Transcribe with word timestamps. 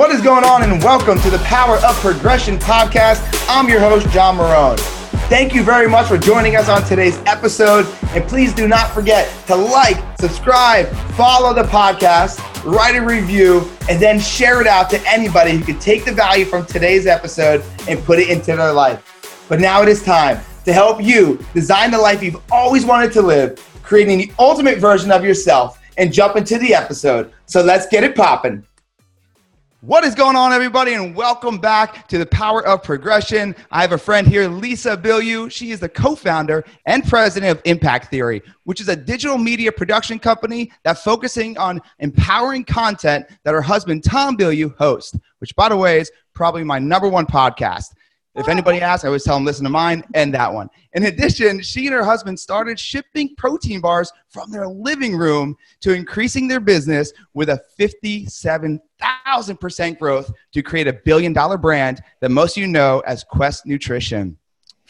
What 0.00 0.12
is 0.12 0.22
going 0.22 0.44
on, 0.44 0.62
and 0.62 0.82
welcome 0.82 1.20
to 1.20 1.28
the 1.28 1.36
Power 1.40 1.76
of 1.76 1.94
Progression 1.96 2.56
podcast. 2.56 3.20
I'm 3.50 3.68
your 3.68 3.80
host, 3.80 4.08
John 4.08 4.38
Marone. 4.38 4.78
Thank 5.28 5.54
you 5.54 5.62
very 5.62 5.90
much 5.90 6.08
for 6.08 6.16
joining 6.16 6.56
us 6.56 6.70
on 6.70 6.82
today's 6.84 7.18
episode. 7.26 7.84
And 8.14 8.26
please 8.26 8.54
do 8.54 8.66
not 8.66 8.94
forget 8.94 9.30
to 9.48 9.54
like, 9.54 10.02
subscribe, 10.18 10.88
follow 11.18 11.52
the 11.52 11.64
podcast, 11.64 12.40
write 12.64 12.96
a 12.96 13.04
review, 13.04 13.70
and 13.90 14.00
then 14.00 14.18
share 14.18 14.62
it 14.62 14.66
out 14.66 14.88
to 14.88 15.02
anybody 15.06 15.50
who 15.50 15.62
could 15.62 15.82
take 15.82 16.06
the 16.06 16.12
value 16.12 16.46
from 16.46 16.64
today's 16.64 17.06
episode 17.06 17.62
and 17.86 18.02
put 18.02 18.18
it 18.18 18.30
into 18.30 18.56
their 18.56 18.72
life. 18.72 19.44
But 19.50 19.60
now 19.60 19.82
it 19.82 19.88
is 19.90 20.02
time 20.02 20.40
to 20.64 20.72
help 20.72 21.02
you 21.02 21.44
design 21.52 21.90
the 21.90 21.98
life 21.98 22.22
you've 22.22 22.40
always 22.50 22.86
wanted 22.86 23.12
to 23.12 23.20
live, 23.20 23.62
creating 23.82 24.16
the 24.16 24.32
ultimate 24.38 24.78
version 24.78 25.10
of 25.10 25.22
yourself, 25.22 25.78
and 25.98 26.10
jump 26.10 26.36
into 26.36 26.56
the 26.56 26.74
episode. 26.74 27.30
So 27.44 27.60
let's 27.60 27.86
get 27.86 28.02
it 28.02 28.16
popping. 28.16 28.64
What 29.82 30.04
is 30.04 30.14
going 30.14 30.36
on, 30.36 30.52
everybody, 30.52 30.92
and 30.92 31.16
welcome 31.16 31.56
back 31.56 32.06
to 32.08 32.18
the 32.18 32.26
Power 32.26 32.66
of 32.66 32.82
Progression. 32.82 33.56
I 33.70 33.80
have 33.80 33.92
a 33.92 33.98
friend 33.98 34.26
here, 34.26 34.46
Lisa 34.46 34.94
Bilyeu. 34.94 35.50
She 35.50 35.70
is 35.70 35.80
the 35.80 35.88
co 35.88 36.14
founder 36.14 36.66
and 36.84 37.02
president 37.02 37.50
of 37.50 37.62
Impact 37.64 38.10
Theory, 38.10 38.42
which 38.64 38.82
is 38.82 38.90
a 38.90 38.96
digital 38.96 39.38
media 39.38 39.72
production 39.72 40.18
company 40.18 40.70
that's 40.82 41.02
focusing 41.02 41.56
on 41.56 41.80
empowering 41.98 42.62
content 42.62 43.24
that 43.44 43.54
her 43.54 43.62
husband, 43.62 44.04
Tom 44.04 44.36
Bilyeu, 44.36 44.76
hosts, 44.76 45.18
which, 45.38 45.56
by 45.56 45.70
the 45.70 45.76
way, 45.78 46.00
is 46.00 46.12
probably 46.34 46.62
my 46.62 46.78
number 46.78 47.08
one 47.08 47.24
podcast. 47.24 47.94
If 48.40 48.48
anybody 48.48 48.80
asks, 48.80 49.04
I 49.04 49.08
always 49.08 49.22
tell 49.22 49.36
them 49.36 49.44
listen 49.44 49.64
to 49.64 49.70
mine 49.70 50.02
and 50.14 50.32
that 50.32 50.50
one. 50.50 50.70
In 50.94 51.04
addition, 51.04 51.60
she 51.60 51.86
and 51.86 51.94
her 51.94 52.02
husband 52.02 52.40
started 52.40 52.80
shipping 52.80 53.34
protein 53.36 53.82
bars 53.82 54.10
from 54.30 54.50
their 54.50 54.66
living 54.66 55.14
room 55.14 55.54
to 55.80 55.92
increasing 55.92 56.48
their 56.48 56.58
business 56.58 57.12
with 57.34 57.50
a 57.50 57.60
57,000% 57.78 59.98
growth 59.98 60.32
to 60.52 60.62
create 60.62 60.88
a 60.88 60.94
billion 61.04 61.34
dollar 61.34 61.58
brand 61.58 62.00
that 62.20 62.30
most 62.30 62.56
of 62.56 62.62
you 62.62 62.66
know 62.66 63.00
as 63.00 63.24
Quest 63.24 63.66
Nutrition. 63.66 64.38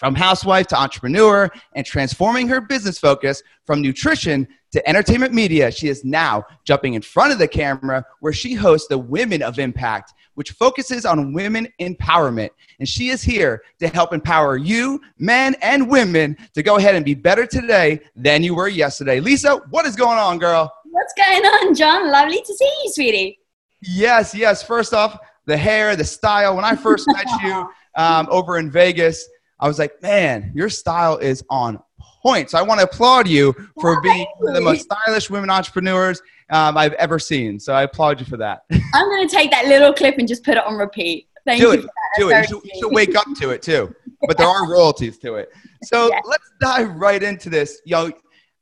From 0.01 0.15
housewife 0.15 0.67
to 0.69 0.81
entrepreneur 0.81 1.51
and 1.75 1.85
transforming 1.85 2.49
her 2.49 2.63
business 2.63 2.99
focus 2.99 3.43
from 3.67 3.83
nutrition 3.83 4.49
to 4.73 4.89
entertainment 4.89 5.35
media, 5.35 5.71
she 5.71 5.89
is 5.89 6.07
now 6.07 6.47
jumping 6.65 6.95
in 6.95 7.03
front 7.03 7.33
of 7.33 7.39
the 7.39 7.47
camera 7.47 8.03
where 8.21 8.33
she 8.33 8.55
hosts 8.55 8.89
the 8.89 8.97
Women 8.97 9.43
of 9.43 9.59
Impact 9.59 10.15
which 10.35 10.53
focuses 10.53 11.05
on 11.05 11.35
women 11.35 11.69
empowerment. 11.83 12.49
And 12.79 12.89
she 12.89 13.09
is 13.09 13.21
here 13.21 13.61
to 13.79 13.89
help 13.89 14.15
empower 14.15 14.57
you, 14.57 14.99
men 15.19 15.55
and 15.61 15.91
women, 15.91 16.35
to 16.55 16.63
go 16.63 16.77
ahead 16.77 16.95
and 16.95 17.05
be 17.05 17.13
better 17.13 17.45
today 17.45 18.01
than 18.17 18.43
you 18.43 18.55
were 18.55 18.69
yesterday. 18.69 19.21
Lisa, 19.21 19.57
what 19.69 19.85
is 19.85 19.97
going 19.97 20.17
on, 20.17 20.39
girl? 20.39 20.73
What's 20.85 21.13
going 21.13 21.45
on, 21.45 21.75
John? 21.75 22.11
Lovely 22.11 22.41
to 22.41 22.55
see 22.55 22.73
you, 22.85 22.91
sweetie. 22.91 23.39
Yes, 23.83 24.35
yes. 24.35 24.63
First 24.63 24.95
off, 24.95 25.19
the 25.45 25.59
hair, 25.59 25.95
the 25.95 26.05
style. 26.05 26.57
When 26.57 26.65
I 26.65 26.75
first 26.75 27.07
met 27.09 27.27
you 27.43 27.71
um, 27.97 28.27
over 28.31 28.57
in 28.57 28.71
Vegas, 28.71 29.29
I 29.61 29.69
was 29.69 29.79
like, 29.79 30.03
man, 30.03 30.53
your 30.55 30.69
style 30.69 31.19
is 31.19 31.45
on 31.51 31.81
point. 32.23 32.51
So 32.51 32.59
I 32.59 32.63
want 32.63 32.81
to 32.81 32.85
applaud 32.85 33.29
you 33.29 33.55
for 33.81 34.01
being 34.01 34.27
one 34.39 34.51
of 34.51 34.55
the 34.55 34.61
most 34.61 34.83
stylish 34.83 35.31
women 35.31 35.51
entrepreneurs 35.51 36.21
um, 36.51 36.77
I've 36.77 36.95
ever 36.95 37.19
seen. 37.19 37.61
So 37.61 37.73
I 37.75 37.83
applaud 37.83 38.21
you 38.21 38.27
for 38.27 38.37
that. 38.39 38.65
I'm 38.95 39.09
going 39.09 39.27
to 39.29 39.35
take 39.35 39.51
that 39.51 39.67
little 39.67 39.93
clip 39.93 40.17
and 40.19 40.27
just 40.27 40.45
put 40.45 40.57
it 40.57 40.65
on 40.65 40.75
repeat. 40.75 41.29
Thank 41.47 41.61
do 41.61 41.69
you. 41.69 41.73
It. 41.73 41.87
Do 42.17 42.31
it. 42.31 42.37
You 42.37 42.45
should, 42.45 42.65
you 42.65 42.81
should, 42.81 42.93
wake 42.93 43.17
up 43.17 43.27
to 43.41 43.51
it 43.51 43.63
too. 43.63 43.95
But 44.27 44.37
there 44.37 44.47
are 44.47 44.69
royalties 44.71 45.19
to 45.19 45.37
it. 45.37 45.51
So 45.85 46.09
yes. 46.09 46.23
let's 46.27 46.51
dive 46.61 46.95
right 46.97 47.23
into 47.23 47.49
this. 47.49 47.81
Yo, 47.85 48.11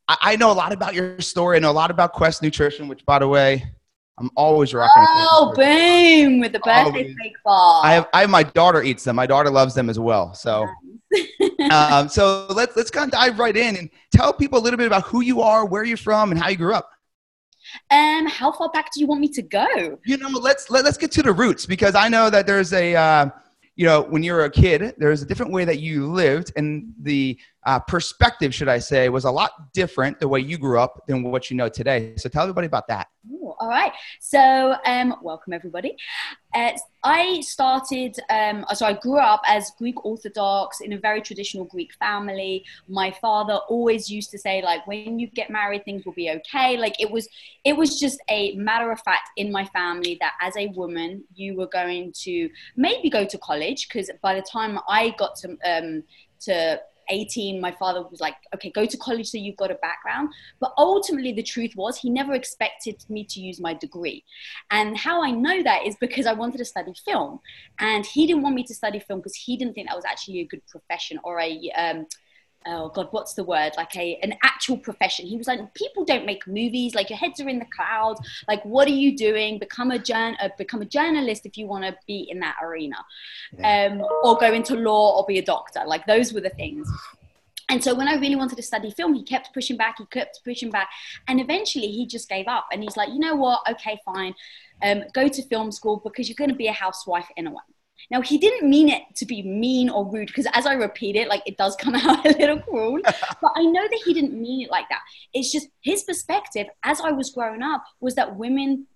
I, 0.07 0.17
I 0.21 0.37
know 0.37 0.51
a 0.51 0.55
lot 0.55 0.73
about 0.73 0.95
your 0.95 1.21
story. 1.21 1.57
I 1.57 1.61
know 1.61 1.71
a 1.71 1.73
lot 1.73 1.91
about 1.91 2.13
Quest 2.13 2.43
Nutrition, 2.43 2.87
which, 2.87 3.05
by 3.05 3.19
the 3.19 3.27
way, 3.27 3.65
I'm 4.19 4.31
always 4.37 4.75
rocking. 4.75 5.05
Oh, 5.07 5.53
boom! 5.55 6.41
With 6.41 6.53
the 6.53 6.59
birthday 6.61 7.15
cake 7.23 7.37
bar. 7.45 7.85
I 7.85 7.93
have, 7.93 8.09
I 8.13 8.21
have 8.23 8.31
my 8.31 8.43
daughter 8.43 8.83
eats 8.83 9.05
them. 9.05 9.17
My 9.17 9.27
daughter 9.27 9.51
loves 9.51 9.75
them 9.75 9.89
as 9.89 9.99
well. 9.99 10.35
So, 10.35 10.67
um, 11.73 12.09
so 12.09 12.47
let's 12.51 12.77
let's 12.77 12.91
kind 12.91 13.07
of 13.07 13.13
dive 13.13 13.39
right 13.39 13.57
in 13.57 13.77
and 13.77 13.91
tell 14.13 14.33
people 14.33 14.59
a 14.59 14.63
little 14.63 14.77
bit 14.77 14.87
about 14.87 15.05
who 15.05 15.23
you 15.23 15.41
are, 15.41 15.65
where 15.65 15.85
you're 15.85 15.97
from, 15.97 16.31
and 16.31 16.41
how 16.41 16.49
you 16.49 16.57
grew 16.57 16.75
up. 16.75 16.91
Um, 17.91 18.27
how 18.27 18.53
far 18.53 18.71
back 18.71 18.93
do 18.95 19.01
you 19.01 19.07
want 19.07 19.21
me 19.21 19.29
to 19.29 19.43
go? 19.43 19.99
You 20.05 20.17
know, 20.17 20.29
let's 20.29 20.71
let, 20.71 20.81
us 20.81 20.85
let 20.85 20.87
us 20.87 20.97
get 20.97 21.11
to 21.13 21.23
the 21.23 21.33
roots 21.33 21.67
because 21.67 21.95
I 21.95 22.09
know 22.09 22.31
that 22.31 22.47
there's 22.47 22.73
a, 22.73 22.95
uh, 22.95 23.31
you 23.77 23.85
know, 23.85 24.03
when 24.03 24.23
you 24.23 24.33
were 24.33 24.45
a 24.45 24.51
kid, 24.51 24.95
there's 24.99 25.23
a 25.23 25.27
different 25.27 25.53
way 25.53 25.65
that 25.65 25.79
you 25.79 26.07
lived, 26.07 26.53
and 26.57 26.93
the 27.03 27.39
uh, 27.65 27.79
perspective, 27.79 28.55
should 28.55 28.69
I 28.69 28.79
say, 28.79 29.09
was 29.09 29.25
a 29.25 29.31
lot 29.31 29.73
different 29.73 30.19
the 30.21 30.29
way 30.29 30.41
you 30.41 30.59
grew 30.59 30.79
up 30.79 31.07
than 31.07 31.23
what 31.23 31.51
you 31.51 31.57
know 31.57 31.69
today. 31.69 32.15
So 32.17 32.29
tell 32.29 32.43
everybody 32.43 32.67
about 32.67 32.89
that. 32.89 33.09
Ooh, 33.31 33.48
all 33.61 33.69
right. 33.69 33.93
So, 34.21 34.77
um, 34.85 35.17
welcome 35.23 35.53
everybody. 35.53 35.97
Uh, 36.55 36.73
I 37.03 37.41
started, 37.41 38.17
um, 38.31 38.65
so 38.75 38.87
I 38.87 38.93
grew 38.95 39.19
up 39.19 39.43
as 39.47 39.73
Greek 39.79 40.05
Orthodox 40.05 40.81
in 40.81 40.93
a 40.93 40.99
very 40.99 41.21
traditional 41.21 41.65
Greek 41.65 41.93
family. 41.95 42.65
My 42.89 43.11
father 43.11 43.55
always 43.69 44.11
used 44.11 44.31
to 44.31 44.39
say, 44.39 44.63
like, 44.63 44.87
when 44.87 45.19
you 45.19 45.27
get 45.29 45.51
married, 45.51 45.85
things 45.85 46.05
will 46.05 46.13
be 46.13 46.31
okay. 46.31 46.77
Like, 46.77 47.01
it 47.01 47.11
was, 47.11 47.29
it 47.65 47.77
was 47.77 47.99
just 48.01 48.21
a 48.29 48.55
matter 48.55 48.91
of 48.91 49.01
fact 49.01 49.31
in 49.37 49.53
my 49.53 49.65
family 49.67 50.17
that 50.21 50.35
as 50.41 50.57
a 50.57 50.69
woman, 50.69 51.25
you 51.35 51.57
were 51.57 51.69
going 51.69 52.13
to 52.21 52.49
maybe 52.77 53.11
go 53.11 53.25
to 53.25 53.39
college 53.39 53.89
because 53.89 54.11
by 54.23 54.35
the 54.35 54.43
time 54.43 54.79
I 54.89 55.15
got 55.19 55.37
to 55.37 55.57
um, 55.65 56.03
to 56.41 56.81
18, 57.11 57.61
my 57.61 57.73
father 57.73 58.03
was 58.03 58.21
like, 58.21 58.37
okay, 58.55 58.71
go 58.71 58.87
to 58.87 58.97
college 58.97 59.29
so 59.29 59.39
you've 59.39 59.57
got 59.57 59.71
a 59.71 59.77
background. 59.77 60.31
But 60.61 60.73
ultimately, 60.79 61.33
the 61.33 61.43
truth 61.43 61.73
was, 61.77 61.99
he 61.99 62.11
never 62.11 62.35
expected 62.35 63.05
me 63.09 63.25
to 63.25 63.41
use 63.41 63.61
my 63.61 63.75
degree. 63.75 64.25
And 64.71 64.97
how 64.97 65.23
I 65.23 65.31
know 65.31 65.63
that 65.63 65.87
is 65.87 65.97
because 65.97 66.27
I 66.27 66.33
wanted 66.33 66.59
to 66.59 66.65
study 66.65 66.93
film. 67.05 67.41
And 67.79 68.05
he 68.05 68.27
didn't 68.27 68.43
want 68.43 68.55
me 68.55 68.65
to 68.65 68.75
study 68.75 68.99
film 68.99 69.21
because 69.21 69.37
he 69.37 69.57
didn't 69.57 69.75
think 69.75 69.89
that 69.89 69.97
was 69.97 70.05
actually 70.05 70.41
a 70.41 70.47
good 70.47 70.67
profession 70.67 71.19
or 71.25 71.41
a, 71.41 71.71
um, 71.77 72.07
oh 72.67 72.89
god 72.89 73.09
what's 73.13 73.35
the 73.35 73.45
word 73.45 73.73
like 73.77 73.95
a 73.97 74.19
an 74.23 74.35
actual 74.43 74.77
profession 74.77 75.27
he 75.27 75.37
was 75.37 75.47
like 75.47 75.73
people 75.75 76.05
don't 76.05 76.27
make 76.27 76.47
movies 76.47 76.95
like 76.95 77.09
your 77.09 77.19
heads 77.19 77.41
are 77.41 77.49
in 77.49 77.59
the 77.59 77.67
clouds 77.75 78.21
like 78.49 78.63
what 78.65 78.89
are 78.89 78.93
you 78.93 79.17
doing 79.17 79.59
become 79.59 79.91
a 79.91 79.99
journ 79.99 80.37
uh, 80.41 80.49
become 80.59 80.83
a 80.83 80.85
journalist 80.85 81.47
if 81.47 81.57
you 81.57 81.67
want 81.67 81.85
to 81.85 81.97
be 82.07 82.29
in 82.31 82.41
that 82.41 82.57
arena 82.63 82.97
um, 83.63 84.03
or 84.23 84.37
go 84.37 84.53
into 84.53 84.75
law 84.75 85.19
or 85.19 85.25
be 85.27 85.39
a 85.39 85.45
doctor 85.45 85.83
like 85.87 86.05
those 86.07 86.33
were 86.33 86.41
the 86.41 86.51
things 86.51 86.91
and 87.71 87.85
so 87.85 87.95
when 87.95 88.09
I 88.09 88.15
really 88.15 88.37
wanted 88.37 88.57
to 88.57 88.63
study 88.63 88.91
film, 88.91 89.13
he 89.13 89.23
kept 89.23 89.53
pushing 89.53 89.77
back, 89.77 89.97
he 89.99 90.07
kept 90.07 90.41
pushing 90.43 90.71
back. 90.71 90.89
And 91.27 91.39
eventually 91.39 91.89
he 91.89 92.07
just 92.07 92.29
gave 92.29 92.49
up. 92.49 92.67
And 92.73 92.83
he's 92.83 92.97
like, 92.97 93.11
you 93.11 93.19
know 93.19 93.37
what? 93.37 93.61
Okay, 93.71 94.01
fine. 94.07 94.35
Um, 94.83 95.05
go 95.13 95.29
to 95.29 95.43
film 95.49 95.71
school 95.71 96.01
because 96.03 96.29
you're 96.29 96.37
going 96.37 96.51
to 96.51 96.57
be 96.57 96.69
a 96.69 96.73
housewife 96.73 97.29
anyway. 97.37 97.57
Now, 98.11 98.21
he 98.21 98.39
didn't 98.39 98.69
mean 98.69 98.89
it 98.89 99.03
to 99.17 99.27
be 99.27 99.43
mean 99.43 99.91
or 99.91 100.11
rude 100.11 100.29
because 100.29 100.47
as 100.55 100.67
I 100.67 100.75
repeat 100.75 101.17
it, 101.17 101.29
like 101.29 101.43
it 101.47 101.57
does 101.57 101.77
come 101.77 101.95
out 101.95 102.25
a 102.25 102.37
little 102.39 102.61
cruel. 102.61 103.01
but 103.05 103.53
I 103.57 103.65
know 103.65 103.83
that 103.83 104.01
he 104.05 104.15
didn't 104.15 104.41
mean 104.41 104.67
it 104.67 104.71
like 104.71 104.89
that. 104.89 105.01
It's 105.35 105.53
just 105.53 105.69
his 105.83 106.03
perspective 106.05 106.67
as 106.85 107.01
I 107.01 107.11
was 107.11 107.31
growing 107.31 107.63
up 107.63 107.85
was 108.01 108.15
that 108.17 108.37
women 108.37 108.87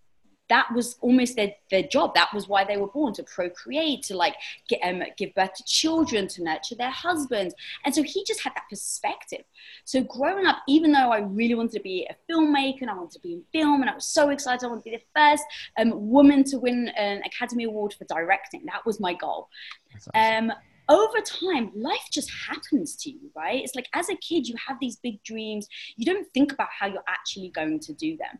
that 0.53 0.71
was 0.75 0.97
almost 1.01 1.35
their, 1.35 1.55
their 1.71 1.83
job. 1.83 2.15
That 2.15 2.29
was 2.35 2.47
why 2.47 2.63
they 2.63 2.77
were 2.77 2.89
born 2.89 3.15
to 3.15 3.23
procreate, 3.23 4.03
to 4.03 4.15
like 4.15 4.35
get, 4.69 4.81
um, 4.85 5.03
give 5.17 5.35
birth 5.35 5.55
to 5.55 5.65
children, 5.65 6.29
to 6.29 6.45
nurture 6.45 6.75
their 6.75 6.91
husbands. 6.91 7.55
And 7.87 7.95
so 7.95 8.03
he 8.03 8.23
just 8.25 8.43
had 8.43 8.53
that 8.55 8.65
perspective. 8.69 9.45
So 9.87 10.03
growing 10.03 10.45
up, 10.45 10.59
even 10.69 10.93
though 10.93 11.11
I 11.11 11.21
really 11.21 11.55
wanted 11.55 11.73
to 11.73 11.81
be 11.81 12.07
a 12.11 12.31
filmmaker 12.31 12.83
and 12.83 12.91
I 12.91 12.95
wanted 12.95 13.12
to 13.12 13.21
be 13.21 13.33
in 13.33 13.43
film 13.51 13.81
and 13.81 13.89
I 13.89 13.95
was 13.95 14.05
so 14.05 14.29
excited, 14.29 14.62
I 14.62 14.69
wanted 14.69 14.85
to 14.85 14.91
be 14.91 14.97
the 14.99 15.19
first 15.19 15.45
um, 15.79 16.11
woman 16.11 16.45
to 16.45 16.59
win 16.59 16.89
an 16.99 17.23
Academy 17.25 17.65
Award 17.65 17.95
for 17.95 18.05
directing. 18.05 18.67
That 18.67 18.85
was 18.85 19.01
my 19.01 19.15
goal. 19.15 19.49
Awesome. 19.97 20.51
Um, 20.51 20.57
over 20.89 21.21
time, 21.25 21.71
life 21.75 22.09
just 22.11 22.31
happens 22.31 22.97
to 22.97 23.11
you, 23.11 23.31
right? 23.35 23.62
It's 23.62 23.75
like 23.75 23.88
as 23.94 24.11
a 24.11 24.17
kid, 24.17 24.47
you 24.47 24.56
have 24.69 24.76
these 24.81 24.97
big 24.97 25.23
dreams. 25.23 25.67
You 25.97 26.05
don't 26.05 26.26
think 26.35 26.53
about 26.53 26.69
how 26.79 26.88
you're 26.88 27.05
actually 27.09 27.49
going 27.49 27.81
to 27.81 27.94
do 27.94 28.19
them. 28.19 28.38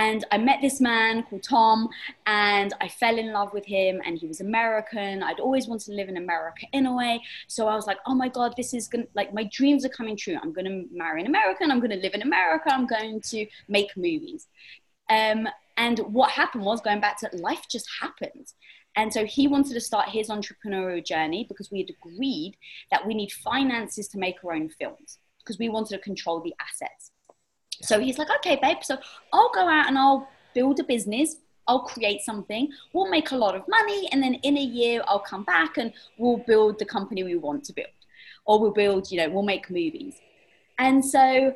And 0.00 0.24
I 0.32 0.38
met 0.38 0.62
this 0.62 0.80
man 0.80 1.24
called 1.24 1.42
Tom, 1.42 1.90
and 2.24 2.72
I 2.80 2.88
fell 2.88 3.18
in 3.18 3.32
love 3.32 3.52
with 3.52 3.66
him. 3.66 4.00
And 4.02 4.16
he 4.16 4.26
was 4.26 4.40
American. 4.40 5.22
I'd 5.22 5.40
always 5.40 5.68
wanted 5.68 5.84
to 5.90 5.92
live 5.92 6.08
in 6.08 6.16
America 6.16 6.66
in 6.72 6.86
a 6.86 6.96
way. 6.96 7.20
So 7.48 7.68
I 7.68 7.74
was 7.74 7.86
like, 7.86 7.98
oh 8.06 8.14
my 8.14 8.30
God, 8.30 8.54
this 8.56 8.72
is 8.72 8.88
to, 8.88 9.06
like, 9.14 9.34
my 9.34 9.44
dreams 9.52 9.84
are 9.84 9.90
coming 9.90 10.16
true. 10.16 10.38
I'm 10.42 10.54
going 10.54 10.64
to 10.64 10.86
marry 10.90 11.20
an 11.20 11.26
American. 11.26 11.70
I'm 11.70 11.80
going 11.80 11.90
to 11.90 11.98
live 11.98 12.14
in 12.14 12.22
America. 12.22 12.72
I'm 12.72 12.86
going 12.86 13.20
to 13.20 13.46
make 13.68 13.94
movies. 13.94 14.46
Um, 15.10 15.46
and 15.76 15.98
what 15.98 16.30
happened 16.30 16.64
was 16.64 16.80
going 16.80 17.02
back 17.02 17.18
to 17.18 17.28
life 17.36 17.64
just 17.70 17.86
happened. 18.00 18.46
And 18.96 19.12
so 19.12 19.26
he 19.26 19.48
wanted 19.48 19.74
to 19.74 19.80
start 19.80 20.08
his 20.08 20.30
entrepreneurial 20.30 21.04
journey 21.04 21.44
because 21.46 21.70
we 21.70 21.80
had 21.80 21.90
agreed 21.90 22.56
that 22.90 23.06
we 23.06 23.12
need 23.12 23.32
finances 23.32 24.08
to 24.08 24.18
make 24.18 24.42
our 24.42 24.54
own 24.54 24.70
films 24.70 25.18
because 25.40 25.58
we 25.58 25.68
wanted 25.68 25.90
to 25.90 25.98
control 25.98 26.40
the 26.40 26.54
assets. 26.58 27.12
So 27.82 27.98
he's 27.98 28.18
like, 28.18 28.28
okay, 28.36 28.58
babe, 28.60 28.78
so 28.82 28.98
I'll 29.32 29.50
go 29.52 29.68
out 29.68 29.88
and 29.88 29.98
I'll 29.98 30.28
build 30.54 30.80
a 30.80 30.84
business. 30.84 31.36
I'll 31.66 31.84
create 31.84 32.22
something. 32.22 32.70
We'll 32.92 33.10
make 33.10 33.30
a 33.30 33.36
lot 33.36 33.54
of 33.54 33.66
money. 33.68 34.08
And 34.12 34.22
then 34.22 34.34
in 34.34 34.58
a 34.58 34.62
year, 34.62 35.02
I'll 35.06 35.20
come 35.20 35.44
back 35.44 35.78
and 35.78 35.92
we'll 36.18 36.38
build 36.38 36.78
the 36.78 36.84
company 36.84 37.22
we 37.22 37.36
want 37.36 37.64
to 37.64 37.72
build. 37.72 37.88
Or 38.44 38.60
we'll 38.60 38.72
build, 38.72 39.10
you 39.10 39.18
know, 39.18 39.30
we'll 39.30 39.42
make 39.42 39.70
movies. 39.70 40.16
And 40.78 41.04
so 41.04 41.54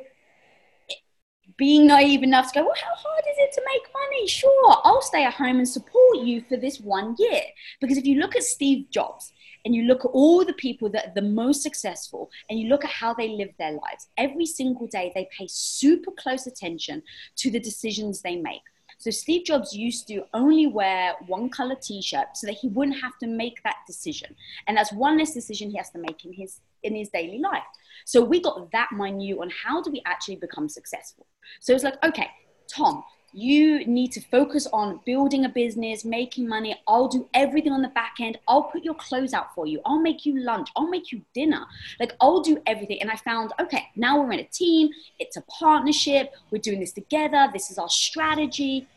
being 1.57 1.87
naive 1.87 2.23
enough 2.23 2.51
to 2.51 2.59
go, 2.59 2.65
well, 2.65 2.75
how 2.75 2.95
hard 2.95 3.23
is 3.29 3.37
it 3.37 3.53
to 3.53 3.61
make 3.65 3.81
money? 3.93 4.27
Sure, 4.27 4.77
I'll 4.83 5.01
stay 5.01 5.23
at 5.23 5.33
home 5.33 5.57
and 5.57 5.67
support 5.67 6.17
you 6.17 6.41
for 6.47 6.57
this 6.57 6.79
one 6.79 7.15
year. 7.17 7.41
Because 7.81 7.97
if 7.97 8.05
you 8.05 8.19
look 8.19 8.35
at 8.35 8.43
Steve 8.43 8.89
Jobs, 8.89 9.31
and 9.65 9.75
you 9.75 9.83
look 9.83 10.05
at 10.05 10.11
all 10.13 10.45
the 10.45 10.53
people 10.53 10.89
that 10.89 11.07
are 11.07 11.13
the 11.15 11.21
most 11.21 11.63
successful 11.63 12.29
and 12.49 12.59
you 12.59 12.69
look 12.69 12.85
at 12.85 12.91
how 12.91 13.13
they 13.13 13.29
live 13.29 13.49
their 13.57 13.71
lives, 13.71 14.07
every 14.17 14.45
single 14.45 14.87
day 14.87 15.11
they 15.13 15.27
pay 15.37 15.47
super 15.49 16.11
close 16.11 16.47
attention 16.47 17.01
to 17.37 17.51
the 17.51 17.59
decisions 17.59 18.21
they 18.21 18.35
make. 18.35 18.61
So 18.97 19.11
Steve 19.11 19.45
Jobs 19.45 19.75
used 19.75 20.07
to 20.07 20.23
only 20.33 20.67
wear 20.67 21.13
one 21.27 21.49
color 21.49 21.75
t-shirt 21.75 22.27
so 22.35 22.47
that 22.47 22.55
he 22.55 22.69
wouldn't 22.69 23.01
have 23.01 23.17
to 23.19 23.27
make 23.27 23.61
that 23.63 23.77
decision. 23.85 24.35
And 24.67 24.77
that's 24.77 24.93
one 24.93 25.17
less 25.17 25.33
decision 25.33 25.69
he 25.69 25.77
has 25.77 25.89
to 25.91 25.99
make 25.99 26.23
in 26.23 26.31
his 26.31 26.61
in 26.83 26.95
his 26.95 27.09
daily 27.09 27.39
life. 27.39 27.63
So 28.05 28.23
we 28.23 28.39
got 28.39 28.71
that 28.71 28.89
minute 28.91 29.37
on 29.39 29.49
how 29.49 29.81
do 29.81 29.91
we 29.91 30.01
actually 30.05 30.35
become 30.35 30.69
successful. 30.69 31.25
So 31.59 31.73
it's 31.73 31.83
like, 31.83 32.01
okay, 32.05 32.29
Tom, 32.67 33.03
you 33.35 33.85
need 33.85 34.13
to 34.13 34.21
focus 34.21 34.65
on 34.71 35.01
building 35.05 35.43
a 35.43 35.49
business, 35.49 36.05
making 36.05 36.47
money. 36.47 36.81
I'll 36.87 37.09
do 37.09 37.27
everything 37.33 37.73
on 37.73 37.81
the 37.81 37.89
back 37.89 38.15
end. 38.21 38.39
I'll 38.47 38.63
put 38.63 38.83
your 38.83 38.93
clothes 38.93 39.33
out 39.33 39.53
for 39.53 39.67
you. 39.67 39.81
I'll 39.85 39.99
make 39.99 40.25
you 40.25 40.39
lunch. 40.39 40.69
I'll 40.77 40.87
make 40.87 41.11
you 41.11 41.21
dinner. 41.33 41.65
Like, 41.99 42.15
I'll 42.21 42.39
do 42.39 42.61
everything. 42.65 43.01
And 43.01 43.11
I 43.11 43.17
found, 43.17 43.51
okay, 43.59 43.89
now 43.97 44.21
we're 44.21 44.31
in 44.31 44.39
a 44.39 44.45
team. 44.45 44.89
It's 45.19 45.35
a 45.35 45.41
partnership. 45.41 46.33
We're 46.49 46.61
doing 46.61 46.79
this 46.79 46.93
together. 46.93 47.49
This 47.51 47.69
is 47.71 47.77
our 47.77 47.89
strategy. 47.89 48.87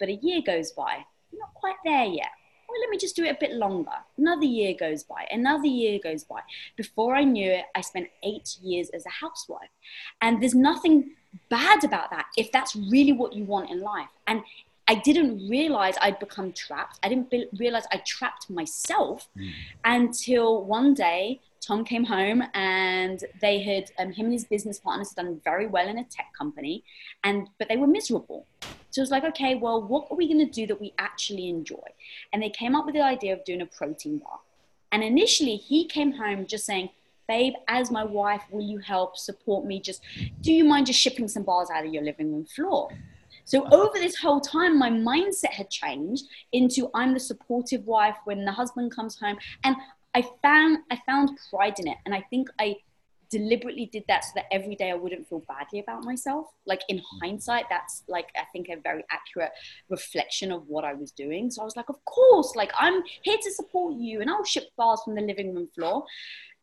But 0.00 0.08
a 0.08 0.14
year 0.14 0.42
goes 0.44 0.72
by. 0.72 1.04
Not 1.32 1.54
quite 1.54 1.76
there 1.84 2.06
yet. 2.06 2.30
Well, 2.68 2.80
let 2.80 2.90
me 2.90 2.98
just 2.98 3.14
do 3.14 3.24
it 3.24 3.36
a 3.36 3.38
bit 3.38 3.52
longer. 3.52 3.92
Another 4.18 4.46
year 4.46 4.74
goes 4.78 5.04
by. 5.04 5.28
Another 5.30 5.68
year 5.68 6.00
goes 6.02 6.24
by. 6.24 6.40
Before 6.76 7.14
I 7.14 7.22
knew 7.22 7.52
it, 7.52 7.66
I 7.76 7.82
spent 7.82 8.08
eight 8.24 8.56
years 8.60 8.90
as 8.90 9.06
a 9.06 9.10
housewife. 9.10 9.70
And 10.20 10.42
there's 10.42 10.56
nothing 10.56 11.12
bad 11.48 11.84
about 11.84 12.10
that 12.10 12.26
if 12.36 12.50
that's 12.52 12.76
really 12.76 13.12
what 13.12 13.32
you 13.32 13.44
want 13.44 13.70
in 13.70 13.80
life. 13.80 14.08
And 14.26 14.42
I 14.88 14.94
didn't 14.94 15.48
realize 15.48 15.94
I'd 16.00 16.18
become 16.20 16.52
trapped. 16.52 17.00
I 17.02 17.08
didn't 17.08 17.28
be- 17.30 17.48
realize 17.58 17.84
I 17.90 17.98
trapped 18.06 18.48
myself 18.48 19.28
mm. 19.36 19.50
until 19.84 20.64
one 20.64 20.94
day 20.94 21.40
Tom 21.60 21.84
came 21.84 22.04
home 22.04 22.44
and 22.54 23.24
they 23.40 23.60
had 23.60 23.90
um, 23.98 24.12
him 24.12 24.26
and 24.26 24.32
his 24.32 24.44
business 24.44 24.78
partners 24.78 25.12
had 25.16 25.24
done 25.24 25.40
very 25.44 25.66
well 25.66 25.88
in 25.88 25.98
a 25.98 26.04
tech 26.04 26.26
company, 26.38 26.84
and 27.24 27.48
but 27.58 27.68
they 27.68 27.76
were 27.76 27.88
miserable. 27.88 28.46
So 28.90 29.00
it 29.00 29.02
was 29.02 29.10
like, 29.10 29.24
okay, 29.24 29.56
well, 29.56 29.82
what 29.82 30.06
are 30.10 30.16
we 30.16 30.26
going 30.32 30.46
to 30.46 30.50
do 30.50 30.66
that 30.68 30.80
we 30.80 30.94
actually 30.98 31.48
enjoy? 31.48 31.88
And 32.32 32.40
they 32.40 32.50
came 32.50 32.76
up 32.76 32.86
with 32.86 32.94
the 32.94 33.02
idea 33.02 33.32
of 33.32 33.44
doing 33.44 33.60
a 33.60 33.66
protein 33.66 34.18
bar. 34.18 34.38
And 34.92 35.02
initially, 35.02 35.56
he 35.56 35.86
came 35.86 36.12
home 36.12 36.46
just 36.46 36.64
saying, 36.64 36.90
babe, 37.28 37.54
as 37.68 37.90
my 37.90 38.04
wife, 38.04 38.42
will 38.50 38.64
you 38.64 38.78
help 38.78 39.16
support 39.16 39.64
me? 39.64 39.80
Just 39.80 40.02
do 40.40 40.52
you 40.52 40.64
mind 40.64 40.86
just 40.86 41.00
shipping 41.00 41.28
some 41.28 41.42
bars 41.42 41.68
out 41.70 41.86
of 41.86 41.92
your 41.92 42.02
living 42.02 42.32
room 42.32 42.44
floor? 42.44 42.90
So 43.44 43.64
over 43.70 43.98
this 43.98 44.16
whole 44.16 44.40
time, 44.40 44.76
my 44.76 44.90
mindset 44.90 45.52
had 45.52 45.70
changed 45.70 46.24
into 46.52 46.90
I'm 46.94 47.14
the 47.14 47.20
supportive 47.20 47.86
wife 47.86 48.16
when 48.24 48.44
the 48.44 48.52
husband 48.52 48.94
comes 48.94 49.18
home, 49.18 49.38
and 49.62 49.76
I 50.14 50.24
found 50.42 50.78
I 50.90 51.00
found 51.06 51.38
pride 51.50 51.78
in 51.78 51.86
it, 51.86 51.98
and 52.04 52.14
I 52.14 52.24
think 52.28 52.48
I 52.58 52.76
deliberately 53.30 53.86
did 53.86 54.04
that 54.08 54.24
so 54.24 54.30
that 54.36 54.44
every 54.52 54.74
day 54.74 54.90
I 54.90 54.94
wouldn't 54.94 55.28
feel 55.28 55.42
badly 55.48 55.80
about 55.80 56.04
myself. 56.04 56.46
Like 56.64 56.82
in 56.88 56.98
mm. 56.98 57.02
hindsight, 57.22 57.66
that's 57.68 58.02
like 58.08 58.28
I 58.36 58.44
think 58.52 58.68
a 58.68 58.76
very 58.76 59.04
accurate 59.10 59.52
reflection 59.88 60.52
of 60.52 60.68
what 60.68 60.84
I 60.84 60.94
was 60.94 61.12
doing. 61.12 61.50
So 61.50 61.62
I 61.62 61.64
was 61.64 61.76
like, 61.76 61.88
of 61.88 62.04
course, 62.04 62.54
like 62.56 62.72
I'm 62.78 63.02
here 63.22 63.38
to 63.40 63.52
support 63.52 63.94
you, 63.94 64.20
and 64.20 64.30
I'll 64.30 64.44
ship 64.44 64.64
bars 64.76 65.00
from 65.04 65.14
the 65.14 65.22
living 65.22 65.54
room 65.54 65.68
floor. 65.74 66.04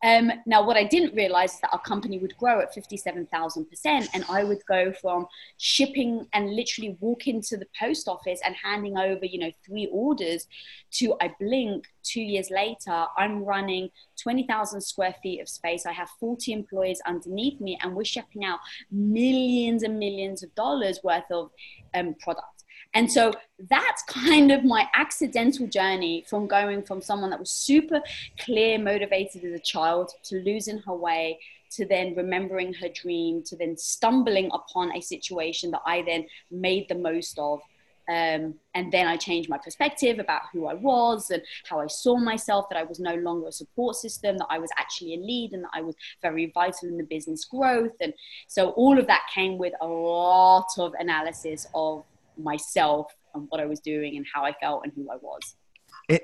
Um, 0.02 0.30
now, 0.44 0.62
what 0.66 0.76
I 0.76 0.84
didn't 0.84 1.14
realize 1.14 1.54
is 1.54 1.60
that 1.60 1.72
our 1.72 1.80
company 1.80 2.18
would 2.18 2.36
grow 2.36 2.60
at 2.60 2.74
57,000%, 2.74 4.08
and 4.12 4.24
I 4.28 4.44
would 4.44 4.60
go 4.68 4.92
from 4.92 5.26
shipping 5.56 6.26
and 6.34 6.54
literally 6.54 6.98
walk 7.00 7.26
into 7.26 7.56
the 7.56 7.66
post 7.78 8.06
office 8.06 8.40
and 8.44 8.54
handing 8.62 8.98
over, 8.98 9.24
you 9.24 9.38
know, 9.38 9.52
three 9.64 9.88
orders 9.90 10.46
to 10.92 11.16
I 11.20 11.34
blink 11.40 11.86
two 12.02 12.20
years 12.20 12.50
later, 12.50 13.06
I'm 13.16 13.44
running 13.44 13.88
20,000 14.22 14.80
square 14.80 15.14
feet 15.22 15.40
of 15.40 15.48
space. 15.48 15.86
I 15.86 15.92
have 15.92 16.10
40 16.20 16.52
employees 16.52 17.00
underneath 17.06 17.60
me, 17.60 17.78
and 17.82 17.94
we're 17.94 18.04
shipping 18.04 18.44
out 18.44 18.60
millions 18.90 19.82
and 19.82 19.98
millions 19.98 20.42
of 20.42 20.54
dollars 20.54 21.00
worth 21.02 21.30
of 21.30 21.50
um, 21.94 22.14
product. 22.20 22.53
And 22.94 23.10
so 23.10 23.32
that's 23.68 24.02
kind 24.04 24.52
of 24.52 24.64
my 24.64 24.88
accidental 24.94 25.66
journey 25.66 26.24
from 26.28 26.46
going 26.46 26.82
from 26.82 27.02
someone 27.02 27.30
that 27.30 27.40
was 27.40 27.50
super 27.50 28.00
clear, 28.38 28.78
motivated 28.78 29.44
as 29.44 29.52
a 29.52 29.58
child 29.58 30.12
to 30.24 30.36
losing 30.42 30.78
her 30.78 30.94
way 30.94 31.38
to 31.72 31.84
then 31.84 32.14
remembering 32.14 32.72
her 32.74 32.88
dream 32.88 33.42
to 33.42 33.56
then 33.56 33.76
stumbling 33.76 34.48
upon 34.52 34.96
a 34.96 35.00
situation 35.00 35.70
that 35.72 35.82
I 35.84 36.02
then 36.02 36.26
made 36.50 36.88
the 36.88 36.94
most 36.94 37.38
of. 37.38 37.60
Um, 38.06 38.56
and 38.74 38.92
then 38.92 39.06
I 39.06 39.16
changed 39.16 39.48
my 39.48 39.56
perspective 39.56 40.18
about 40.18 40.42
who 40.52 40.66
I 40.66 40.74
was 40.74 41.30
and 41.30 41.42
how 41.68 41.80
I 41.80 41.86
saw 41.86 42.18
myself, 42.18 42.68
that 42.68 42.78
I 42.78 42.82
was 42.82 43.00
no 43.00 43.14
longer 43.14 43.48
a 43.48 43.52
support 43.52 43.96
system, 43.96 44.36
that 44.38 44.46
I 44.50 44.58
was 44.58 44.70
actually 44.76 45.14
a 45.14 45.18
lead, 45.18 45.52
and 45.52 45.64
that 45.64 45.70
I 45.72 45.80
was 45.80 45.94
very 46.20 46.52
vital 46.54 46.88
in 46.88 46.98
the 46.98 47.04
business 47.04 47.46
growth. 47.46 47.96
And 48.00 48.12
so 48.46 48.70
all 48.70 48.98
of 48.98 49.06
that 49.06 49.22
came 49.34 49.56
with 49.56 49.72
a 49.80 49.86
lot 49.86 50.68
of 50.78 50.92
analysis 50.98 51.66
of 51.74 52.04
myself 52.38 53.06
and 53.34 53.46
what 53.48 53.60
I 53.60 53.66
was 53.66 53.80
doing 53.80 54.16
and 54.16 54.26
how 54.32 54.44
I 54.44 54.52
felt 54.60 54.84
and 54.84 54.92
who 54.94 55.10
I 55.10 55.16
was. 55.16 55.56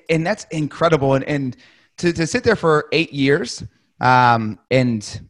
and 0.08 0.26
that's 0.26 0.44
incredible. 0.50 1.14
And, 1.14 1.24
and 1.24 1.56
to, 1.98 2.12
to 2.12 2.26
sit 2.26 2.44
there 2.44 2.56
for 2.56 2.86
eight 2.92 3.12
years 3.12 3.62
um, 4.00 4.58
and 4.70 5.28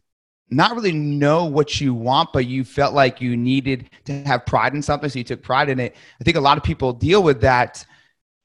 not 0.49 0.75
really 0.75 0.91
know 0.91 1.45
what 1.45 1.79
you 1.79 1.93
want, 1.93 2.33
but 2.33 2.45
you 2.45 2.63
felt 2.63 2.93
like 2.93 3.21
you 3.21 3.37
needed 3.37 3.89
to 4.05 4.21
have 4.23 4.45
pride 4.45 4.73
in 4.73 4.81
something, 4.81 5.09
so 5.09 5.17
you 5.17 5.23
took 5.23 5.41
pride 5.41 5.69
in 5.69 5.79
it. 5.79 5.95
I 6.19 6.23
think 6.23 6.35
a 6.35 6.41
lot 6.41 6.57
of 6.57 6.63
people 6.63 6.91
deal 6.91 7.23
with 7.23 7.41
that. 7.41 7.85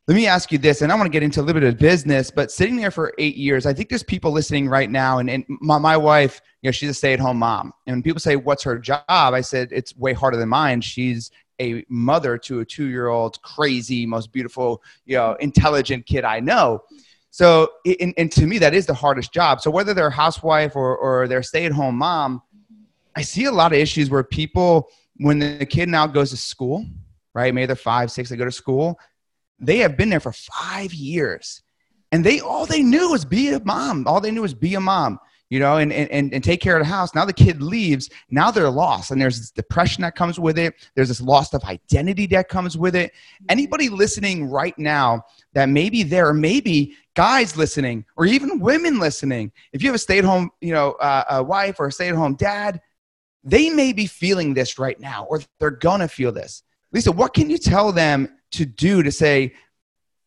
Let 0.06 0.14
me 0.14 0.28
ask 0.28 0.52
you 0.52 0.58
this, 0.58 0.82
and 0.82 0.92
I 0.92 0.94
want 0.94 1.06
to 1.06 1.10
get 1.10 1.24
into 1.24 1.40
a 1.40 1.42
little 1.42 1.60
bit 1.60 1.68
of 1.68 1.78
business, 1.78 2.30
but 2.30 2.52
sitting 2.52 2.76
there 2.76 2.92
for 2.92 3.12
eight 3.18 3.34
years, 3.34 3.66
I 3.66 3.72
think 3.72 3.88
there's 3.88 4.04
people 4.04 4.30
listening 4.30 4.68
right 4.68 4.88
now, 4.88 5.18
and, 5.18 5.28
and 5.28 5.44
my, 5.48 5.78
my 5.78 5.96
wife, 5.96 6.40
you 6.62 6.68
know, 6.68 6.72
she's 6.72 6.90
a 6.90 6.94
stay-at-home 6.94 7.38
mom. 7.38 7.72
And 7.88 7.96
when 7.96 8.02
people 8.04 8.20
say, 8.20 8.36
what's 8.36 8.62
her 8.62 8.78
job? 8.78 9.02
I 9.08 9.40
said, 9.40 9.70
it's 9.72 9.96
way 9.96 10.12
harder 10.12 10.36
than 10.36 10.48
mine. 10.48 10.80
She's 10.80 11.32
a 11.60 11.84
mother 11.88 12.36
to 12.38 12.60
a 12.60 12.64
two 12.64 12.86
year 12.86 13.08
old 13.08 13.40
crazy 13.42 14.06
most 14.06 14.32
beautiful 14.32 14.82
you 15.04 15.16
know 15.16 15.36
intelligent 15.40 16.06
kid 16.06 16.24
i 16.24 16.40
know. 16.40 16.82
So 17.30 17.70
and, 18.00 18.14
and 18.16 18.32
to 18.32 18.46
me 18.46 18.58
that 18.58 18.74
is 18.74 18.86
the 18.86 18.94
hardest 18.94 19.32
job. 19.32 19.60
So 19.60 19.70
whether 19.70 19.92
they're 19.92 20.06
a 20.06 20.10
housewife 20.10 20.74
or, 20.74 20.96
or 20.96 21.28
they're 21.28 21.42
stay-at-home 21.42 21.96
mom 21.96 22.42
i 23.14 23.22
see 23.22 23.44
a 23.44 23.52
lot 23.52 23.72
of 23.72 23.78
issues 23.78 24.10
where 24.10 24.22
people 24.22 24.88
when 25.18 25.38
the 25.38 25.66
kid 25.66 25.88
now 25.88 26.06
goes 26.06 26.30
to 26.30 26.36
school 26.36 26.84
right 27.34 27.52
maybe 27.54 27.66
they're 27.66 27.76
five 27.76 28.10
six 28.10 28.30
they 28.30 28.36
go 28.36 28.44
to 28.44 28.52
school 28.52 28.98
they 29.58 29.78
have 29.78 29.96
been 29.96 30.10
there 30.10 30.20
for 30.20 30.32
five 30.32 30.92
years. 30.92 31.62
And 32.12 32.24
they 32.24 32.40
all 32.40 32.66
they 32.66 32.82
knew 32.82 33.10
was 33.10 33.24
be 33.24 33.50
a 33.50 33.60
mom. 33.64 34.06
All 34.06 34.20
they 34.20 34.30
knew 34.30 34.42
was 34.42 34.54
be 34.54 34.74
a 34.74 34.80
mom 34.80 35.18
you 35.48 35.60
know, 35.60 35.76
and, 35.76 35.92
and, 35.92 36.32
and 36.34 36.42
take 36.42 36.60
care 36.60 36.76
of 36.76 36.82
the 36.82 36.88
house. 36.88 37.14
Now 37.14 37.24
the 37.24 37.32
kid 37.32 37.62
leaves. 37.62 38.10
Now 38.30 38.50
they're 38.50 38.70
lost. 38.70 39.10
And 39.10 39.20
there's 39.20 39.38
this 39.38 39.50
depression 39.50 40.02
that 40.02 40.16
comes 40.16 40.40
with 40.40 40.58
it. 40.58 40.74
There's 40.94 41.08
this 41.08 41.20
loss 41.20 41.54
of 41.54 41.62
identity 41.64 42.26
that 42.28 42.48
comes 42.48 42.76
with 42.76 42.96
it. 42.96 43.12
Anybody 43.48 43.88
listening 43.88 44.50
right 44.50 44.76
now 44.78 45.24
that 45.52 45.68
maybe 45.68 46.02
there, 46.02 46.28
or 46.28 46.34
maybe 46.34 46.96
guys 47.14 47.56
listening, 47.56 48.04
or 48.16 48.26
even 48.26 48.58
women 48.60 48.98
listening, 48.98 49.52
if 49.72 49.82
you 49.82 49.88
have 49.88 49.94
a 49.94 49.98
stay 49.98 50.18
at 50.18 50.24
home, 50.24 50.50
you 50.60 50.72
know, 50.72 50.92
uh, 50.94 51.24
a 51.30 51.42
wife 51.42 51.76
or 51.78 51.86
a 51.86 51.92
stay 51.92 52.08
at 52.08 52.14
home 52.14 52.34
dad, 52.34 52.80
they 53.44 53.70
may 53.70 53.92
be 53.92 54.06
feeling 54.06 54.54
this 54.54 54.78
right 54.78 54.98
now, 54.98 55.24
or 55.30 55.40
they're 55.60 55.70
going 55.70 56.00
to 56.00 56.08
feel 56.08 56.32
this. 56.32 56.64
Lisa, 56.92 57.12
what 57.12 57.34
can 57.34 57.48
you 57.48 57.58
tell 57.58 57.92
them 57.92 58.28
to 58.52 58.64
do 58.64 59.02
to 59.02 59.12
say, 59.12 59.54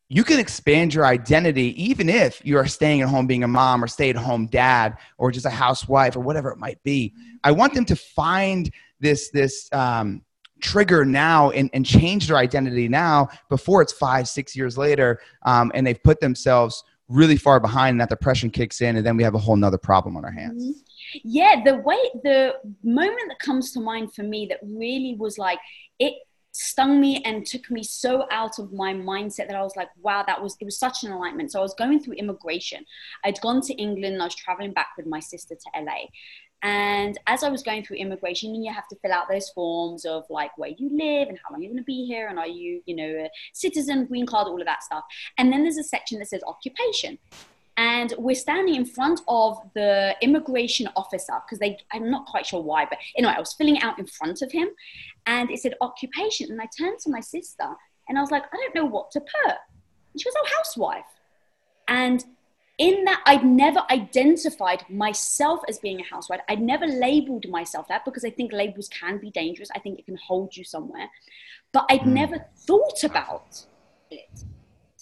you 0.09 0.23
can 0.23 0.39
expand 0.39 0.93
your 0.93 1.05
identity 1.05 1.81
even 1.81 2.09
if 2.09 2.43
you're 2.43 2.65
staying 2.65 3.01
at 3.01 3.07
home 3.07 3.27
being 3.27 3.43
a 3.43 3.47
mom 3.47 3.83
or 3.83 3.87
stay 3.87 4.09
at 4.09 4.15
home 4.15 4.47
dad 4.47 4.97
or 5.17 5.31
just 5.31 5.45
a 5.45 5.51
housewife 5.51 6.15
or 6.15 6.19
whatever 6.19 6.49
it 6.49 6.57
might 6.57 6.81
be 6.83 7.13
i 7.43 7.51
want 7.51 7.73
them 7.73 7.85
to 7.85 7.95
find 7.95 8.71
this 8.99 9.29
this 9.29 9.71
um, 9.71 10.21
trigger 10.59 11.05
now 11.05 11.51
and, 11.51 11.69
and 11.73 11.85
change 11.85 12.27
their 12.27 12.37
identity 12.37 12.89
now 12.89 13.29
before 13.47 13.81
it's 13.81 13.93
five 13.93 14.27
six 14.27 14.55
years 14.55 14.77
later 14.77 15.19
um, 15.45 15.71
and 15.73 15.87
they've 15.87 16.03
put 16.03 16.19
themselves 16.19 16.83
really 17.07 17.37
far 17.37 17.59
behind 17.59 17.91
and 17.91 18.01
that 18.01 18.09
depression 18.09 18.49
kicks 18.49 18.81
in 18.81 18.97
and 18.97 19.05
then 19.05 19.15
we 19.15 19.23
have 19.23 19.35
a 19.35 19.39
whole 19.39 19.55
nother 19.55 19.77
problem 19.77 20.17
on 20.17 20.25
our 20.25 20.31
hands 20.31 20.63
mm-hmm. 20.63 21.19
yeah 21.23 21.61
the 21.63 21.77
way 21.77 21.97
the 22.23 22.53
moment 22.83 23.21
that 23.29 23.39
comes 23.39 23.71
to 23.71 23.79
mind 23.79 24.13
for 24.13 24.23
me 24.23 24.47
that 24.47 24.59
really 24.63 25.15
was 25.17 25.37
like 25.37 25.59
it 25.99 26.13
stung 26.59 26.99
me 26.99 27.21
and 27.23 27.45
took 27.45 27.71
me 27.71 27.81
so 27.81 28.27
out 28.31 28.59
of 28.59 28.73
my 28.73 28.93
mindset 28.93 29.47
that 29.47 29.55
I 29.55 29.61
was 29.61 29.75
like, 29.77 29.89
wow, 30.01 30.23
that 30.27 30.41
was, 30.41 30.57
it 30.59 30.65
was 30.65 30.77
such 30.77 31.03
an 31.03 31.11
enlightenment. 31.11 31.51
So 31.51 31.59
I 31.59 31.61
was 31.61 31.73
going 31.73 32.01
through 32.01 32.15
immigration. 32.15 32.85
I'd 33.23 33.39
gone 33.39 33.61
to 33.61 33.73
England, 33.75 34.21
I 34.21 34.25
was 34.25 34.35
traveling 34.35 34.73
back 34.73 34.89
with 34.97 35.07
my 35.07 35.21
sister 35.21 35.55
to 35.55 35.81
LA. 35.81 36.07
And 36.61 37.17
as 37.27 37.43
I 37.43 37.49
was 37.49 37.63
going 37.63 37.85
through 37.85 37.97
immigration, 37.97 38.53
you 38.53 38.73
have 38.73 38.89
to 38.89 38.97
fill 38.97 39.13
out 39.13 39.29
those 39.29 39.49
forms 39.51 40.03
of 40.03 40.25
like 40.29 40.51
where 40.57 40.71
you 40.77 40.89
live 40.91 41.29
and 41.29 41.37
how 41.37 41.53
long 41.53 41.61
you're 41.61 41.71
going 41.71 41.81
to 41.81 41.85
be 41.85 42.05
here, 42.05 42.27
and 42.27 42.37
are 42.37 42.47
you, 42.47 42.81
you 42.85 42.97
know, 42.97 43.07
a 43.07 43.29
citizen, 43.53 44.05
green 44.05 44.25
card, 44.25 44.47
all 44.47 44.59
of 44.59 44.67
that 44.67 44.83
stuff. 44.83 45.05
And 45.37 45.53
then 45.53 45.63
there's 45.63 45.77
a 45.77 45.83
section 45.83 46.19
that 46.19 46.27
says 46.27 46.41
occupation 46.45 47.17
and 47.79 48.13
we're 48.17 48.35
standing 48.35 48.75
in 48.75 48.85
front 48.85 49.21
of 49.27 49.57
the 49.73 50.15
immigration 50.21 50.87
officer 50.95 51.33
because 51.45 51.59
they 51.59 51.77
i'm 51.93 52.09
not 52.11 52.25
quite 52.25 52.45
sure 52.45 52.61
why 52.61 52.85
but 52.89 52.97
anyway 53.17 53.33
i 53.35 53.39
was 53.39 53.53
filling 53.53 53.77
it 53.77 53.83
out 53.83 53.97
in 53.97 54.05
front 54.05 54.41
of 54.41 54.51
him 54.51 54.67
and 55.25 55.49
it 55.49 55.59
said 55.59 55.73
occupation 55.81 56.51
and 56.51 56.61
i 56.61 56.67
turned 56.77 56.99
to 56.99 57.09
my 57.09 57.21
sister 57.21 57.69
And 58.09 58.17
I 58.17 58.21
was 58.21 58.31
like, 58.31 58.43
I 58.51 58.57
don't 58.57 58.75
know 58.75 58.85
what 58.85 59.11
to 59.11 59.21
put. 59.21 59.55
And 60.11 60.19
she 60.19 60.25
goes, 60.25 60.33
Oh, 60.35 60.47
housewife. 60.57 61.05
And 61.87 62.25
in 62.79 63.03
that, 63.05 63.21
I'd 63.25 63.45
never 63.45 63.83
identified 63.91 64.83
myself 64.89 65.61
as 65.69 65.79
being 65.79 66.01
a 66.01 66.03
housewife. 66.03 66.39
I'd 66.49 66.61
never 66.61 66.87
labeled 66.87 67.47
myself 67.49 67.87
that 67.89 68.05
because 68.05 68.25
I 68.25 68.29
think 68.29 68.51
labels 68.51 68.89
can 68.89 69.17
be 69.19 69.31
dangerous. 69.31 69.69
I 69.75 69.79
think 69.79 69.99
it 69.99 70.05
can 70.05 70.17
hold 70.17 70.55
you 70.55 70.63
somewhere. 70.63 71.09
But 71.71 71.85
I'd 71.89 72.01
mm. 72.01 72.13
never 72.13 72.45
thought 72.55 73.03
about 73.03 73.65
it 74.09 74.43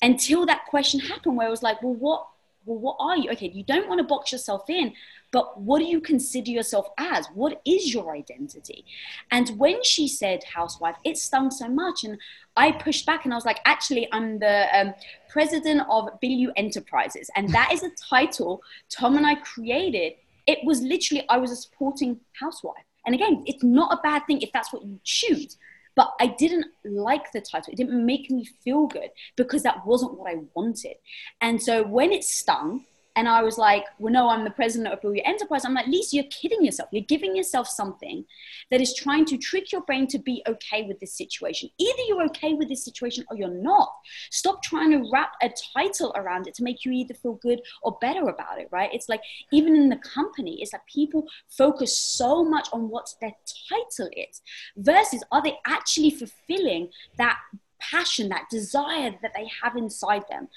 until 0.02 0.46
that 0.48 0.66
question 0.66 1.00
happened 1.00 1.38
where 1.38 1.48
I 1.48 1.52
was 1.52 1.64
like, 1.64 1.82
well, 1.82 1.94
what 1.94 2.28
well, 2.68 2.78
what 2.78 2.98
are 3.00 3.18
you? 3.18 3.32
Okay, 3.32 3.50
you 3.50 3.64
don't 3.64 3.88
want 3.88 4.00
to 4.00 4.04
box 4.04 4.32
yourself 4.32 4.70
in, 4.70 4.94
but 5.32 5.60
what 5.60 5.80
do 5.80 5.86
you 5.86 6.02
consider 6.02 6.52
yourself 6.52 6.90
as? 6.98 7.28
What 7.34 7.62
is 7.66 7.94
your 7.94 8.14
identity? 8.14 8.86
And 9.32 9.50
when 9.58 9.84
she 9.84 10.08
said 10.08 10.44
housewife, 10.44 10.96
it 11.04 11.18
stung 11.18 11.50
so 11.50 11.70
much. 11.70 12.04
And 12.04 12.18
I 12.56 12.74
pushed 12.74 13.06
back 13.06 13.24
and 13.24 13.34
I 13.34 13.38
was 13.38 13.46
like, 13.46 13.60
actually, 13.66 14.08
I'm 14.12 14.40
the 14.40 14.68
um, 14.78 14.94
president 15.30 15.82
of 15.90 16.10
Bilyeu 16.22 16.52
Enterprises. 16.58 17.30
And 17.36 17.50
that 17.54 17.72
is 17.72 17.84
a 17.84 17.90
title 18.10 18.62
Tom 18.90 19.18
and 19.18 19.26
I 19.26 19.36
created. 19.36 20.14
It 20.46 20.60
was 20.64 20.82
literally, 20.82 21.26
I 21.30 21.38
was 21.38 21.52
a 21.52 21.56
supporting 21.56 22.20
housewife. 22.40 22.84
And 23.06 23.16
again, 23.16 23.44
it's 23.48 23.64
not 23.64 23.98
a 23.98 24.02
bad 24.02 24.28
thing 24.28 24.42
if 24.42 24.52
that's 24.52 24.74
what 24.74 24.84
you 24.84 25.00
choose. 25.04 25.58
But 25.98 26.14
I 26.22 26.28
didn't 26.28 26.68
like 26.86 27.32
the 27.34 27.42
title. 27.42 27.74
It 27.74 27.76
didn't 27.76 28.06
make 28.06 28.30
me 28.30 28.46
feel 28.64 28.86
good 28.86 29.10
because 29.36 29.64
that 29.64 29.86
wasn't 29.86 30.18
what 30.18 30.32
I 30.32 30.36
wanted. 30.54 30.96
And 31.42 31.62
so 31.62 31.84
when 31.84 32.12
it 32.14 32.24
stung, 32.24 32.86
and 33.18 33.28
I 33.28 33.42
was 33.42 33.58
like, 33.58 33.84
well, 33.98 34.14
no, 34.14 34.30
I'm 34.30 34.44
the 34.44 34.52
president 34.52 34.94
of 34.94 35.02
Bilyeu 35.02 35.24
Enterprise. 35.26 35.66
I'm 35.66 35.74
like, 35.74 35.88
Lisa, 35.88 36.18
you're 36.18 36.26
kidding 36.26 36.64
yourself. 36.64 36.90
You're 36.92 37.04
giving 37.04 37.36
yourself 37.36 37.68
something 37.68 38.24
that 38.70 38.80
is 38.80 38.94
trying 38.94 39.26
to 39.26 39.40
trick 39.40 39.72
your 39.72 39.82
brain 39.82 40.06
to 40.10 40.20
be 40.20 40.44
okay 40.48 40.84
with 40.84 41.00
this 41.00 41.18
situation. 41.18 41.68
Either 41.80 42.02
you're 42.08 42.24
okay 42.26 42.54
with 42.54 42.70
this 42.70 42.86
situation 42.86 43.26
or 43.32 43.36
you're 43.36 43.50
not. 43.50 43.92
Stop 44.30 44.62
trying 44.62 44.92
to 44.92 45.10
wrap 45.12 45.32
a 45.42 45.52
title 45.76 46.14
around 46.16 46.46
it 46.46 46.54
to 46.54 46.64
make 46.64 46.86
you 46.86 46.92
either 46.92 47.16
feel 47.16 47.40
good 47.42 47.60
or 47.82 47.98
better 48.00 48.30
about 48.30 48.60
it, 48.60 48.70
right? 48.72 48.94
It's 48.94 49.10
like, 49.10 49.22
even 49.52 49.76
in 49.76 49.90
the 49.90 49.98
company, 49.98 50.62
it's 50.62 50.74
like 50.74 50.86
people 50.86 51.26
focus 51.50 51.98
so 51.98 52.44
much 52.46 52.68
on 52.72 52.88
what 52.88 53.12
their 53.20 53.34
title 53.68 54.12
is 54.16 54.44
versus 54.78 55.24
are 55.32 55.42
they 55.42 55.58
actually 55.66 56.12
fulfilling 56.12 56.90
that 57.18 57.40
passion, 57.80 58.30
that 58.30 58.46
desire 58.52 59.16
that 59.22 59.34
they 59.36 59.50
have 59.64 59.76
inside 59.76 60.24
them. 60.30 60.48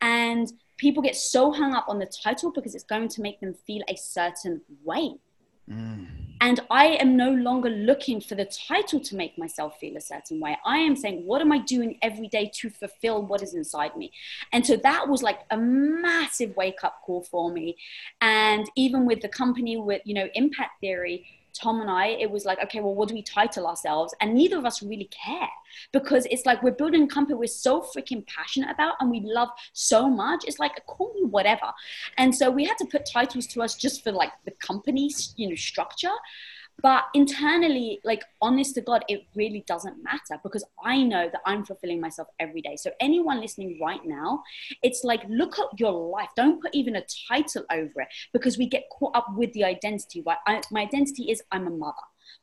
And 0.00 0.50
people 0.76 1.02
get 1.02 1.16
so 1.16 1.52
hung 1.52 1.74
up 1.74 1.86
on 1.88 1.98
the 1.98 2.06
title 2.06 2.52
because 2.52 2.74
it's 2.74 2.84
going 2.84 3.08
to 3.08 3.22
make 3.22 3.40
them 3.40 3.54
feel 3.66 3.82
a 3.88 3.96
certain 3.96 4.60
way. 4.84 5.14
Mm. 5.70 6.06
And 6.40 6.60
I 6.70 6.86
am 7.00 7.16
no 7.16 7.30
longer 7.30 7.70
looking 7.70 8.20
for 8.20 8.34
the 8.34 8.44
title 8.44 9.00
to 9.00 9.16
make 9.16 9.38
myself 9.38 9.78
feel 9.80 9.96
a 9.96 10.00
certain 10.00 10.38
way. 10.38 10.56
I 10.66 10.78
am 10.78 10.94
saying, 10.94 11.24
what 11.26 11.40
am 11.40 11.50
I 11.50 11.58
doing 11.58 11.98
every 12.02 12.28
day 12.28 12.50
to 12.56 12.68
fulfill 12.68 13.22
what 13.22 13.42
is 13.42 13.54
inside 13.54 13.96
me? 13.96 14.12
And 14.52 14.64
so 14.66 14.76
that 14.76 15.08
was 15.08 15.22
like 15.22 15.40
a 15.50 15.56
massive 15.56 16.54
wake 16.56 16.84
up 16.84 17.00
call 17.04 17.22
for 17.22 17.50
me. 17.50 17.76
And 18.20 18.70
even 18.76 19.06
with 19.06 19.22
the 19.22 19.28
company 19.28 19.76
with, 19.78 20.02
you 20.04 20.14
know, 20.14 20.28
impact 20.34 20.80
theory, 20.80 21.24
Tom 21.56 21.80
and 21.80 21.90
I, 21.90 22.08
it 22.08 22.30
was 22.30 22.44
like, 22.44 22.62
okay, 22.62 22.80
well, 22.80 22.94
what 22.94 23.08
do 23.08 23.14
we 23.14 23.22
title 23.22 23.66
ourselves? 23.66 24.14
And 24.20 24.34
neither 24.34 24.58
of 24.58 24.64
us 24.64 24.82
really 24.82 25.10
care 25.10 25.48
because 25.92 26.26
it's 26.30 26.46
like 26.46 26.62
we're 26.62 26.70
building 26.70 27.04
a 27.04 27.08
company 27.08 27.36
we're 27.36 27.46
so 27.46 27.80
freaking 27.80 28.26
passionate 28.26 28.70
about 28.70 28.94
and 29.00 29.10
we 29.10 29.20
love 29.20 29.48
so 29.72 30.08
much. 30.08 30.44
It's 30.46 30.58
like, 30.58 30.84
call 30.86 31.12
me 31.14 31.24
whatever. 31.24 31.72
And 32.18 32.34
so 32.34 32.50
we 32.50 32.64
had 32.64 32.78
to 32.78 32.86
put 32.86 33.06
titles 33.06 33.46
to 33.48 33.62
us 33.62 33.74
just 33.74 34.02
for 34.02 34.12
like 34.12 34.32
the 34.44 34.52
company's, 34.52 35.34
you 35.36 35.48
know, 35.48 35.54
structure. 35.54 36.12
But 36.82 37.04
internally, 37.14 38.00
like 38.04 38.22
honest 38.42 38.74
to 38.74 38.82
God, 38.82 39.04
it 39.08 39.22
really 39.34 39.64
doesn't 39.66 40.02
matter 40.02 40.38
because 40.42 40.64
I 40.84 41.02
know 41.02 41.28
that 41.32 41.40
I'm 41.46 41.64
fulfilling 41.64 42.00
myself 42.00 42.28
every 42.38 42.60
day. 42.60 42.76
So, 42.76 42.90
anyone 43.00 43.40
listening 43.40 43.78
right 43.80 44.04
now, 44.04 44.42
it's 44.82 45.02
like 45.02 45.22
look 45.28 45.58
at 45.58 45.80
your 45.80 45.92
life. 45.92 46.28
Don't 46.36 46.60
put 46.60 46.74
even 46.74 46.96
a 46.96 47.04
title 47.28 47.64
over 47.70 48.02
it 48.02 48.08
because 48.32 48.58
we 48.58 48.66
get 48.66 48.84
caught 48.90 49.16
up 49.16 49.26
with 49.34 49.52
the 49.54 49.64
identity. 49.64 50.22
Right? 50.26 50.36
I, 50.46 50.60
my 50.70 50.82
identity 50.82 51.30
is 51.30 51.42
I'm 51.50 51.66
a 51.66 51.70
mother. 51.70 51.94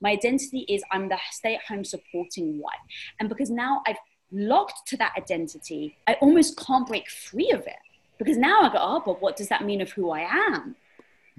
My 0.02 0.12
identity 0.12 0.66
is 0.68 0.84
I'm 0.92 1.10
the 1.10 1.18
stay 1.32 1.56
at 1.56 1.62
home 1.64 1.84
supporting 1.84 2.60
wife. 2.60 2.74
And 3.20 3.30
because 3.30 3.50
now 3.50 3.84
I've 3.86 3.98
locked 4.32 4.88
to 4.88 4.98
that 4.98 5.14
identity, 5.18 5.98
I 6.08 6.14
almost 6.16 6.58
can't 6.58 6.88
break 6.88 7.10
free 7.10 7.52
of 7.52 7.62
it 7.62 7.76
because 8.18 8.38
now 8.38 8.62
I 8.62 8.70
go, 8.70 8.80
oh, 8.82 9.04
but 9.06 9.22
what 9.22 9.36
does 9.36 9.50
that 9.50 9.64
mean 9.64 9.82
of 9.82 9.92
who 9.92 10.12
I 10.12 10.22
am? 10.22 10.76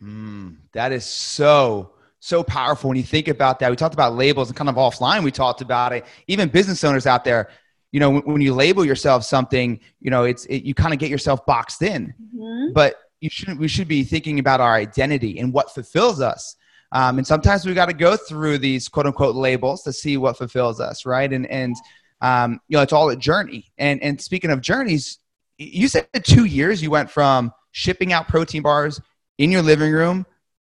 Mm, 0.02 0.56
that 0.72 0.92
is 0.92 1.04
so 1.04 1.90
so 2.24 2.42
powerful 2.42 2.88
when 2.88 2.96
you 2.96 3.02
think 3.02 3.28
about 3.28 3.58
that. 3.58 3.70
We 3.70 3.76
talked 3.76 3.92
about 3.92 4.14
labels 4.14 4.48
and 4.48 4.56
kind 4.56 4.70
of 4.70 4.76
offline, 4.76 5.22
we 5.22 5.30
talked 5.30 5.60
about 5.60 5.92
it. 5.92 6.06
Even 6.26 6.48
business 6.48 6.82
owners 6.82 7.06
out 7.06 7.22
there, 7.22 7.50
you 7.92 8.00
know, 8.00 8.08
when, 8.08 8.22
when 8.22 8.40
you 8.40 8.54
label 8.54 8.82
yourself 8.84 9.24
something, 9.24 9.78
you 10.00 10.10
know, 10.10 10.24
it's 10.24 10.46
it, 10.46 10.62
you 10.64 10.72
kind 10.72 10.94
of 10.94 10.98
get 10.98 11.10
yourself 11.10 11.44
boxed 11.44 11.82
in. 11.82 12.14
Mm-hmm. 12.34 12.72
But 12.72 12.96
you 13.20 13.28
should 13.28 13.58
we 13.58 13.68
should 13.68 13.88
be 13.88 14.04
thinking 14.04 14.38
about 14.38 14.60
our 14.60 14.74
identity 14.74 15.38
and 15.38 15.52
what 15.52 15.74
fulfills 15.74 16.22
us. 16.22 16.56
Um, 16.92 17.18
and 17.18 17.26
sometimes 17.26 17.66
we 17.66 17.74
got 17.74 17.86
to 17.86 17.94
go 17.94 18.16
through 18.16 18.58
these 18.58 18.88
quote 18.88 19.06
unquote 19.06 19.36
labels 19.36 19.82
to 19.82 19.92
see 19.92 20.16
what 20.16 20.38
fulfills 20.38 20.80
us, 20.80 21.04
right? 21.04 21.30
And 21.30 21.46
and 21.48 21.76
um, 22.22 22.58
you 22.68 22.78
know, 22.78 22.82
it's 22.82 22.94
all 22.94 23.10
a 23.10 23.16
journey. 23.16 23.70
And 23.76 24.02
and 24.02 24.18
speaking 24.18 24.50
of 24.50 24.62
journeys, 24.62 25.18
you 25.58 25.88
said 25.88 26.08
two 26.22 26.46
years 26.46 26.82
you 26.82 26.90
went 26.90 27.10
from 27.10 27.52
shipping 27.72 28.14
out 28.14 28.28
protein 28.28 28.62
bars 28.62 28.98
in 29.36 29.50
your 29.50 29.62
living 29.62 29.92
room 29.92 30.24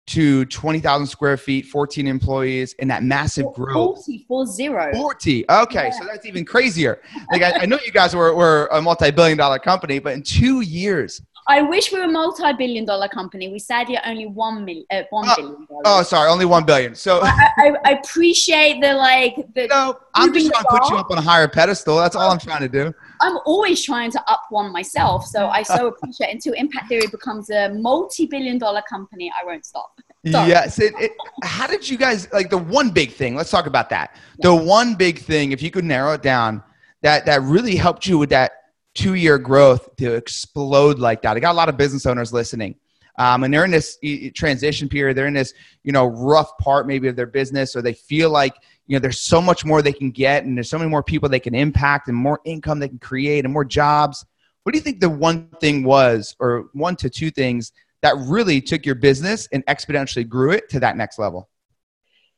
to 0.07 0.45
20,000 0.45 1.07
square 1.07 1.37
feet, 1.37 1.65
14 1.65 2.07
employees, 2.07 2.75
and 2.79 2.89
that 2.89 3.03
massive 3.03 3.45
growth. 3.53 4.05
40, 4.05 4.25
four 4.27 4.45
zero. 4.45 4.91
40. 4.93 5.45
Okay, 5.49 5.85
yeah. 5.85 5.89
so 5.91 6.05
that's 6.05 6.25
even 6.25 6.45
crazier. 6.45 7.01
Like 7.31 7.41
I, 7.41 7.61
I 7.61 7.65
know 7.65 7.79
you 7.85 7.91
guys 7.91 8.15
were, 8.15 8.35
were 8.35 8.67
a 8.71 8.81
multi-billion 8.81 9.37
dollar 9.37 9.59
company, 9.59 9.99
but 9.99 10.13
in 10.13 10.21
two 10.21 10.61
years. 10.61 11.21
I 11.47 11.61
wish 11.61 11.91
we 11.91 11.99
were 11.99 12.05
a 12.05 12.11
multi-billion 12.11 12.85
dollar 12.85 13.07
company. 13.07 13.49
We 13.49 13.59
sadly 13.59 13.97
are 13.97 14.03
only 14.05 14.25
one 14.25 14.65
million, 14.65 14.85
uh, 14.91 15.03
one 15.11 15.27
oh, 15.29 15.35
billion 15.35 15.65
dollars. 15.65 15.83
Oh, 15.85 16.03
sorry, 16.03 16.29
only 16.29 16.45
one 16.45 16.65
billion. 16.65 16.95
So 16.95 17.19
I, 17.23 17.49
I, 17.57 17.75
I 17.85 17.91
appreciate 17.91 18.81
the 18.81 18.93
like 18.93 19.35
the. 19.53 19.67
No, 19.67 19.99
I'm 20.15 20.33
just 20.33 20.51
trying 20.51 20.63
to 20.63 20.69
put 20.69 20.89
you 20.89 20.97
up 20.97 21.11
on 21.11 21.19
a 21.19 21.21
higher 21.21 21.47
pedestal. 21.47 21.97
That's 21.97 22.15
all 22.15 22.31
I'm 22.31 22.39
trying 22.39 22.61
to 22.61 22.69
do. 22.69 22.93
I'm 23.21 23.37
always 23.45 23.83
trying 23.83 24.11
to 24.11 24.31
up 24.31 24.43
one 24.49 24.71
myself. 24.71 25.25
So 25.25 25.47
I 25.47 25.63
so 25.63 25.87
appreciate 25.95 26.33
until 26.33 26.53
Impact 26.53 26.89
Theory 26.89 27.07
becomes 27.07 27.49
a 27.49 27.69
multi-billion 27.69 28.57
dollar 28.57 28.81
company, 28.89 29.31
I 29.39 29.45
won't 29.45 29.65
stop. 29.65 29.99
Sorry. 30.31 30.49
Yes. 30.49 30.79
It, 30.79 30.93
it, 30.99 31.11
how 31.43 31.67
did 31.67 31.87
you 31.87 31.97
guys 31.97 32.31
like 32.33 32.49
the 32.49 32.57
one 32.57 32.89
big 32.89 33.11
thing? 33.11 33.35
Let's 33.35 33.51
talk 33.51 33.67
about 33.67 33.89
that. 33.89 34.15
Yeah. 34.15 34.49
The 34.49 34.55
one 34.55 34.95
big 34.95 35.19
thing, 35.19 35.51
if 35.51 35.61
you 35.61 35.71
could 35.71 35.85
narrow 35.85 36.13
it 36.13 36.21
down, 36.21 36.63
that 37.01 37.25
that 37.27 37.41
really 37.43 37.75
helped 37.75 38.07
you 38.07 38.17
with 38.17 38.29
that 38.29 38.51
two 38.95 39.13
year 39.13 39.37
growth 39.37 39.95
to 39.97 40.13
explode 40.15 40.99
like 40.99 41.21
that. 41.21 41.37
I 41.37 41.39
got 41.39 41.51
a 41.51 41.57
lot 41.57 41.69
of 41.69 41.77
business 41.77 42.05
owners 42.05 42.33
listening. 42.33 42.75
Um, 43.17 43.43
and 43.43 43.53
they're 43.53 43.65
in 43.65 43.71
this 43.71 43.97
transition 44.33 44.89
period. 44.89 45.15
They're 45.15 45.27
in 45.27 45.33
this, 45.33 45.53
you 45.83 45.91
know, 45.91 46.07
rough 46.07 46.57
part 46.57 46.87
maybe 46.87 47.07
of 47.07 47.15
their 47.15 47.27
business, 47.27 47.75
or 47.75 47.81
they 47.81 47.93
feel 47.93 48.29
like, 48.29 48.55
you 48.87 48.95
know, 48.95 48.99
there's 48.99 49.21
so 49.21 49.41
much 49.41 49.65
more 49.65 49.81
they 49.81 49.93
can 49.93 50.11
get, 50.11 50.43
and 50.43 50.57
there's 50.57 50.69
so 50.69 50.77
many 50.77 50.89
more 50.89 51.03
people 51.03 51.27
they 51.27 51.39
can 51.39 51.55
impact, 51.55 52.07
and 52.07 52.15
more 52.15 52.39
income 52.45 52.79
they 52.79 52.89
can 52.89 52.99
create, 52.99 53.45
and 53.45 53.53
more 53.53 53.65
jobs. 53.65 54.25
What 54.63 54.73
do 54.73 54.77
you 54.77 54.83
think 54.83 54.99
the 54.99 55.09
one 55.09 55.49
thing 55.59 55.83
was, 55.83 56.35
or 56.39 56.69
one 56.73 56.95
to 56.97 57.09
two 57.09 57.31
things 57.31 57.71
that 58.01 58.15
really 58.17 58.61
took 58.61 58.85
your 58.85 58.95
business 58.95 59.47
and 59.51 59.65
exponentially 59.65 60.27
grew 60.27 60.51
it 60.51 60.69
to 60.69 60.79
that 60.79 60.97
next 60.97 61.17
level? 61.17 61.49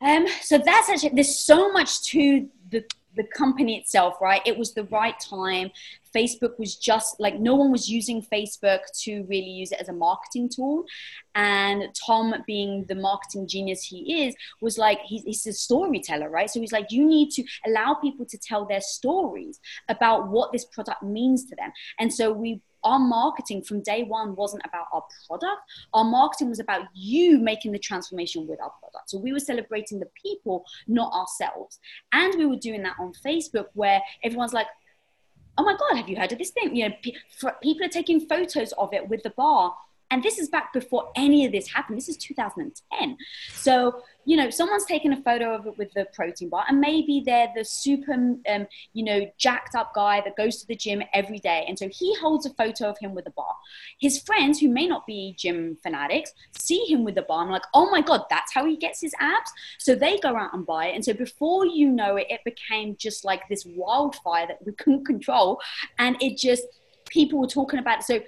Um, 0.01 0.27
so 0.41 0.57
that's 0.57 0.89
actually 0.89 1.11
there's 1.13 1.39
so 1.39 1.71
much 1.71 2.03
to 2.05 2.47
the 2.69 2.83
the 3.15 3.23
company 3.23 3.77
itself, 3.77 4.21
right? 4.21 4.41
It 4.45 4.57
was 4.57 4.73
the 4.73 4.83
right 4.85 5.19
time. 5.19 5.71
Facebook 6.17 6.57
was 6.57 6.75
just 6.75 7.19
like 7.19 7.39
no 7.39 7.55
one 7.55 7.71
was 7.71 7.89
using 7.89 8.21
Facebook 8.21 8.79
to 9.03 9.23
really 9.29 9.49
use 9.61 9.71
it 9.71 9.79
as 9.79 9.89
a 9.89 9.93
marketing 9.93 10.49
tool. 10.49 10.85
And 11.35 11.83
Tom, 12.05 12.33
being 12.47 12.85
the 12.87 12.95
marketing 12.95 13.47
genius 13.47 13.83
he 13.83 14.25
is, 14.25 14.35
was 14.59 14.77
like, 14.77 14.99
he's, 15.05 15.23
he's 15.23 15.45
a 15.45 15.53
storyteller, 15.53 16.29
right? 16.29 16.49
So 16.49 16.59
he's 16.59 16.71
like, 16.71 16.91
you 16.91 17.05
need 17.05 17.29
to 17.31 17.43
allow 17.65 17.93
people 17.95 18.25
to 18.25 18.37
tell 18.37 18.65
their 18.65 18.81
stories 18.81 19.59
about 19.87 20.29
what 20.29 20.51
this 20.51 20.65
product 20.65 21.03
means 21.03 21.45
to 21.45 21.55
them. 21.55 21.71
And 21.99 22.11
so 22.13 22.31
we 22.31 22.61
our 22.83 22.99
marketing 22.99 23.61
from 23.63 23.81
day 23.81 24.03
one 24.03 24.35
wasn't 24.35 24.61
about 24.65 24.85
our 24.93 25.03
product. 25.27 25.61
Our 25.93 26.05
marketing 26.05 26.49
was 26.49 26.59
about 26.59 26.83
you 26.93 27.39
making 27.39 27.71
the 27.71 27.79
transformation 27.79 28.47
with 28.47 28.61
our 28.61 28.71
product. 28.79 29.09
So 29.09 29.17
we 29.17 29.33
were 29.33 29.39
celebrating 29.39 29.99
the 29.99 30.07
people, 30.21 30.63
not 30.87 31.11
ourselves. 31.11 31.79
And 32.13 32.35
we 32.37 32.45
were 32.45 32.55
doing 32.55 32.83
that 32.83 32.95
on 32.99 33.13
Facebook 33.25 33.65
where 33.73 33.99
everyone's 34.23 34.53
like, 34.53 34.67
oh 35.57 35.63
my 35.63 35.75
God, 35.77 35.97
have 35.97 36.09
you 36.09 36.15
heard 36.17 36.31
of 36.31 36.37
this 36.37 36.51
thing? 36.51 36.75
You 36.75 36.89
know, 36.89 36.95
people 37.61 37.85
are 37.85 37.89
taking 37.89 38.27
photos 38.27 38.71
of 38.73 38.93
it 38.93 39.07
with 39.09 39.23
the 39.23 39.31
bar 39.31 39.75
And 40.09 40.23
this 40.23 40.39
is 40.39 40.47
back 40.47 40.71
before 40.71 41.11
any 41.15 41.45
of 41.45 41.51
this 41.51 41.67
happened. 41.67 41.97
This 41.97 42.07
is 42.07 42.17
2010. 42.17 43.17
So, 43.51 44.01
you 44.23 44.37
know, 44.37 44.49
someone's 44.49 44.85
taken 44.85 45.11
a 45.11 45.21
photo 45.21 45.53
of 45.53 45.67
it 45.67 45.77
with 45.77 45.91
the 45.93 46.07
protein 46.13 46.49
bar, 46.49 46.65
and 46.67 46.79
maybe 46.79 47.23
they're 47.25 47.49
the 47.55 47.65
super, 47.65 48.13
um, 48.13 48.67
you 48.93 49.03
know, 49.03 49.29
jacked 49.37 49.75
up 49.75 49.93
guy 49.93 50.21
that 50.21 50.37
goes 50.37 50.61
to 50.61 50.67
the 50.67 50.75
gym 50.75 51.03
every 51.13 51.39
day. 51.39 51.65
And 51.67 51.77
so 51.77 51.89
he 51.89 52.15
holds 52.15 52.45
a 52.45 52.53
photo 52.53 52.89
of 52.89 52.97
him 52.99 53.15
with 53.15 53.27
a 53.27 53.31
bar. 53.31 53.53
His 53.99 54.19
friends, 54.21 54.59
who 54.59 54.69
may 54.69 54.87
not 54.87 55.05
be 55.05 55.35
gym 55.37 55.77
fanatics, 55.83 56.31
see 56.57 56.85
him 56.85 57.03
with 57.03 57.15
the 57.15 57.21
bar 57.23 57.43
and 57.43 57.51
like, 57.51 57.63
oh 57.73 57.89
my 57.89 58.01
God, 58.01 58.23
that's 58.29 58.53
how 58.53 58.65
he 58.65 58.77
gets 58.77 59.01
his 59.01 59.13
abs. 59.19 59.51
So 59.77 59.93
they 59.93 60.19
go 60.19 60.35
out 60.35 60.53
and 60.53 60.65
buy 60.65 60.87
it. 60.87 60.95
And 60.95 61.03
so 61.03 61.13
before 61.13 61.65
you 61.65 61.89
know 61.89 62.15
it, 62.15 62.27
it 62.29 62.41
became 62.45 62.95
just 62.97 63.25
like 63.25 63.47
this 63.49 63.65
wildfire 63.65 64.47
that 64.47 64.65
we 64.65 64.71
couldn't 64.73 65.05
control. 65.05 65.59
And 65.99 66.15
it 66.21 66.37
just, 66.37 66.63
people 67.09 67.39
were 67.39 67.47
talking 67.47 67.79
about 67.79 67.99
it. 67.99 68.03
So 68.03 68.19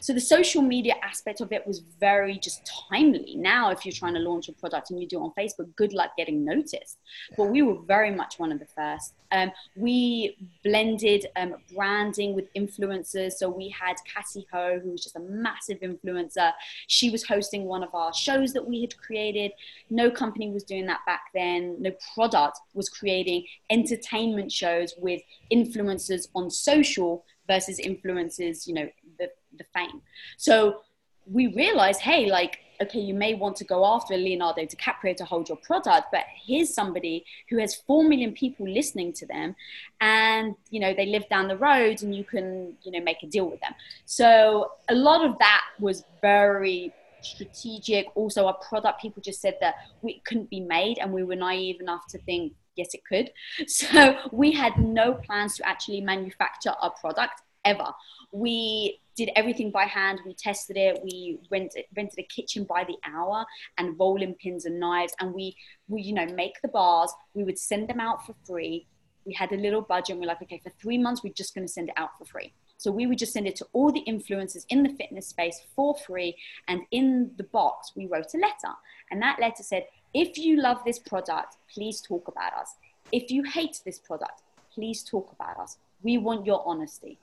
so 0.00 0.12
the 0.12 0.20
social 0.20 0.62
media 0.62 0.94
aspect 1.02 1.40
of 1.40 1.52
it 1.52 1.66
was 1.66 1.80
very 2.00 2.38
just 2.38 2.70
timely. 2.90 3.34
Now 3.36 3.70
if 3.70 3.84
you're 3.84 3.92
trying 3.92 4.14
to 4.14 4.20
launch 4.20 4.48
a 4.48 4.52
product 4.52 4.90
and 4.90 5.00
you 5.00 5.06
do 5.06 5.18
it 5.18 5.22
on 5.22 5.32
facebook 5.38 5.74
good 5.76 5.92
luck 5.92 6.12
getting 6.16 6.44
noticed. 6.44 6.98
But 7.36 7.44
we 7.44 7.62
were 7.62 7.78
very 7.86 8.10
much 8.10 8.38
one 8.38 8.52
of 8.52 8.58
the 8.58 8.66
first. 8.66 9.14
Um, 9.30 9.52
we 9.76 10.36
blended 10.64 11.26
um, 11.36 11.56
branding 11.74 12.34
with 12.34 12.52
influencers. 12.54 13.32
So 13.32 13.48
we 13.48 13.68
had 13.68 13.96
Cassey 14.06 14.46
Ho 14.52 14.80
who 14.82 14.92
was 14.92 15.02
just 15.02 15.16
a 15.16 15.20
massive 15.20 15.80
influencer. 15.80 16.52
She 16.86 17.10
was 17.10 17.24
hosting 17.24 17.64
one 17.64 17.82
of 17.82 17.94
our 17.94 18.14
shows 18.14 18.52
that 18.54 18.66
we 18.66 18.80
had 18.80 18.96
created. 18.96 19.52
No 19.90 20.10
company 20.10 20.50
was 20.50 20.64
doing 20.64 20.86
that 20.86 21.00
back 21.06 21.24
then. 21.34 21.76
No 21.80 21.92
product 22.14 22.58
was 22.74 22.88
creating 22.88 23.44
entertainment 23.70 24.50
shows 24.50 24.94
with 24.98 25.20
influencers 25.52 26.28
on 26.34 26.50
social 26.50 27.24
versus 27.46 27.80
influencers 27.80 28.66
you 28.66 28.74
know 28.74 28.88
the 29.18 29.28
the 29.58 29.64
fame. 29.74 30.00
So 30.36 30.80
we 31.26 31.48
realized, 31.48 32.00
hey, 32.00 32.30
like, 32.30 32.58
okay, 32.80 33.00
you 33.00 33.14
may 33.14 33.34
want 33.34 33.56
to 33.56 33.64
go 33.64 33.84
after 33.84 34.16
Leonardo 34.16 34.62
DiCaprio 34.62 35.16
to 35.16 35.24
hold 35.24 35.48
your 35.48 35.58
product, 35.58 36.08
but 36.12 36.24
here's 36.46 36.72
somebody 36.72 37.24
who 37.50 37.58
has 37.58 37.74
4 37.74 38.04
million 38.04 38.32
people 38.32 38.68
listening 38.68 39.12
to 39.14 39.26
them 39.26 39.56
and, 40.00 40.54
you 40.70 40.80
know, 40.80 40.94
they 40.94 41.06
live 41.06 41.28
down 41.28 41.48
the 41.48 41.56
road 41.56 42.02
and 42.02 42.14
you 42.14 42.24
can, 42.24 42.74
you 42.82 42.92
know, 42.92 43.00
make 43.00 43.22
a 43.22 43.26
deal 43.26 43.50
with 43.50 43.60
them. 43.60 43.74
So 44.06 44.72
a 44.88 44.94
lot 44.94 45.24
of 45.24 45.38
that 45.38 45.62
was 45.80 46.04
very 46.22 46.92
strategic. 47.20 48.06
Also, 48.14 48.46
our 48.46 48.56
product, 48.68 49.00
people 49.00 49.22
just 49.22 49.40
said 49.40 49.56
that 49.60 49.74
we 50.02 50.22
couldn't 50.24 50.50
be 50.50 50.60
made 50.60 50.98
and 50.98 51.12
we 51.12 51.24
were 51.24 51.36
naive 51.36 51.80
enough 51.80 52.06
to 52.10 52.18
think, 52.18 52.52
yes, 52.76 52.94
it 52.94 53.04
could. 53.04 53.30
So 53.66 54.18
we 54.32 54.52
had 54.52 54.78
no 54.78 55.14
plans 55.14 55.56
to 55.56 55.68
actually 55.68 56.00
manufacture 56.00 56.74
our 56.80 56.90
product 56.90 57.42
ever. 57.64 57.92
We 58.32 59.00
did 59.18 59.30
everything 59.34 59.70
by 59.72 59.84
hand. 59.84 60.20
We 60.24 60.32
tested 60.32 60.76
it. 60.76 61.00
We 61.02 61.40
rented, 61.50 61.84
rented 61.96 62.20
a 62.20 62.22
kitchen 62.22 62.62
by 62.64 62.84
the 62.84 62.96
hour 63.04 63.44
and 63.76 63.98
rolling 63.98 64.34
pins 64.34 64.64
and 64.64 64.78
knives. 64.78 65.12
And 65.20 65.34
we, 65.34 65.56
we, 65.88 66.02
you 66.02 66.14
know, 66.14 66.26
make 66.26 66.62
the 66.62 66.68
bars. 66.68 67.12
We 67.34 67.42
would 67.42 67.58
send 67.58 67.88
them 67.88 67.98
out 67.98 68.24
for 68.24 68.34
free. 68.46 68.86
We 69.26 69.34
had 69.34 69.52
a 69.52 69.56
little 69.56 69.82
budget 69.82 70.10
and 70.10 70.20
we're 70.20 70.28
like, 70.28 70.40
okay, 70.42 70.60
for 70.62 70.70
three 70.80 70.98
months, 70.98 71.22
we're 71.24 71.32
just 71.32 71.52
going 71.52 71.66
to 71.66 71.72
send 71.72 71.88
it 71.88 71.94
out 71.96 72.16
for 72.16 72.24
free. 72.24 72.52
So 72.78 72.92
we 72.92 73.08
would 73.08 73.18
just 73.18 73.32
send 73.32 73.48
it 73.48 73.56
to 73.56 73.66
all 73.72 73.90
the 73.90 74.04
influencers 74.06 74.64
in 74.68 74.84
the 74.84 74.90
fitness 74.90 75.26
space 75.26 75.60
for 75.74 75.96
free. 75.96 76.36
And 76.68 76.82
in 76.92 77.32
the 77.36 77.42
box, 77.42 77.92
we 77.96 78.06
wrote 78.06 78.32
a 78.34 78.38
letter. 78.38 78.72
And 79.10 79.20
that 79.20 79.40
letter 79.40 79.64
said, 79.64 79.86
if 80.14 80.38
you 80.38 80.62
love 80.62 80.78
this 80.86 81.00
product, 81.00 81.56
please 81.74 82.00
talk 82.00 82.28
about 82.28 82.52
us. 82.54 82.76
If 83.10 83.32
you 83.32 83.42
hate 83.42 83.80
this 83.84 83.98
product, 83.98 84.42
please 84.72 85.02
talk 85.02 85.32
about 85.32 85.58
us. 85.58 85.76
We 86.02 86.18
want 86.18 86.46
your 86.46 86.62
honesty. 86.64 87.18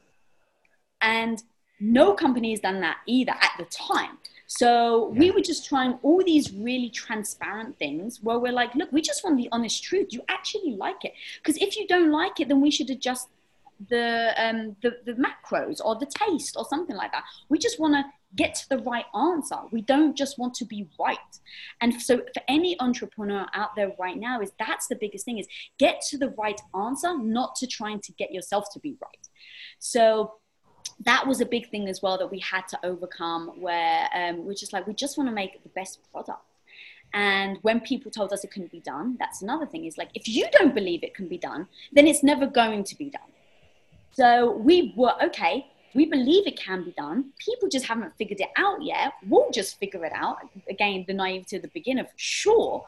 And 1.02 1.42
no 1.80 2.14
company 2.14 2.52
has 2.52 2.60
done 2.60 2.82
that 2.82 2.98
either 3.06 3.34
at 3.34 3.52
the 3.58 3.66
time. 3.66 4.18
So 4.48 5.12
yeah. 5.14 5.20
we 5.20 5.32
were 5.32 5.42
just 5.42 5.68
trying 5.68 5.94
all 6.04 6.24
these 6.24 6.54
really 6.54 6.90
transparent 6.90 7.78
things 7.78 8.20
where 8.22 8.40
we're 8.40 8.52
like, 8.52 8.76
look, 8.76 8.92
we 8.92 9.02
just 9.02 9.24
want 9.24 9.38
the 9.38 9.50
honest 9.52 9.84
truth. 9.84 10.08
You 10.12 10.22
actually 10.30 10.76
like 10.76 11.04
it. 11.04 11.14
Because 11.44 11.58
if 11.62 11.76
you 11.76 11.88
don't 11.88 12.12
like 12.12 12.40
it, 12.40 12.48
then 12.48 12.62
we 12.62 12.72
should 12.72 12.90
adjust 12.90 13.28
the, 13.90 14.34
um, 14.38 14.76
the, 14.82 14.98
the 15.06 15.14
macros 15.14 15.82
or 15.84 15.96
the 15.96 16.06
taste 16.06 16.56
or 16.58 16.66
something 16.66 16.96
like 16.96 17.12
that. 17.12 17.24
We 17.50 17.58
just 17.58 17.80
want 17.80 17.96
to 17.96 18.04
get 18.36 18.54
to 18.56 18.70
the 18.70 18.78
right 18.80 19.06
answer. 19.16 19.58
We 19.72 19.82
don't 19.82 20.16
just 20.16 20.38
want 20.38 20.54
to 20.56 20.66
be 20.66 20.88
right. 21.00 21.18
And 21.82 22.02
so 22.02 22.18
for 22.18 22.42
any 22.48 22.80
entrepreneur 22.80 23.48
out 23.54 23.76
there 23.76 23.94
right 24.00 24.18
now 24.18 24.42
is 24.42 24.52
that's 24.60 24.88
the 24.88 24.96
biggest 24.96 25.26
thing 25.26 25.40
is 25.40 25.48
get 25.80 26.02
to 26.10 26.18
the 26.18 26.30
right 26.30 26.60
answer, 26.76 27.18
not 27.18 27.56
to 27.58 27.68
trying 27.68 28.00
to 28.02 28.12
get 28.14 28.32
yourself 28.32 28.66
to 28.74 28.80
be 28.80 28.96
right. 29.02 29.28
So 29.80 30.36
that 31.04 31.28
was 31.28 31.42
a 31.42 31.46
big 31.46 31.70
thing 31.70 31.88
as 31.90 32.02
well 32.02 32.18
that 32.18 32.32
we 32.32 32.40
had 32.40 32.68
to 32.70 32.80
overcome 32.84 33.52
where 33.60 34.08
um, 34.16 34.46
we're 34.46 34.54
just 34.54 34.74
like 34.74 34.88
we 34.88 34.94
just 34.94 35.18
want 35.18 35.30
to 35.30 35.36
make 35.36 35.62
the 35.64 35.70
best 35.70 36.00
product. 36.12 36.42
And 37.14 37.58
when 37.62 37.80
people 37.82 38.12
told 38.12 38.34
us 38.34 38.44
it 38.44 38.52
couldn't 38.52 38.72
be 38.72 38.82
done 38.82 39.16
that's 39.20 39.42
another 39.42 39.66
thing 39.66 39.86
is 39.86 39.98
like 39.98 40.10
if 40.16 40.28
you 40.28 40.48
don't 40.52 40.74
believe 40.74 41.04
it 41.04 41.14
can 41.14 41.28
be 41.28 41.38
done 41.38 41.68
then 41.94 42.08
it's 42.08 42.24
never 42.24 42.48
going 42.48 42.84
to 42.86 42.96
be 42.98 43.10
done. 43.10 43.32
So 44.12 44.52
we 44.52 44.94
were 44.96 45.14
okay 45.24 45.68
we 45.94 46.06
believe 46.06 46.46
it 46.46 46.60
can 46.60 46.84
be 46.84 46.92
done. 46.92 47.32
People 47.40 47.70
just 47.70 47.86
haven't 47.86 48.18
figured 48.18 48.42
it 48.42 48.50
out 48.58 48.84
yet. 48.84 49.14
We'll 49.30 49.50
just 49.52 49.80
figure 49.80 50.04
it 50.04 50.12
out. 50.14 50.38
Again 50.70 51.06
the 51.08 51.14
naivety 51.14 51.58
of 51.58 51.62
the 51.62 51.70
beginner 51.70 52.04
for 52.06 52.18
sure 52.18 52.86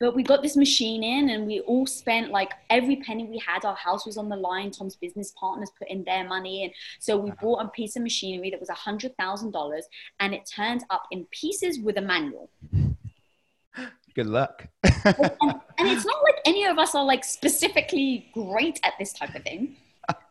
but 0.00 0.14
we 0.14 0.22
got 0.22 0.42
this 0.42 0.56
machine 0.56 1.02
in 1.02 1.30
and 1.30 1.46
we 1.46 1.60
all 1.60 1.86
spent 1.86 2.30
like 2.30 2.52
every 2.70 2.96
penny 2.96 3.24
we 3.24 3.38
had 3.38 3.64
our 3.64 3.76
house 3.76 4.06
was 4.06 4.16
on 4.16 4.28
the 4.28 4.36
line 4.36 4.70
tom's 4.70 4.96
business 4.96 5.32
partners 5.38 5.70
put 5.78 5.88
in 5.88 6.04
their 6.04 6.26
money 6.26 6.64
and 6.64 6.72
so 6.98 7.16
we 7.16 7.30
uh-huh. 7.30 7.40
bought 7.40 7.64
a 7.64 7.68
piece 7.68 7.96
of 7.96 8.02
machinery 8.02 8.50
that 8.50 8.60
was 8.60 8.68
a 8.68 8.74
hundred 8.74 9.16
thousand 9.16 9.50
dollars 9.50 9.86
and 10.20 10.34
it 10.34 10.48
turned 10.52 10.84
up 10.90 11.04
in 11.10 11.24
pieces 11.30 11.78
with 11.80 11.96
a 11.98 12.02
manual. 12.02 12.50
Good 14.14 14.26
luck. 14.26 14.66
And, 15.04 15.60
and 15.78 15.88
it's 15.88 16.04
not 16.04 16.22
like 16.24 16.40
any 16.44 16.64
of 16.64 16.78
us 16.78 16.94
are 16.94 17.04
like 17.04 17.24
specifically 17.24 18.28
great 18.34 18.80
at 18.82 18.94
this 18.98 19.12
type 19.12 19.34
of 19.34 19.42
thing 19.44 19.76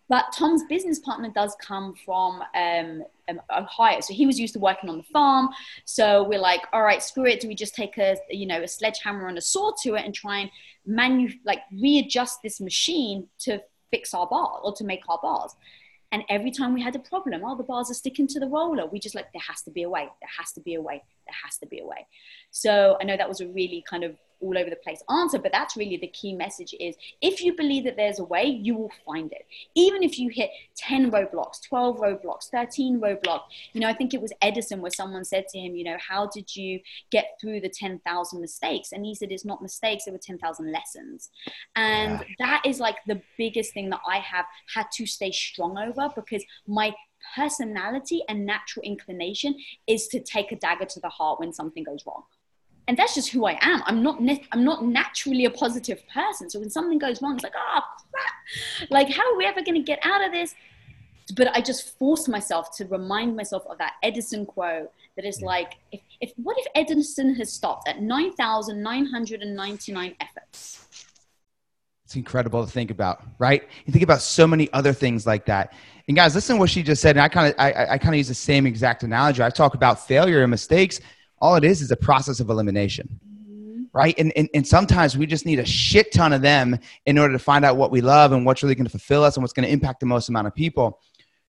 but 0.10 0.26
Tom's 0.34 0.64
business 0.66 1.00
partner 1.00 1.30
does 1.34 1.56
come 1.62 1.94
from 2.06 2.42
um, 2.56 3.04
um, 3.30 3.42
Ohio, 3.56 4.00
so 4.00 4.14
he 4.14 4.26
was 4.26 4.40
used 4.40 4.54
to 4.54 4.60
working 4.60 4.90
on 4.90 4.98
the 4.98 5.04
farm. 5.04 5.50
So 5.86 6.24
we're 6.24 6.40
like, 6.40 6.62
all 6.72 6.84
right, 6.84 7.04
screw 7.04 7.26
it. 7.26 7.42
Do 7.42 7.48
we 7.48 7.56
just 7.56 7.76
take 7.76 7.98
a 7.98 8.18
you 8.30 8.46
know 8.46 8.62
a 8.62 8.68
sledgehammer 8.68 9.28
and 9.28 9.38
a 9.38 9.42
saw 9.42 9.72
to 9.84 9.96
it 9.96 10.06
and 10.06 10.14
try 10.14 10.40
and 10.40 10.52
manu 10.86 11.30
like 11.46 11.60
readjust 11.72 12.40
this 12.42 12.62
machine 12.62 13.28
to 13.40 13.62
fix 13.92 14.14
our 14.14 14.28
bar 14.28 14.60
or 14.64 14.74
to 14.74 14.84
make 14.84 15.02
our 15.10 15.20
bars? 15.22 15.56
And 16.12 16.24
every 16.30 16.52
time 16.52 16.74
we 16.74 16.82
had 16.82 16.96
a 16.96 17.00
problem, 17.00 17.42
oh, 17.44 17.58
the 17.58 17.64
bars 17.64 17.92
are 17.92 17.94
sticking 17.94 18.28
to 18.28 18.40
the 18.40 18.48
roller. 18.48 18.86
We 18.86 18.98
just 18.98 19.14
like, 19.14 19.32
there 19.34 19.42
has 19.46 19.62
to 19.64 19.72
be 19.72 19.84
a 19.84 19.90
way. 19.90 20.04
There 20.04 20.30
has 20.38 20.54
to 20.54 20.62
be 20.62 20.76
a 20.76 20.82
way. 20.82 21.04
There 21.26 21.36
has 21.44 21.58
to 21.58 21.66
be 21.66 21.80
a 21.80 21.86
way. 21.86 22.08
So 22.50 22.98
I 23.02 23.04
know 23.04 23.18
that 23.18 23.28
was 23.28 23.42
a 23.42 23.48
really 23.48 23.84
kind 23.90 24.06
of 24.06 24.16
all 24.40 24.58
over 24.58 24.70
the 24.70 24.76
place 24.78 25.02
answer 25.10 25.40
but 25.40 25.52
that's 25.52 25.78
really 25.78 25.98
the 25.98 26.08
key 26.08 26.34
message 26.34 26.74
is 26.80 26.96
if 27.22 27.42
you 27.42 27.56
believe 27.56 27.84
that 27.84 27.96
there's 27.96 28.20
a 28.20 28.24
way 28.24 28.46
you 28.46 28.76
will 28.76 28.92
find 29.06 29.32
it. 29.32 29.46
Even 29.76 30.04
if 30.04 30.20
you 30.20 30.30
hit 30.30 30.50
10 30.76 31.12
roadblocks 31.12 31.62
12 31.68 31.98
roadblocks 31.98 32.50
13 32.50 33.00
roadblocks 33.00 33.44
you 33.74 33.82
know 33.82 33.88
i 33.88 33.94
think 33.94 34.14
it 34.14 34.22
was 34.22 34.32
edison 34.42 34.82
where 34.82 34.92
someone 34.92 35.24
said 35.24 35.48
to 35.48 35.58
him 35.60 35.76
you 35.76 35.84
know 35.84 35.98
how 36.00 36.28
did 36.28 36.56
you 36.56 36.80
get 37.12 37.38
through 37.40 37.62
the 37.62 37.70
10,000 37.70 38.42
mistakes? 38.42 38.92
And 38.92 39.06
he 39.06 39.16
said 39.16 39.32
it's 39.32 39.46
not 39.46 39.62
mistakes 39.62 40.08
it 40.08 40.12
were 40.12 40.18
10,000 40.18 40.72
lessons. 40.72 41.30
And 41.76 42.20
yeah. 42.20 42.36
that 42.40 42.62
is 42.66 42.80
like 42.80 42.98
the 43.08 43.22
biggest 43.38 43.74
thing 43.74 43.90
that 43.90 44.02
i 44.08 44.18
have 44.18 44.46
had 44.74 44.88
to 44.94 45.06
stay 45.06 45.32
strong 45.32 45.78
over 45.78 46.10
because 46.16 46.44
my 46.68 46.94
personality 47.36 48.22
and 48.30 48.46
natural 48.46 48.84
inclination 48.84 49.56
is 49.88 50.08
to 50.08 50.20
take 50.20 50.52
a 50.52 50.56
dagger 50.56 50.86
to 50.86 51.00
the 51.00 51.10
heart 51.10 51.40
when 51.40 51.52
something 51.52 51.84
goes 51.84 52.04
wrong 52.06 52.24
and 52.88 52.96
that's 52.98 53.14
just 53.16 53.30
who 53.30 53.46
I 53.46 53.58
am. 53.62 53.82
I'm 53.86 54.02
not 54.02 54.20
I'm 54.52 54.64
not 54.64 54.86
naturally 54.86 55.46
a 55.46 55.50
positive 55.50 56.02
person. 56.08 56.50
So 56.50 56.60
when 56.60 56.70
something 56.70 56.98
goes 56.98 57.22
wrong, 57.22 57.36
it's 57.36 57.44
like, 57.44 57.54
oh 57.56 57.82
crap! 58.12 58.90
Like, 58.90 59.10
how 59.10 59.32
are 59.32 59.38
we 59.38 59.46
ever 59.46 59.62
going 59.62 59.76
to 59.76 59.82
get 59.82 60.00
out 60.04 60.26
of 60.26 60.32
this? 60.32 60.56
But 61.36 61.50
I 61.54 61.60
just 61.60 61.98
force 61.98 62.30
myself 62.30 62.76
to 62.78 62.86
remind 62.86 63.36
myself 63.36 63.66
of 63.68 63.78
that 63.80 63.94
Edison 64.02 64.46
quote 64.46 64.90
that 65.18 65.26
is 65.26 65.42
like, 65.42 65.74
if, 65.92 66.00
if 66.22 66.32
what 66.38 66.58
if 66.58 66.66
Edison 66.74 67.36
has 67.36 67.52
stopped 67.52 67.90
at 67.90 68.02
nine 68.02 68.32
thousand 68.34 68.82
nine 68.82 69.06
hundred 69.06 69.42
and 69.42 69.54
ninety 69.54 69.92
nine 69.92 70.16
efforts? 70.22 70.86
It's 72.06 72.16
incredible 72.16 72.66
to 72.66 72.72
think 72.72 72.90
about, 72.90 73.22
right? 73.38 73.68
You 73.86 73.92
think 73.92 74.04
about 74.04 74.22
so 74.22 74.48
many 74.48 74.72
other 74.72 74.94
things 74.94 75.28
like 75.28 75.46
that. 75.48 75.74
And 76.08 76.16
guys, 76.16 76.34
listen 76.34 76.56
to 76.56 76.60
what 76.62 76.70
she 76.70 76.82
just 76.82 77.02
said. 77.02 77.18
And 77.18 77.22
I 77.22 77.28
kind 77.28 77.54
of 77.54 77.60
I, 77.60 77.96
I 77.96 77.98
kind 77.98 78.16
of 78.16 78.20
use 78.20 78.30
the 78.30 78.34
same 78.34 78.66
exact 78.66 79.04
analogy. 79.04 79.44
I 79.44 79.50
talk 79.50 79.74
about 79.74 80.08
failure 80.08 80.42
and 80.42 80.50
mistakes 80.50 81.02
all 81.40 81.56
it 81.56 81.64
is 81.64 81.82
is 81.82 81.92
a 81.92 81.96
process 81.96 82.40
of 82.40 82.50
elimination 82.50 83.20
mm-hmm. 83.50 83.84
right? 83.94 84.16
And, 84.18 84.32
and, 84.36 84.50
and 84.54 84.68
sometimes 84.68 85.18
we 85.18 85.26
just 85.26 85.46
need 85.46 85.60
a 85.60 85.66
shit 85.66 86.12
ton 86.12 86.34
of 86.34 86.42
them 86.42 86.78
in 87.06 87.18
order 87.18 87.34
to 87.34 87.40
find 87.40 87.66
out 87.66 87.78
what 87.78 87.92
we 87.92 88.02
love 88.02 88.32
and 88.32 88.46
what's 88.46 88.64
really 88.64 88.76
going 88.76 88.86
to 88.86 88.92
fulfill 88.92 89.24
us 89.24 89.38
and 89.38 89.44
what's 89.44 89.54
going 89.54 89.66
to 89.66 89.72
impact 89.72 90.00
the 90.00 90.06
most 90.06 90.30
amount 90.30 90.48
of 90.48 90.56
people. 90.56 91.00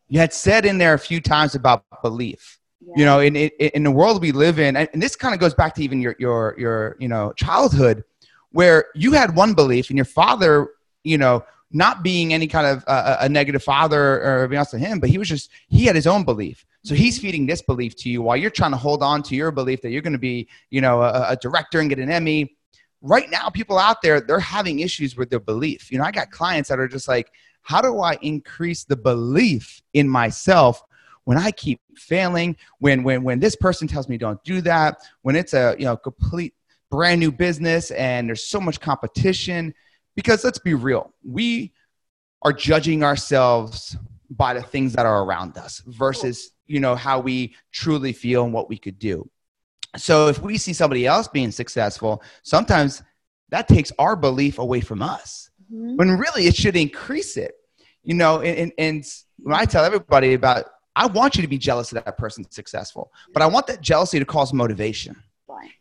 You 0.08 0.18
had 0.18 0.32
said 0.32 0.64
in 0.64 0.78
there 0.78 0.94
a 0.94 0.98
few 0.98 1.20
times 1.20 1.54
about 1.54 1.84
belief. 2.02 2.58
Yeah. 2.80 2.92
you 2.96 3.04
know 3.04 3.18
in, 3.18 3.34
in, 3.34 3.50
in 3.58 3.82
the 3.82 3.90
world 3.90 4.22
we 4.22 4.30
live 4.30 4.60
in 4.60 4.76
and 4.76 5.02
this 5.02 5.16
kind 5.16 5.34
of 5.34 5.40
goes 5.40 5.52
back 5.52 5.74
to 5.74 5.82
even 5.82 6.00
your 6.00 6.14
your 6.20 6.54
your 6.56 6.96
you 7.00 7.08
know 7.08 7.32
childhood 7.32 8.04
where 8.52 8.86
you 8.94 9.12
had 9.12 9.34
one 9.34 9.52
belief 9.52 9.90
and 9.90 9.98
your 9.98 10.04
father 10.04 10.68
you 11.02 11.18
know 11.18 11.44
not 11.70 12.02
being 12.02 12.32
any 12.32 12.46
kind 12.46 12.66
of 12.66 12.84
uh, 12.86 13.18
a 13.20 13.28
negative 13.28 13.62
father 13.62 14.22
or 14.22 14.40
anything 14.40 14.58
else 14.58 14.70
to 14.70 14.78
him, 14.78 15.00
but 15.00 15.10
he 15.10 15.18
was 15.18 15.28
just 15.28 15.50
he 15.68 15.84
had 15.84 15.94
his 15.94 16.06
own 16.06 16.24
belief. 16.24 16.64
So 16.84 16.94
he's 16.94 17.18
feeding 17.18 17.46
this 17.46 17.60
belief 17.60 17.94
to 17.96 18.08
you 18.08 18.22
while 18.22 18.36
you're 18.36 18.50
trying 18.50 18.70
to 18.70 18.76
hold 18.76 19.02
on 19.02 19.22
to 19.24 19.36
your 19.36 19.50
belief 19.50 19.82
that 19.82 19.90
you're 19.90 20.02
going 20.02 20.14
to 20.14 20.18
be, 20.18 20.48
you 20.70 20.80
know, 20.80 21.02
a, 21.02 21.30
a 21.30 21.36
director 21.36 21.80
and 21.80 21.88
get 21.88 21.98
an 21.98 22.10
Emmy. 22.10 22.56
Right 23.02 23.30
now, 23.30 23.48
people 23.48 23.78
out 23.78 24.02
there 24.02 24.20
they're 24.20 24.40
having 24.40 24.80
issues 24.80 25.16
with 25.16 25.30
their 25.30 25.40
belief. 25.40 25.92
You 25.92 25.98
know, 25.98 26.04
I 26.04 26.10
got 26.10 26.30
clients 26.30 26.68
that 26.70 26.80
are 26.80 26.88
just 26.88 27.08
like, 27.08 27.30
how 27.62 27.80
do 27.82 28.00
I 28.00 28.18
increase 28.22 28.84
the 28.84 28.96
belief 28.96 29.82
in 29.92 30.08
myself 30.08 30.82
when 31.24 31.36
I 31.36 31.50
keep 31.50 31.80
failing? 31.96 32.56
When 32.78 33.02
when 33.02 33.22
when 33.22 33.40
this 33.40 33.56
person 33.56 33.86
tells 33.86 34.08
me 34.08 34.16
don't 34.16 34.42
do 34.42 34.62
that? 34.62 35.02
When 35.22 35.36
it's 35.36 35.52
a 35.52 35.76
you 35.78 35.84
know 35.84 35.96
complete 35.96 36.54
brand 36.90 37.20
new 37.20 37.30
business 37.30 37.90
and 37.90 38.28
there's 38.28 38.44
so 38.44 38.60
much 38.60 38.80
competition 38.80 39.74
because 40.18 40.42
let's 40.42 40.58
be 40.58 40.74
real 40.74 41.14
we 41.22 41.72
are 42.42 42.52
judging 42.52 43.04
ourselves 43.04 43.96
by 44.30 44.52
the 44.52 44.60
things 44.62 44.92
that 44.92 45.06
are 45.06 45.22
around 45.22 45.56
us 45.56 45.80
versus 45.86 46.50
you 46.66 46.80
know 46.80 46.96
how 46.96 47.20
we 47.20 47.54
truly 47.70 48.12
feel 48.12 48.44
and 48.44 48.52
what 48.52 48.68
we 48.68 48.76
could 48.76 48.98
do. 48.98 49.28
So 49.96 50.26
if 50.26 50.42
we 50.42 50.58
see 50.58 50.72
somebody 50.72 51.06
else 51.06 51.28
being 51.28 51.52
successful 51.52 52.20
sometimes 52.42 53.00
that 53.50 53.68
takes 53.68 53.92
our 53.96 54.16
belief 54.16 54.58
away 54.58 54.80
from 54.80 55.02
us. 55.02 55.50
Mhm. 55.72 55.96
when 55.98 56.10
really 56.18 56.46
it 56.46 56.56
should 56.56 56.76
increase 56.76 57.36
it. 57.36 57.52
You 58.02 58.14
know 58.14 58.40
and, 58.40 58.58
and, 58.62 58.72
and 58.78 59.04
when 59.38 59.54
i 59.54 59.64
tell 59.64 59.84
everybody 59.84 60.34
about 60.34 60.64
i 60.96 61.06
want 61.06 61.36
you 61.36 61.42
to 61.42 61.48
be 61.56 61.58
jealous 61.58 61.92
of 61.92 62.02
that 62.04 62.18
person 62.18 62.40
successful 62.50 63.12
but 63.32 63.40
i 63.40 63.46
want 63.46 63.68
that 63.68 63.80
jealousy 63.80 64.18
to 64.18 64.24
cause 64.24 64.52
motivation. 64.52 65.14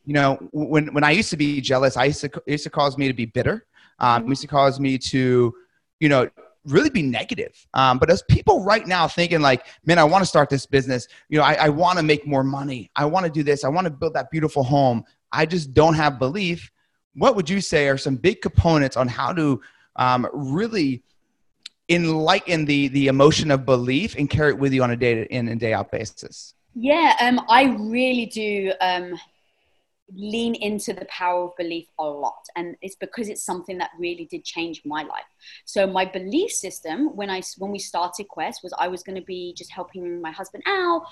You 0.06 0.14
know 0.14 0.32
when 0.52 0.94
when 0.94 1.04
i 1.04 1.12
used 1.20 1.32
to 1.32 1.38
be 1.38 1.60
jealous 1.72 1.98
i 1.98 2.06
used 2.12 2.22
to 2.22 2.30
it 2.46 2.52
used 2.58 2.66
to 2.66 2.70
cause 2.70 2.98
me 3.00 3.08
to 3.08 3.18
be 3.24 3.26
bitter 3.26 3.66
um, 4.00 4.28
used 4.28 4.42
to 4.42 4.48
cause 4.48 4.80
me 4.80 4.98
to 4.98 5.54
you 6.00 6.10
know 6.10 6.30
really 6.66 6.90
be 6.90 7.02
negative. 7.02 7.66
Um, 7.74 7.98
but 7.98 8.10
as 8.10 8.22
people 8.24 8.64
right 8.64 8.86
now 8.86 9.08
thinking 9.08 9.42
like 9.42 9.66
man 9.86 10.00
i 10.00 10.04
want 10.04 10.22
to 10.22 10.26
start 10.26 10.50
this 10.50 10.66
business 10.66 11.08
you 11.30 11.38
know 11.38 11.44
i, 11.44 11.54
I 11.54 11.70
want 11.70 11.98
to 11.98 12.04
make 12.04 12.28
more 12.28 12.44
money. 12.44 12.92
I 12.96 13.06
want 13.06 13.26
to 13.26 13.32
do 13.32 13.44
this. 13.44 13.64
I 13.64 13.70
want 13.70 13.86
to 13.86 13.92
build 13.92 14.14
that 14.14 14.32
beautiful 14.32 14.64
home. 14.64 15.04
I 15.32 15.46
just 15.46 15.74
don't 15.74 15.94
have 15.94 16.20
belief. 16.20 16.72
What 17.16 17.36
would 17.36 17.50
you 17.50 17.62
say 17.62 17.88
are 17.88 17.98
some 17.98 18.16
big 18.16 18.42
components 18.42 18.96
on 18.96 19.08
how 19.08 19.34
to 19.34 19.62
um, 19.96 20.28
really 20.34 21.04
enlighten 21.90 22.66
the 22.66 22.90
the 22.90 23.08
emotion 23.08 23.50
of 23.52 23.66
belief 23.66 24.16
and 24.18 24.30
carry 24.30 24.50
it 24.50 24.60
with 24.60 24.74
you 24.74 24.84
on 24.84 24.92
a 24.92 24.96
day 24.96 25.26
in 25.30 25.48
and 25.48 25.60
day 25.60 25.74
out 25.74 25.92
basis? 25.92 26.54
Yeah, 26.76 27.16
um, 27.22 27.42
I 27.50 27.76
really 27.80 28.28
do 28.28 28.72
um, 28.82 29.20
lean 30.14 30.56
into 30.56 30.94
the 30.94 31.06
power 31.06 31.46
of 31.46 31.56
belief 31.58 31.88
a 32.00 32.04
lot, 32.04 32.46
and 32.56 32.76
it's 32.82 32.96
because 32.96 33.30
it's 33.30 33.44
something 33.44 33.78
that 33.78 33.92
really 34.00 34.26
did 34.26 34.44
change 34.44 34.82
my 34.86 35.04
life. 35.04 35.26
So 35.66 35.86
my 35.86 36.06
belief 36.06 36.52
system 36.52 37.16
when 37.16 37.30
I 37.30 37.42
when 37.58 37.72
we 37.72 37.80
started 37.80 38.28
Quest 38.28 38.62
was 38.64 38.74
I 38.78 38.88
was 38.88 39.04
going 39.04 39.18
to 39.18 39.26
be 39.26 39.54
just 39.58 39.72
helping 39.72 40.22
my 40.22 40.32
husband 40.32 40.64
out. 40.68 41.04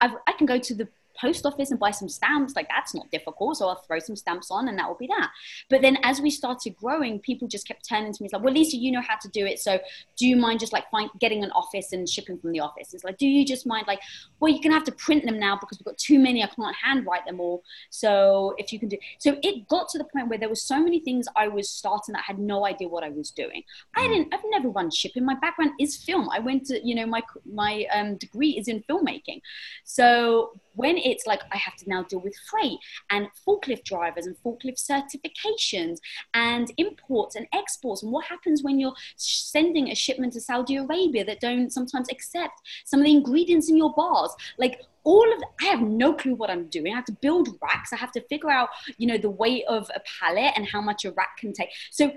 I've, 0.00 0.12
I 0.26 0.32
can 0.32 0.46
go 0.46 0.58
to 0.58 0.74
the 0.74 0.88
post 1.20 1.46
office 1.46 1.70
and 1.70 1.80
buy 1.80 1.90
some 1.90 2.08
stamps 2.08 2.54
like 2.56 2.68
that's 2.68 2.94
not 2.94 3.10
difficult 3.10 3.56
so 3.56 3.68
i'll 3.68 3.82
throw 3.86 3.98
some 3.98 4.16
stamps 4.16 4.50
on 4.50 4.68
and 4.68 4.78
that 4.78 4.88
will 4.88 4.96
be 4.96 5.06
that. 5.06 5.30
But 5.70 5.82
then 5.82 5.98
as 6.02 6.20
we 6.20 6.30
started 6.30 6.76
growing 6.76 7.18
people 7.18 7.48
just 7.48 7.66
kept 7.66 7.88
turning 7.88 8.12
to 8.12 8.22
me 8.22 8.26
it's 8.26 8.32
like 8.32 8.42
well 8.42 8.52
lisa 8.52 8.76
you 8.76 8.92
know 8.92 9.00
how 9.00 9.16
to 9.16 9.28
do 9.28 9.46
it 9.46 9.58
so 9.58 9.78
do 10.16 10.26
you 10.26 10.36
mind 10.36 10.60
just 10.60 10.72
like 10.72 10.90
find, 10.90 11.10
getting 11.20 11.42
an 11.44 11.50
office 11.52 11.92
and 11.92 12.08
shipping 12.08 12.38
from 12.38 12.52
the 12.52 12.60
office? 12.60 12.94
It's 12.94 13.04
like 13.04 13.18
do 13.18 13.26
you 13.26 13.44
just 13.44 13.66
mind 13.66 13.86
like 13.86 14.00
well 14.40 14.52
you're 14.52 14.62
gonna 14.62 14.74
have 14.74 14.84
to 14.84 14.92
print 14.92 15.24
them 15.24 15.38
now 15.38 15.56
because 15.56 15.78
we've 15.78 15.84
got 15.84 15.98
too 15.98 16.18
many 16.18 16.42
i 16.42 16.46
can't 16.46 16.76
handwrite 16.76 17.26
them 17.26 17.40
all 17.40 17.62
so 17.90 18.54
if 18.58 18.72
you 18.72 18.78
can 18.78 18.88
do 18.88 18.98
so 19.18 19.36
it 19.42 19.68
got 19.68 19.88
to 19.90 19.98
the 19.98 20.04
point 20.04 20.28
where 20.28 20.38
there 20.38 20.48
were 20.48 20.54
so 20.54 20.82
many 20.82 21.00
things 21.00 21.26
i 21.36 21.48
was 21.48 21.68
starting 21.68 22.12
that 22.12 22.20
I 22.20 22.26
had 22.26 22.38
no 22.38 22.66
idea 22.66 22.88
what 22.88 23.04
i 23.04 23.08
was 23.08 23.30
doing. 23.30 23.62
I 23.96 24.06
didn't 24.08 24.32
i've 24.32 24.40
never 24.50 24.68
run 24.68 24.90
shipping 24.90 25.24
my 25.24 25.34
background 25.34 25.72
is 25.80 25.96
film. 25.96 26.28
I 26.30 26.38
went 26.38 26.66
to 26.66 26.86
you 26.86 26.94
know 26.94 27.06
my 27.06 27.22
my 27.44 27.86
um, 27.92 28.16
degree 28.16 28.50
is 28.50 28.68
in 28.68 28.82
filmmaking. 28.88 29.40
So 29.84 30.52
when 30.74 30.96
it's 30.96 31.26
like 31.26 31.40
I 31.52 31.56
have 31.56 31.76
to 31.76 31.88
now 31.88 32.02
deal 32.02 32.20
with 32.20 32.36
freight 32.50 32.78
and 33.10 33.28
forklift 33.46 33.84
drivers 33.84 34.26
and 34.26 34.36
forklift 34.44 34.78
certifications 34.78 35.98
and 36.34 36.72
imports 36.76 37.36
and 37.36 37.46
exports 37.52 38.02
and 38.02 38.12
what 38.12 38.26
happens 38.26 38.62
when 38.62 38.78
you're 38.78 38.94
sending 39.16 39.90
a 39.90 39.94
shipment 39.94 40.32
to 40.34 40.40
Saudi 40.40 40.76
Arabia 40.76 41.24
that 41.24 41.40
don't 41.40 41.72
sometimes 41.72 42.08
accept 42.10 42.60
some 42.84 43.00
of 43.00 43.06
the 43.06 43.12
ingredients 43.12 43.68
in 43.68 43.76
your 43.76 43.92
bars 43.94 44.30
like 44.58 44.80
all 45.04 45.30
of 45.34 45.42
I 45.60 45.66
have 45.66 45.82
no 45.82 46.14
clue 46.14 46.34
what 46.34 46.50
I'm 46.50 46.66
doing. 46.68 46.92
I 46.92 46.96
have 46.96 47.04
to 47.04 47.12
build 47.12 47.50
racks. 47.62 47.92
I 47.92 47.96
have 47.96 48.12
to 48.12 48.22
figure 48.22 48.50
out, 48.50 48.70
you 48.96 49.06
know, 49.06 49.18
the 49.18 49.28
weight 49.28 49.64
of 49.68 49.90
a 49.94 50.00
pallet 50.18 50.52
and 50.56 50.66
how 50.66 50.80
much 50.80 51.04
a 51.04 51.12
rack 51.12 51.36
can 51.36 51.52
take. 51.52 51.68
So 51.90 52.10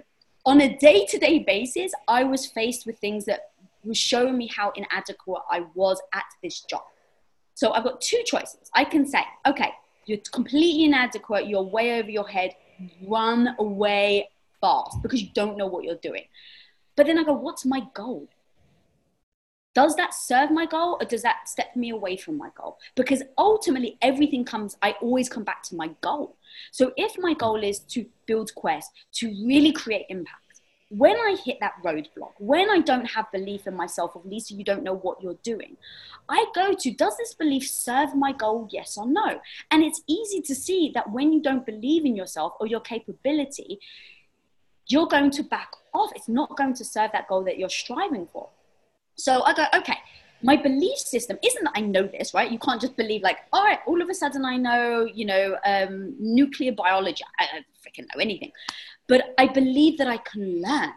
on 0.46 0.62
a 0.62 0.78
day-to-day 0.78 1.40
basis, 1.40 1.92
I 2.08 2.24
was 2.24 2.46
faced 2.46 2.86
with 2.86 2.98
things 3.00 3.26
that 3.26 3.52
was 3.84 3.98
showing 3.98 4.38
me 4.38 4.48
how 4.48 4.72
inadequate 4.72 5.42
I 5.52 5.66
was 5.76 6.02
at 6.14 6.26
this 6.42 6.62
job. 6.62 6.84
So 7.58 7.72
I've 7.72 7.84
got 7.84 8.00
two 8.02 8.22
choices. 8.24 8.70
I 8.76 8.84
can 8.84 9.04
say, 9.04 9.18
okay, 9.48 9.72
you're 10.06 10.20
completely 10.32 10.86
inadequate, 10.86 11.48
you're 11.48 11.64
way 11.64 12.00
over 12.00 12.08
your 12.08 12.28
head, 12.28 12.52
run 13.02 13.56
away 13.58 14.30
fast 14.62 15.02
because 15.02 15.24
you 15.24 15.30
don't 15.34 15.58
know 15.58 15.66
what 15.66 15.84
you're 15.84 15.96
doing. 15.96 16.26
But 16.96 17.08
then 17.08 17.18
I 17.18 17.24
go, 17.24 17.34
what's 17.34 17.66
my 17.66 17.82
goal? 17.96 18.30
Does 19.74 19.96
that 19.96 20.14
serve 20.14 20.52
my 20.52 20.68
goal 20.68 21.00
or 21.02 21.06
does 21.08 21.24
that 21.24 21.50
step 21.50 21.76
me 21.76 21.90
away 21.90 22.16
from 22.16 22.38
my 22.38 22.50
goal? 22.56 22.78
Because 22.96 23.24
ultimately, 23.40 23.98
everything 24.04 24.46
comes, 24.46 24.78
I 24.84 24.92
always 25.02 25.28
come 25.28 25.44
back 25.44 25.64
to 25.64 25.76
my 25.76 25.90
goal. 26.02 26.38
So 26.72 26.94
if 26.96 27.18
my 27.18 27.34
goal 27.34 27.64
is 27.64 27.80
to 27.80 28.06
build 28.28 28.54
Quest, 28.54 28.92
to 29.14 29.30
really 29.44 29.72
create 29.72 30.06
impact, 30.10 30.44
when 30.90 31.16
I 31.16 31.36
hit 31.44 31.58
that 31.60 31.74
roadblock, 31.84 32.34
when 32.38 32.70
I 32.70 32.80
don't 32.80 33.06
have 33.06 33.32
belief 33.32 33.68
in 33.68 33.76
myself, 33.76 34.16
or 34.16 34.22
Lisa, 34.24 34.54
you 34.54 34.64
don't 34.64 34.84
know 34.84 34.96
what 34.96 35.22
you're 35.22 35.38
doing, 35.44 35.76
I 36.30 36.46
go 36.56 36.74
to, 36.74 36.92
does 36.92 37.18
this 37.18 37.34
belief 37.34 37.68
serve 37.68 38.16
my 38.16 38.32
goal, 38.32 38.70
yes 38.72 38.98
or 38.98 39.08
no? 39.08 39.40
And 39.72 39.84
it's 39.84 40.02
easy 40.08 40.42
to 40.42 40.56
see 40.56 40.92
that 40.94 41.12
when 41.12 41.34
you 41.34 41.42
don't 41.42 41.66
believe 41.66 42.06
in 42.06 42.16
yourself 42.16 42.54
or 42.60 42.68
your 42.68 42.80
capability, 42.80 43.80
you're 44.88 45.08
going 45.08 45.32
to 45.32 45.44
back 45.44 45.72
off. 45.94 46.12
It's 46.16 46.30
not 46.30 46.56
going 46.56 46.74
to 46.76 46.86
serve 46.86 47.12
that 47.12 47.28
goal 47.28 47.44
that 47.44 47.58
you're 47.58 47.70
striving 47.70 48.28
for. 48.32 48.50
So 49.16 49.44
I 49.44 49.54
go, 49.54 49.66
okay, 49.76 49.98
my 50.44 50.56
belief 50.56 50.98
system 50.98 51.38
isn't 51.44 51.64
that 51.64 51.74
I 51.76 51.82
know 51.82 52.04
this, 52.04 52.34
right? 52.34 52.52
You 52.52 52.60
can't 52.60 52.80
just 52.80 52.96
believe 52.96 53.22
like, 53.24 53.40
all 53.52 53.64
right, 53.64 53.80
all 53.88 54.02
of 54.02 54.10
a 54.10 54.14
sudden 54.14 54.46
I 54.46 54.58
know, 54.58 55.06
you 55.06 55.26
know, 55.26 55.58
um, 55.66 56.16
nuclear 56.20 56.72
biology. 56.72 57.24
I 57.40 57.48
don't 57.52 57.66
freaking 57.82 58.08
know 58.14 58.22
anything, 58.22 58.52
but 59.08 59.34
I 59.38 59.48
believe 59.48 59.98
that 59.98 60.08
I 60.08 60.18
can 60.18 60.62
learn. 60.62 60.94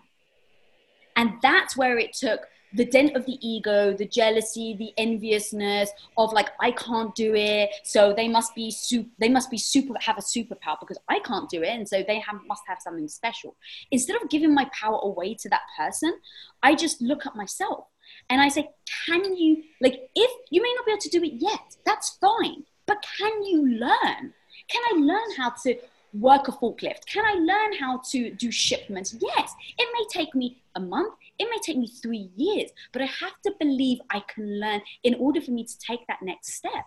And 1.16 1.34
that's 1.42 1.76
where 1.76 1.98
it 1.98 2.12
took 2.12 2.46
the 2.72 2.84
dent 2.84 3.16
of 3.16 3.26
the 3.26 3.38
ego, 3.46 3.92
the 3.92 4.06
jealousy, 4.06 4.76
the 4.78 4.92
enviousness 4.96 5.90
of 6.16 6.32
like 6.32 6.50
I 6.60 6.70
can't 6.70 7.14
do 7.14 7.34
it, 7.34 7.70
so 7.84 8.12
they 8.12 8.28
must 8.28 8.54
be 8.54 8.70
super. 8.70 9.08
They 9.18 9.28
must 9.28 9.50
be 9.50 9.58
super 9.58 9.94
have 10.00 10.18
a 10.18 10.22
superpower 10.22 10.78
because 10.80 10.98
I 11.08 11.20
can't 11.20 11.48
do 11.48 11.62
it, 11.62 11.68
and 11.68 11.88
so 11.88 12.02
they 12.06 12.20
have, 12.20 12.40
must 12.46 12.62
have 12.68 12.78
something 12.80 13.08
special. 13.08 13.56
Instead 13.90 14.22
of 14.22 14.28
giving 14.28 14.54
my 14.54 14.70
power 14.72 14.98
away 15.02 15.34
to 15.34 15.48
that 15.48 15.62
person, 15.76 16.18
I 16.62 16.74
just 16.74 17.02
look 17.02 17.26
at 17.26 17.34
myself 17.34 17.86
and 18.28 18.40
I 18.40 18.48
say, 18.48 18.70
"Can 19.06 19.36
you 19.36 19.62
like 19.80 20.08
if 20.14 20.30
you 20.50 20.62
may 20.62 20.72
not 20.76 20.86
be 20.86 20.92
able 20.92 21.00
to 21.00 21.08
do 21.08 21.24
it 21.24 21.34
yet? 21.34 21.76
That's 21.84 22.18
fine, 22.20 22.64
but 22.86 23.04
can 23.18 23.42
you 23.42 23.66
learn? 23.66 24.32
Can 24.68 24.82
I 24.90 24.92
learn 24.96 25.36
how 25.36 25.50
to?" 25.64 25.74
Work 26.12 26.48
a 26.48 26.52
forklift? 26.52 27.06
Can 27.06 27.24
I 27.24 27.34
learn 27.34 27.78
how 27.78 28.00
to 28.10 28.30
do 28.30 28.50
shipments? 28.50 29.16
Yes. 29.20 29.54
It 29.78 29.88
may 29.92 30.20
take 30.20 30.34
me 30.34 30.62
a 30.76 30.80
month, 30.80 31.14
it 31.38 31.48
may 31.50 31.58
take 31.64 31.78
me 31.78 31.88
three 31.88 32.30
years, 32.36 32.70
but 32.92 33.02
I 33.02 33.06
have 33.06 33.40
to 33.44 33.52
believe 33.58 33.98
I 34.10 34.22
can 34.32 34.60
learn 34.60 34.80
in 35.02 35.14
order 35.14 35.40
for 35.40 35.50
me 35.50 35.64
to 35.64 35.78
take 35.78 36.06
that 36.06 36.18
next 36.22 36.54
step. 36.54 36.84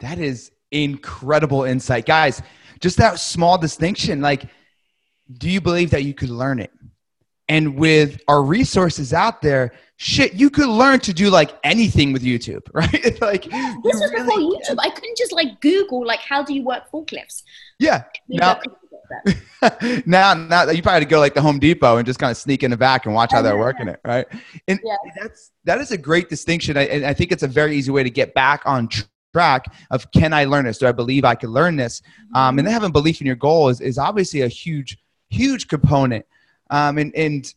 That 0.00 0.18
is 0.18 0.52
incredible 0.70 1.64
insight. 1.64 2.06
Guys, 2.06 2.42
just 2.80 2.96
that 2.98 3.18
small 3.18 3.58
distinction 3.58 4.20
like, 4.20 4.44
do 5.38 5.48
you 5.48 5.60
believe 5.60 5.90
that 5.90 6.04
you 6.04 6.14
could 6.14 6.30
learn 6.30 6.58
it? 6.58 6.70
And 7.52 7.76
with 7.76 8.18
our 8.28 8.42
resources 8.42 9.12
out 9.12 9.42
there, 9.42 9.74
shit, 9.96 10.32
you 10.32 10.48
could 10.48 10.68
learn 10.68 11.00
to 11.00 11.12
do 11.12 11.28
like 11.28 11.50
anything 11.64 12.14
with 12.14 12.22
YouTube, 12.22 12.62
right? 12.72 13.20
like 13.20 13.42
This 13.42 13.52
you 13.52 13.80
was 13.84 14.10
really 14.10 14.24
before 14.24 14.38
YouTube. 14.38 14.76
I 14.78 14.88
couldn't 14.88 15.18
just 15.18 15.32
like 15.32 15.60
Google 15.60 16.06
like 16.06 16.20
how 16.20 16.42
do 16.42 16.54
you 16.54 16.64
work 16.64 16.84
forklifts. 16.90 17.42
Yeah. 17.78 18.04
Now- 18.26 18.52
I 18.52 18.54
couldn't 18.54 18.78
get 18.90 19.36
that. 19.60 20.06
now, 20.06 20.32
now 20.32 20.70
you 20.70 20.80
probably 20.82 21.00
had 21.00 21.00
to 21.00 21.04
go 21.14 21.20
like 21.20 21.34
the 21.34 21.42
Home 21.42 21.58
Depot 21.58 21.98
and 21.98 22.06
just 22.06 22.18
kind 22.18 22.30
of 22.30 22.38
sneak 22.38 22.62
in 22.62 22.70
the 22.70 22.76
back 22.78 23.04
and 23.04 23.14
watch 23.14 23.32
how 23.32 23.42
they're 23.42 23.58
working 23.58 23.86
it, 23.88 24.00
right? 24.02 24.26
And 24.66 24.80
Yeah. 24.82 24.96
that's 25.20 25.50
that 25.64 25.78
is 25.78 25.90
a 25.92 25.98
great 25.98 26.30
distinction. 26.30 26.78
I, 26.78 26.84
and 26.86 27.04
I 27.04 27.12
think 27.12 27.32
it's 27.32 27.42
a 27.42 27.48
very 27.48 27.76
easy 27.76 27.90
way 27.90 28.02
to 28.02 28.08
get 28.10 28.32
back 28.32 28.62
on 28.64 28.88
track 29.34 29.66
of 29.90 30.10
can 30.12 30.32
I 30.32 30.46
learn 30.46 30.64
this? 30.64 30.78
Do 30.78 30.86
I 30.86 30.92
believe 30.92 31.26
I 31.26 31.34
can 31.34 31.50
learn 31.50 31.76
this? 31.76 32.00
Um, 32.34 32.58
and 32.58 32.66
then 32.66 32.72
having 32.72 32.92
belief 32.92 33.20
in 33.20 33.26
your 33.26 33.36
goal 33.36 33.68
is, 33.68 33.82
is 33.82 33.98
obviously 33.98 34.40
a 34.40 34.48
huge, 34.48 34.96
huge 35.28 35.68
component. 35.68 36.24
Um, 36.72 36.98
and 36.98 37.14
and 37.14 37.54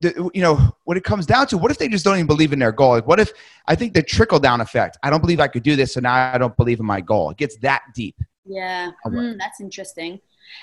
the, 0.00 0.30
you 0.32 0.42
know 0.42 0.76
what 0.84 0.96
it 0.96 1.02
comes 1.02 1.26
down 1.26 1.46
to, 1.48 1.58
what 1.58 1.70
if 1.70 1.78
they 1.78 1.88
just 1.88 2.04
don't 2.04 2.14
even 2.14 2.26
believe 2.26 2.52
in 2.52 2.58
their 2.58 2.70
goal? 2.70 2.90
Like, 2.90 3.06
what 3.06 3.18
if 3.18 3.32
I 3.66 3.74
think 3.74 3.94
the 3.94 4.02
trickle 4.02 4.38
down 4.38 4.60
effect? 4.60 4.96
I 5.02 5.10
don't 5.10 5.20
believe 5.20 5.40
I 5.40 5.48
could 5.48 5.62
do 5.64 5.74
this, 5.74 5.94
so 5.94 6.00
now 6.00 6.32
I 6.32 6.38
don't 6.38 6.56
believe 6.56 6.78
in 6.78 6.86
my 6.86 7.00
goal. 7.00 7.30
It 7.30 7.38
gets 7.38 7.56
that 7.58 7.82
deep. 7.94 8.16
Yeah, 8.44 8.92
mm, 9.04 9.38
that's 9.38 9.60
interesting. 9.60 10.20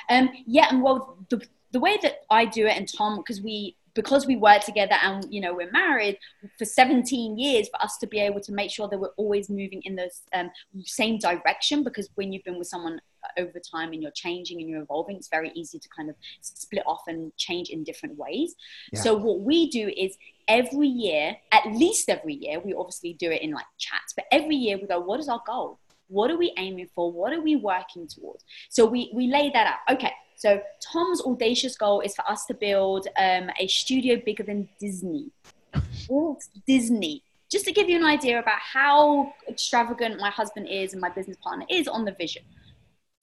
Um, 0.09 0.29
yeah, 0.45 0.67
and 0.69 0.81
well, 0.81 1.17
the, 1.29 1.45
the 1.71 1.79
way 1.79 1.97
that 2.01 2.21
I 2.29 2.45
do 2.45 2.65
it, 2.65 2.77
and 2.77 2.91
Tom, 2.91 3.17
because 3.17 3.41
we 3.41 3.75
because 3.95 4.27
we 4.27 4.35
work 4.35 4.61
together 4.61 4.95
and 5.01 5.25
you 5.33 5.41
know 5.41 5.53
we're 5.53 5.71
married 5.71 6.19
for 6.59 6.65
17 6.65 7.39
years 7.39 7.69
for 7.69 7.81
us 7.81 7.97
to 7.97 8.07
be 8.07 8.19
able 8.19 8.41
to 8.41 8.51
make 8.51 8.69
sure 8.69 8.87
that 8.89 8.99
we're 8.99 9.15
always 9.17 9.49
moving 9.49 9.81
in 9.83 9.95
the 9.95 10.11
um, 10.33 10.51
same 10.83 11.17
direction 11.17 11.83
because 11.83 12.09
when 12.15 12.31
you've 12.31 12.43
been 12.43 12.59
with 12.59 12.67
someone 12.67 12.99
over 13.37 13.59
time 13.59 13.93
and 13.93 14.01
you're 14.01 14.11
changing 14.11 14.59
and 14.61 14.69
you're 14.69 14.81
evolving 14.81 15.15
it's 15.15 15.27
very 15.27 15.51
easy 15.55 15.79
to 15.79 15.89
kind 15.95 16.09
of 16.09 16.15
split 16.41 16.83
off 16.85 17.01
and 17.07 17.35
change 17.37 17.69
in 17.69 17.83
different 17.83 18.17
ways 18.17 18.55
yeah. 18.91 18.99
so 19.01 19.15
what 19.15 19.41
we 19.41 19.69
do 19.69 19.91
is 19.95 20.17
every 20.47 20.87
year 20.87 21.35
at 21.51 21.65
least 21.67 22.09
every 22.09 22.33
year 22.33 22.59
we 22.59 22.73
obviously 22.73 23.13
do 23.13 23.31
it 23.31 23.41
in 23.41 23.51
like 23.51 23.65
chats 23.77 24.13
but 24.15 24.25
every 24.31 24.55
year 24.55 24.77
we 24.77 24.87
go 24.87 24.99
what 24.99 25.19
is 25.19 25.29
our 25.29 25.41
goal 25.45 25.79
what 26.07 26.29
are 26.29 26.37
we 26.37 26.53
aiming 26.57 26.87
for 26.93 27.11
what 27.11 27.33
are 27.33 27.41
we 27.41 27.55
working 27.55 28.07
towards 28.07 28.43
so 28.69 28.85
we 28.85 29.11
we 29.13 29.27
lay 29.27 29.49
that 29.49 29.67
out 29.67 29.95
okay 29.95 30.11
so 30.35 30.61
Tom's 30.81 31.21
audacious 31.21 31.77
goal 31.77 32.01
is 32.01 32.15
for 32.15 32.29
us 32.29 32.45
to 32.45 32.53
build 32.53 33.07
um, 33.17 33.49
a 33.59 33.67
studio 33.67 34.21
bigger 34.23 34.43
than 34.43 34.69
Disney. 34.79 35.31
Walt 36.09 36.43
Disney. 36.67 37.23
Just 37.49 37.65
to 37.65 37.71
give 37.71 37.89
you 37.89 37.97
an 37.97 38.05
idea 38.05 38.39
about 38.39 38.59
how 38.59 39.33
extravagant 39.47 40.19
my 40.19 40.29
husband 40.29 40.67
is 40.69 40.93
and 40.93 41.01
my 41.01 41.09
business 41.09 41.37
partner 41.41 41.65
is 41.69 41.87
on 41.87 42.03
the 42.03 42.11
vision. 42.11 42.43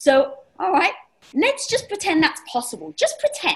So, 0.03 0.33
all 0.59 0.73
right, 0.73 0.91
let's 1.33 1.65
just 1.65 1.87
pretend 1.87 2.21
that's 2.21 2.41
possible. 2.51 2.93
Just 2.97 3.17
pretend. 3.21 3.55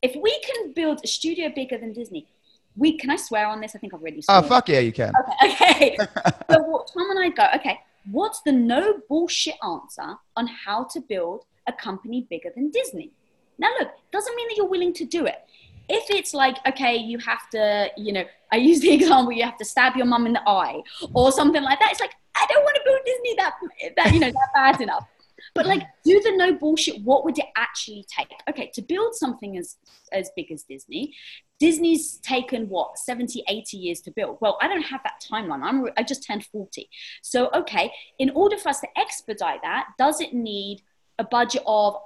If 0.00 0.16
we 0.16 0.40
can 0.40 0.72
build 0.72 1.02
a 1.04 1.06
studio 1.06 1.50
bigger 1.54 1.76
than 1.76 1.92
Disney, 1.92 2.26
we 2.74 2.96
can 2.96 3.10
I 3.10 3.16
swear 3.16 3.46
on 3.46 3.60
this? 3.60 3.74
I 3.74 3.78
think 3.78 3.92
I've 3.92 4.00
already. 4.00 4.22
Oh 4.30 4.40
fuck 4.40 4.70
yeah, 4.70 4.78
you 4.78 4.92
can. 4.92 5.12
Okay, 5.20 5.52
okay. 5.52 5.96
so 6.50 6.62
what 6.62 6.88
Tom 6.90 7.10
and 7.10 7.20
I 7.20 7.28
go, 7.28 7.46
okay, 7.56 7.78
what's 8.10 8.40
the 8.46 8.52
no 8.52 9.02
bullshit 9.10 9.56
answer 9.62 10.14
on 10.36 10.46
how 10.46 10.84
to 10.84 11.00
build 11.00 11.44
a 11.66 11.72
company 11.74 12.26
bigger 12.30 12.50
than 12.54 12.70
Disney. 12.70 13.10
Now, 13.58 13.68
look, 13.78 13.90
doesn't 14.12 14.34
mean 14.36 14.48
that 14.48 14.56
you're 14.56 14.68
willing 14.68 14.94
to 14.94 15.04
do 15.04 15.26
it. 15.26 15.44
If 15.90 16.08
it's 16.08 16.32
like, 16.32 16.56
okay, 16.66 16.96
you 16.96 17.18
have 17.18 17.50
to, 17.50 17.90
you 17.98 18.14
know, 18.14 18.24
I 18.50 18.56
use 18.56 18.80
the 18.80 18.94
example, 18.98 19.32
you 19.32 19.44
have 19.44 19.58
to 19.58 19.66
stab 19.66 19.96
your 19.96 20.06
mum 20.06 20.24
in 20.24 20.32
the 20.32 20.48
eye 20.48 20.80
or 21.12 21.30
something 21.30 21.62
like 21.62 21.78
that. 21.80 21.90
It's 21.90 22.00
like, 22.00 22.14
I 22.34 22.46
don't 22.48 22.62
want 22.62 22.76
to 22.76 22.82
build 22.86 23.00
Disney 23.04 23.34
that, 23.36 23.54
that 23.96 24.14
you 24.14 24.20
know, 24.20 24.30
that 24.30 24.48
bad 24.54 24.80
enough. 24.80 25.06
But 25.56 25.66
like, 25.66 25.82
do 26.04 26.20
the 26.20 26.36
no 26.36 26.54
bullshit. 26.54 27.02
What 27.02 27.24
would 27.24 27.38
it 27.38 27.46
actually 27.56 28.04
take? 28.08 28.28
Okay, 28.48 28.70
to 28.74 28.82
build 28.82 29.14
something 29.14 29.56
as 29.58 29.76
as 30.12 30.30
big 30.36 30.52
as 30.52 30.62
Disney, 30.62 31.14
Disney's 31.58 32.18
taken 32.18 32.68
what 32.68 32.98
70, 32.98 33.42
80 33.48 33.76
years 33.76 34.00
to 34.02 34.10
build. 34.10 34.38
Well, 34.40 34.58
I 34.60 34.68
don't 34.68 34.82
have 34.82 35.00
that 35.04 35.24
timeline. 35.30 35.62
I'm 35.62 35.86
I 35.96 36.02
just 36.02 36.26
turned 36.26 36.44
40. 36.44 36.88
So 37.22 37.50
okay, 37.54 37.92
in 38.18 38.30
order 38.30 38.56
for 38.56 38.68
us 38.68 38.80
to 38.80 38.88
expedite 38.98 39.62
that, 39.62 39.86
does 39.98 40.20
it 40.20 40.32
need 40.34 40.82
a 41.18 41.24
budget 41.24 41.62
of 41.66 41.96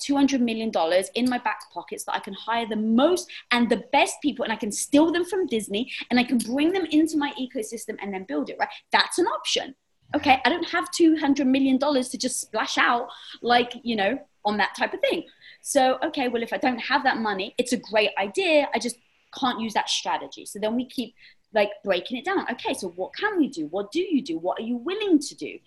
$200 0.00 0.40
million 0.40 0.72
in 1.14 1.28
my 1.28 1.38
back 1.38 1.60
pockets 1.72 2.04
that 2.04 2.14
I 2.14 2.20
can 2.20 2.34
hire 2.34 2.66
the 2.66 2.76
most 2.76 3.30
and 3.50 3.68
the 3.68 3.84
best 3.92 4.16
people 4.22 4.44
and 4.44 4.52
I 4.52 4.56
can 4.56 4.72
steal 4.72 5.12
them 5.12 5.24
from 5.24 5.46
Disney 5.46 5.92
and 6.10 6.18
I 6.18 6.24
can 6.24 6.38
bring 6.38 6.72
them 6.72 6.86
into 6.90 7.18
my 7.18 7.32
ecosystem 7.38 7.96
and 8.00 8.12
then 8.12 8.24
build 8.24 8.48
it, 8.50 8.56
right? 8.58 8.68
That's 8.92 9.18
an 9.18 9.26
option. 9.26 9.74
Okay, 10.14 10.40
I 10.44 10.48
don't 10.48 10.68
have 10.70 10.90
$200 10.90 11.46
million 11.46 11.78
to 11.78 12.18
just 12.18 12.40
splash 12.40 12.78
out 12.78 13.08
like, 13.42 13.74
you 13.82 13.96
know, 13.96 14.18
on 14.44 14.56
that 14.56 14.74
type 14.76 14.92
of 14.92 15.00
thing. 15.00 15.24
So, 15.62 15.98
okay, 16.04 16.28
well, 16.28 16.42
if 16.42 16.52
I 16.52 16.56
don't 16.56 16.78
have 16.78 17.04
that 17.04 17.18
money, 17.18 17.54
it's 17.58 17.72
a 17.72 17.76
great 17.76 18.10
idea. 18.18 18.68
I 18.74 18.78
just 18.78 18.96
can't 19.38 19.60
use 19.60 19.74
that 19.74 19.88
strategy. 19.88 20.46
So 20.46 20.58
then 20.58 20.74
we 20.74 20.86
keep 20.86 21.14
like 21.54 21.70
breaking 21.84 22.18
it 22.18 22.24
down. 22.24 22.46
Okay, 22.52 22.74
so 22.74 22.88
what 22.90 23.14
can 23.14 23.38
we 23.38 23.48
do? 23.48 23.66
What 23.66 23.92
do 23.92 24.00
you 24.00 24.22
do? 24.22 24.38
What 24.38 24.58
are 24.58 24.64
you 24.64 24.76
willing 24.76 25.18
to 25.18 25.34
do? 25.34 25.58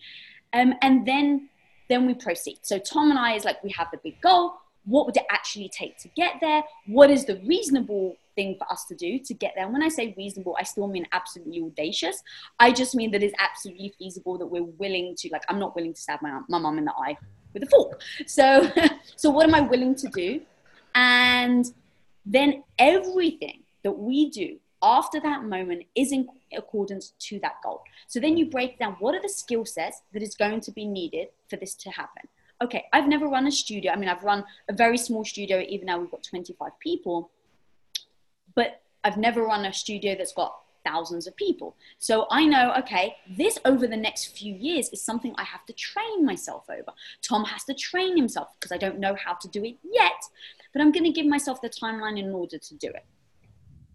Um, 0.54 0.74
and 0.82 1.06
then 1.06 1.50
then 1.90 2.06
we 2.06 2.14
proceed. 2.14 2.60
So 2.62 2.80
Tom 2.80 3.10
and 3.10 3.20
I 3.20 3.34
is 3.34 3.44
like, 3.44 3.62
we 3.64 3.70
have 3.72 3.88
the 3.92 4.00
big 4.04 4.22
goal. 4.22 4.54
What 4.86 5.06
would 5.06 5.18
it 5.18 5.26
actually 5.30 5.70
take 5.70 5.98
to 6.00 6.08
get 6.10 6.36
there? 6.40 6.64
What 6.88 7.10
is 7.10 7.26
the 7.26 7.42
reasonable 7.46 8.16
thing 8.36 8.56
for 8.58 8.72
us 8.72 8.86
to 8.86 8.96
do 8.96 9.20
to 9.20 9.34
get 9.34 9.54
there? 9.56 9.66
And 9.66 9.74
when 9.74 9.84
I 9.84 9.90
say 9.90 10.14
reasonable, 10.18 10.56
I 10.60 10.64
still 10.64 10.88
mean 10.88 11.08
absolutely 11.12 11.62
audacious. 11.62 12.22
I 12.60 12.72
just 12.72 12.96
mean 12.96 13.12
that 13.12 13.24
it's 13.24 13.36
absolutely 13.40 13.94
feasible 13.98 14.38
that 14.38 14.48
we're 14.48 14.64
willing 14.64 15.16
to, 15.18 15.30
like, 15.32 15.44
I'm 15.50 15.60
not 15.60 15.76
willing 15.76 15.94
to 15.94 16.02
stab 16.02 16.22
my, 16.22 16.42
my 16.50 16.60
mum 16.60 16.78
in 16.78 16.86
the 16.86 16.94
eye 16.94 17.18
with 17.54 17.64
a 17.64 17.68
fork. 17.68 18.02
So, 18.26 18.72
so 19.16 19.30
what 19.30 19.48
am 19.48 19.56
I 19.56 19.62
willing 19.62 19.96
to 19.96 20.08
do? 20.10 20.42
And 20.96 21.66
then 22.26 22.64
everything 22.78 23.64
that 23.84 23.92
we 23.92 24.30
do 24.30 24.58
after 24.82 25.20
that 25.22 25.44
moment 25.44 25.84
is 25.96 26.12
in 26.12 26.28
accordance 26.56 27.14
to 27.20 27.40
that 27.40 27.56
goal. 27.64 27.82
So 28.08 28.20
then 28.20 28.38
you 28.38 28.50
break 28.50 28.78
down 28.78 28.98
what 29.00 29.16
are 29.16 29.22
the 29.22 29.30
skill 29.30 29.66
sets 29.66 30.02
that 30.14 30.22
is 30.22 30.36
going 30.36 30.62
to 30.62 30.72
be 30.72 30.86
needed 30.86 31.30
for 31.50 31.56
this 31.56 31.74
to 31.76 31.90
happen. 31.90 32.24
Okay, 32.62 32.86
I've 32.94 33.08
never 33.08 33.28
run 33.28 33.48
a 33.48 33.52
studio. 33.52 33.92
I 33.92 33.96
mean, 33.96 34.10
I've 34.10 34.24
run 34.24 34.44
a 34.70 34.74
very 34.74 34.98
small 34.98 35.26
studio, 35.26 35.60
even 35.68 35.88
now 35.88 36.00
we've 36.00 36.12
got 36.12 36.24
25 36.24 36.72
people, 36.80 37.32
but 38.56 38.82
I've 39.04 39.18
never 39.18 39.44
run 39.44 39.66
a 39.66 39.74
studio 39.74 40.16
that's 40.16 40.34
got 40.34 40.56
thousands 40.84 41.28
of 41.28 41.36
people. 41.36 41.76
So 42.00 42.28
I 42.30 42.46
know, 42.46 42.74
okay, 42.80 43.16
this 43.38 43.58
over 43.66 43.88
the 43.88 43.98
next 43.98 44.38
few 44.38 44.54
years 44.54 44.90
is 44.90 45.02
something 45.02 45.34
I 45.38 45.44
have 45.44 45.66
to 45.66 45.74
train 45.74 46.26
myself 46.26 46.66
over. 46.70 46.92
Tom 47.22 47.46
has 47.46 47.64
to 47.66 47.74
train 47.74 48.18
himself 48.18 48.50
because 48.60 48.72
I 48.72 48.78
don't 48.78 49.00
know 49.00 49.16
how 49.16 49.34
to 49.36 49.48
do 49.48 49.64
it 49.64 49.78
yet, 49.84 50.22
but 50.74 50.82
I'm 50.82 50.92
going 50.92 51.06
to 51.06 51.12
give 51.12 51.26
myself 51.26 51.62
the 51.62 51.70
timeline 51.70 52.20
in 52.20 52.32
order 52.32 52.58
to 52.58 52.76
do 52.76 52.88
it. 52.88 53.06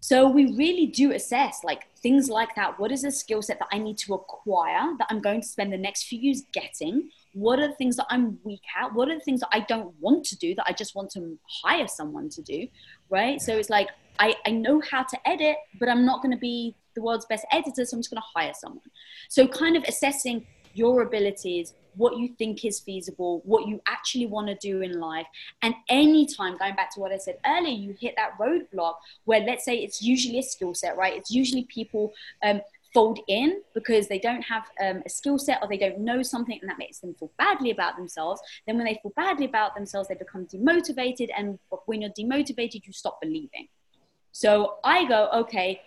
So 0.01 0.29
we 0.29 0.55
really 0.55 0.87
do 0.87 1.11
assess 1.11 1.59
like 1.63 1.87
things 1.97 2.29
like 2.29 2.55
that. 2.55 2.79
What 2.79 2.91
is 2.91 3.03
a 3.03 3.11
skill 3.11 3.41
set 3.41 3.59
that 3.59 3.67
I 3.71 3.77
need 3.77 3.97
to 3.99 4.13
acquire 4.13 4.95
that 4.97 5.07
I'm 5.09 5.19
going 5.19 5.41
to 5.41 5.47
spend 5.47 5.73
the 5.73 5.77
next 5.77 6.03
few 6.03 6.19
years 6.19 6.43
getting? 6.53 7.09
What 7.33 7.59
are 7.59 7.67
the 7.67 7.75
things 7.75 7.97
that 7.97 8.07
I'm 8.09 8.39
weak 8.43 8.61
at? 8.81 8.93
What 8.93 9.09
are 9.09 9.15
the 9.15 9.23
things 9.23 9.41
that 9.41 9.49
I 9.51 9.59
don't 9.59 9.93
want 9.99 10.25
to 10.27 10.37
do 10.37 10.55
that 10.55 10.65
I 10.67 10.73
just 10.73 10.95
want 10.95 11.11
to 11.11 11.37
hire 11.63 11.87
someone 11.87 12.29
to 12.29 12.41
do? 12.41 12.67
Right. 13.09 13.41
So 13.41 13.57
it's 13.57 13.69
like 13.69 13.89
I, 14.19 14.35
I 14.45 14.51
know 14.51 14.81
how 14.81 15.03
to 15.03 15.27
edit, 15.27 15.55
but 15.79 15.89
I'm 15.89 16.05
not 16.05 16.21
going 16.21 16.33
to 16.33 16.39
be 16.39 16.75
the 16.95 17.01
world's 17.01 17.25
best 17.25 17.45
editor, 17.51 17.85
so 17.85 17.95
I'm 17.95 18.01
just 18.01 18.11
going 18.11 18.21
to 18.21 18.39
hire 18.39 18.53
someone. 18.53 18.83
So 19.29 19.47
kind 19.47 19.75
of 19.77 19.83
assessing 19.87 20.45
your 20.73 21.01
abilities, 21.01 21.73
what 21.95 22.17
you 22.17 22.29
think 22.37 22.63
is 22.63 22.79
feasible, 22.79 23.41
what 23.45 23.67
you 23.67 23.81
actually 23.87 24.27
want 24.27 24.47
to 24.47 24.55
do 24.55 24.81
in 24.81 24.99
life. 24.99 25.25
And 25.61 25.73
anytime, 25.89 26.57
going 26.57 26.75
back 26.75 26.93
to 26.95 26.99
what 26.99 27.11
I 27.11 27.17
said 27.17 27.37
earlier, 27.45 27.73
you 27.73 27.95
hit 27.99 28.15
that 28.17 28.37
roadblock 28.39 28.95
where, 29.25 29.41
let's 29.41 29.65
say, 29.65 29.77
it's 29.77 30.01
usually 30.01 30.39
a 30.39 30.43
skill 30.43 30.73
set, 30.73 30.97
right? 30.97 31.15
It's 31.15 31.31
usually 31.31 31.63
people 31.65 32.13
um, 32.43 32.61
fold 32.93 33.19
in 33.27 33.61
because 33.73 34.07
they 34.07 34.19
don't 34.19 34.41
have 34.41 34.63
um, 34.83 35.01
a 35.05 35.09
skill 35.09 35.37
set 35.37 35.59
or 35.61 35.67
they 35.67 35.77
don't 35.77 35.99
know 35.99 36.21
something 36.23 36.57
and 36.61 36.69
that 36.69 36.77
makes 36.77 36.99
them 36.99 37.13
feel 37.15 37.31
badly 37.37 37.71
about 37.71 37.97
themselves. 37.97 38.41
Then, 38.65 38.77
when 38.77 38.85
they 38.85 38.99
feel 39.01 39.13
badly 39.15 39.45
about 39.45 39.75
themselves, 39.75 40.07
they 40.07 40.15
become 40.15 40.45
demotivated. 40.45 41.29
And 41.35 41.59
when 41.85 42.01
you're 42.01 42.11
demotivated, 42.11 42.85
you 42.85 42.93
stop 42.93 43.19
believing. 43.21 43.67
So 44.31 44.77
I 44.83 45.05
go, 45.05 45.29
okay, 45.33 45.81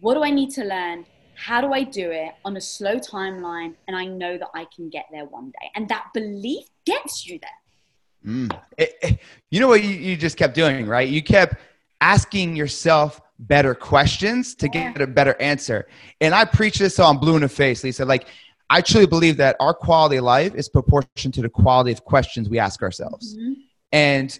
what 0.00 0.14
do 0.14 0.22
I 0.22 0.30
need 0.30 0.50
to 0.50 0.64
learn? 0.64 1.06
how 1.34 1.60
do 1.60 1.72
I 1.72 1.82
do 1.82 2.10
it 2.10 2.32
on 2.44 2.56
a 2.56 2.60
slow 2.60 2.96
timeline? 2.96 3.74
And 3.86 3.96
I 3.96 4.06
know 4.06 4.38
that 4.38 4.48
I 4.54 4.66
can 4.74 4.88
get 4.88 5.06
there 5.10 5.24
one 5.24 5.50
day. 5.50 5.70
And 5.74 5.88
that 5.88 6.06
belief 6.14 6.66
gets 6.84 7.26
you 7.26 7.38
there. 7.38 8.32
Mm. 8.32 8.58
It, 8.78 8.94
it, 9.02 9.18
you 9.50 9.60
know 9.60 9.68
what 9.68 9.84
you, 9.84 9.90
you, 9.90 10.16
just 10.16 10.36
kept 10.36 10.54
doing, 10.54 10.86
right? 10.86 11.08
You 11.08 11.22
kept 11.22 11.56
asking 12.00 12.56
yourself 12.56 13.20
better 13.38 13.74
questions 13.74 14.54
to 14.56 14.70
yeah. 14.72 14.92
get 14.92 15.02
a 15.02 15.06
better 15.06 15.40
answer. 15.40 15.86
And 16.20 16.34
I 16.34 16.44
preach 16.44 16.78
this 16.78 16.98
on 16.98 17.18
Blue 17.18 17.34
in 17.36 17.42
the 17.42 17.48
Face, 17.48 17.84
Lisa. 17.84 18.04
Like, 18.04 18.28
I 18.70 18.80
truly 18.80 19.06
believe 19.06 19.36
that 19.36 19.56
our 19.60 19.74
quality 19.74 20.16
of 20.16 20.24
life 20.24 20.54
is 20.54 20.68
proportional 20.68 21.32
to 21.32 21.42
the 21.42 21.50
quality 21.50 21.92
of 21.92 22.04
questions 22.04 22.48
we 22.48 22.58
ask 22.58 22.82
ourselves. 22.82 23.36
Mm-hmm. 23.36 23.52
And 23.92 24.38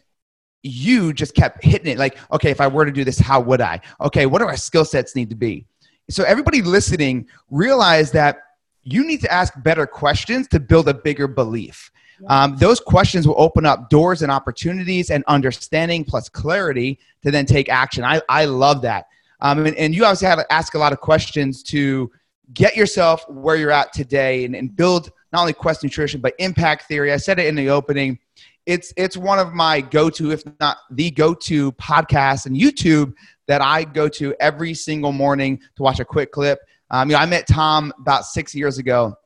you 0.65 1.13
just 1.13 1.35
kept 1.35 1.63
hitting 1.63 1.93
it 1.93 1.99
like, 1.99 2.19
okay, 2.33 2.51
if 2.51 2.61
I 2.61 2.67
were 2.67 2.85
to 2.85 2.91
do 2.91 3.05
this, 3.05 3.19
how 3.19 3.39
would 3.41 3.61
I? 3.61 3.81
Okay, 4.01 4.27
what 4.27 4.41
do 4.41 4.47
our 4.47 4.57
skill 4.57 4.85
sets 4.85 5.15
need 5.15 5.29
to 5.31 5.37
be? 5.37 5.67
So 6.11 6.25
everybody 6.25 6.63
listening, 6.63 7.29
realize 7.51 8.11
that 8.13 8.39
you 8.83 9.07
need 9.07 9.21
to 9.21 9.33
ask 9.33 9.53
better 9.63 9.87
questions 9.87 10.49
to 10.49 10.61
build 10.61 10.89
a 10.89 10.95
bigger 10.95 11.29
belief. 11.29 11.91
Um, 12.29 12.57
those 12.57 12.81
questions 12.81 13.27
will 13.27 13.41
open 13.41 13.67
up 13.67 13.91
doors 13.91 14.23
and 14.23 14.33
opportunities 14.33 15.11
and 15.11 15.23
understanding 15.27 16.05
plus 16.05 16.29
clarity 16.29 16.99
to 17.23 17.31
then 17.31 17.45
take 17.45 17.69
action. 17.69 18.05
I, 18.05 18.23
I 18.29 18.47
love 18.47 18.83
that. 18.83 19.07
Um, 19.41 19.67
and, 19.67 19.77
and 19.77 19.95
you 19.95 20.05
obviously 20.05 20.29
have 20.29 20.39
to 20.39 20.53
ask 20.53 20.75
a 20.75 20.79
lot 20.79 20.93
of 20.93 21.01
questions 21.01 21.63
to 21.65 22.11
get 22.55 22.77
yourself 22.77 23.29
where 23.29 23.57
you're 23.57 23.71
at 23.71 23.93
today 23.93 24.45
and, 24.45 24.55
and 24.55 24.75
build 24.75 25.11
not 25.33 25.41
only 25.41 25.53
Quest 25.53 25.83
Nutrition, 25.83 26.21
but 26.21 26.35
impact 26.39 26.85
theory. 26.85 27.13
I 27.13 27.17
said 27.17 27.39
it 27.39 27.47
in 27.47 27.55
the 27.55 27.69
opening. 27.69 28.19
It's, 28.67 28.93
it's 28.97 29.17
one 29.17 29.39
of 29.39 29.53
my 29.53 29.81
go 29.81 30.09
to, 30.11 30.33
if 30.33 30.43
not 30.61 30.79
the 30.91 31.11
go 31.11 31.35
to 31.35 31.73
podcasts 31.73 32.47
and 32.47 32.57
YouTube 32.57 33.15
that 33.47 33.61
I 33.61 33.85
go 33.85 34.09
to 34.09 34.35
every 34.41 34.75
single 34.75 35.13
morning 35.13 35.61
to 35.77 35.83
watch 35.83 36.01
a 36.01 36.05
quick 36.05 36.33
clip. 36.33 36.61
Um, 36.91 37.11
you 37.11 37.17
know, 37.17 37.21
I 37.21 37.27
met 37.27 37.47
Tom 37.47 37.93
about 37.99 38.25
six 38.25 38.55
years 38.55 38.79
ago. 38.79 39.17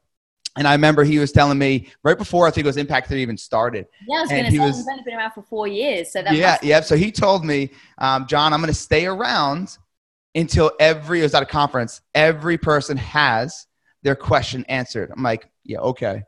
And 0.56 0.66
I 0.66 0.72
remember 0.72 1.04
he 1.04 1.20
was 1.20 1.30
telling 1.30 1.56
me 1.56 1.88
right 2.02 2.18
before 2.18 2.48
I 2.48 2.50
think 2.50 2.64
it 2.64 2.68
was 2.68 2.76
Impact 2.78 3.08
Theory 3.08 3.22
even 3.22 3.36
started. 3.36 3.86
Yeah, 4.08 4.16
I 4.16 4.20
was 4.22 4.30
going 4.30 4.44
to 4.44 4.50
say 4.50 4.56
he's 4.56 4.88
only 4.88 5.04
been 5.04 5.14
around 5.14 5.30
for 5.30 5.42
four 5.42 5.68
years, 5.68 6.10
so 6.10 6.20
that 6.20 6.34
yeah, 6.34 6.50
must- 6.52 6.64
yeah. 6.64 6.80
So 6.80 6.96
he 6.96 7.12
told 7.12 7.44
me, 7.44 7.70
um, 7.98 8.26
John, 8.26 8.52
I'm 8.52 8.60
going 8.60 8.72
to 8.72 8.74
stay 8.74 9.06
around 9.06 9.78
until 10.34 10.72
every 10.80 11.20
it 11.20 11.22
was 11.22 11.34
at 11.34 11.44
a 11.44 11.46
conference. 11.46 12.00
Every 12.12 12.58
person 12.58 12.96
has 12.96 13.68
their 14.02 14.16
question 14.16 14.64
answered. 14.68 15.12
I'm 15.14 15.22
like, 15.22 15.48
yeah, 15.62 15.78
okay. 15.78 16.24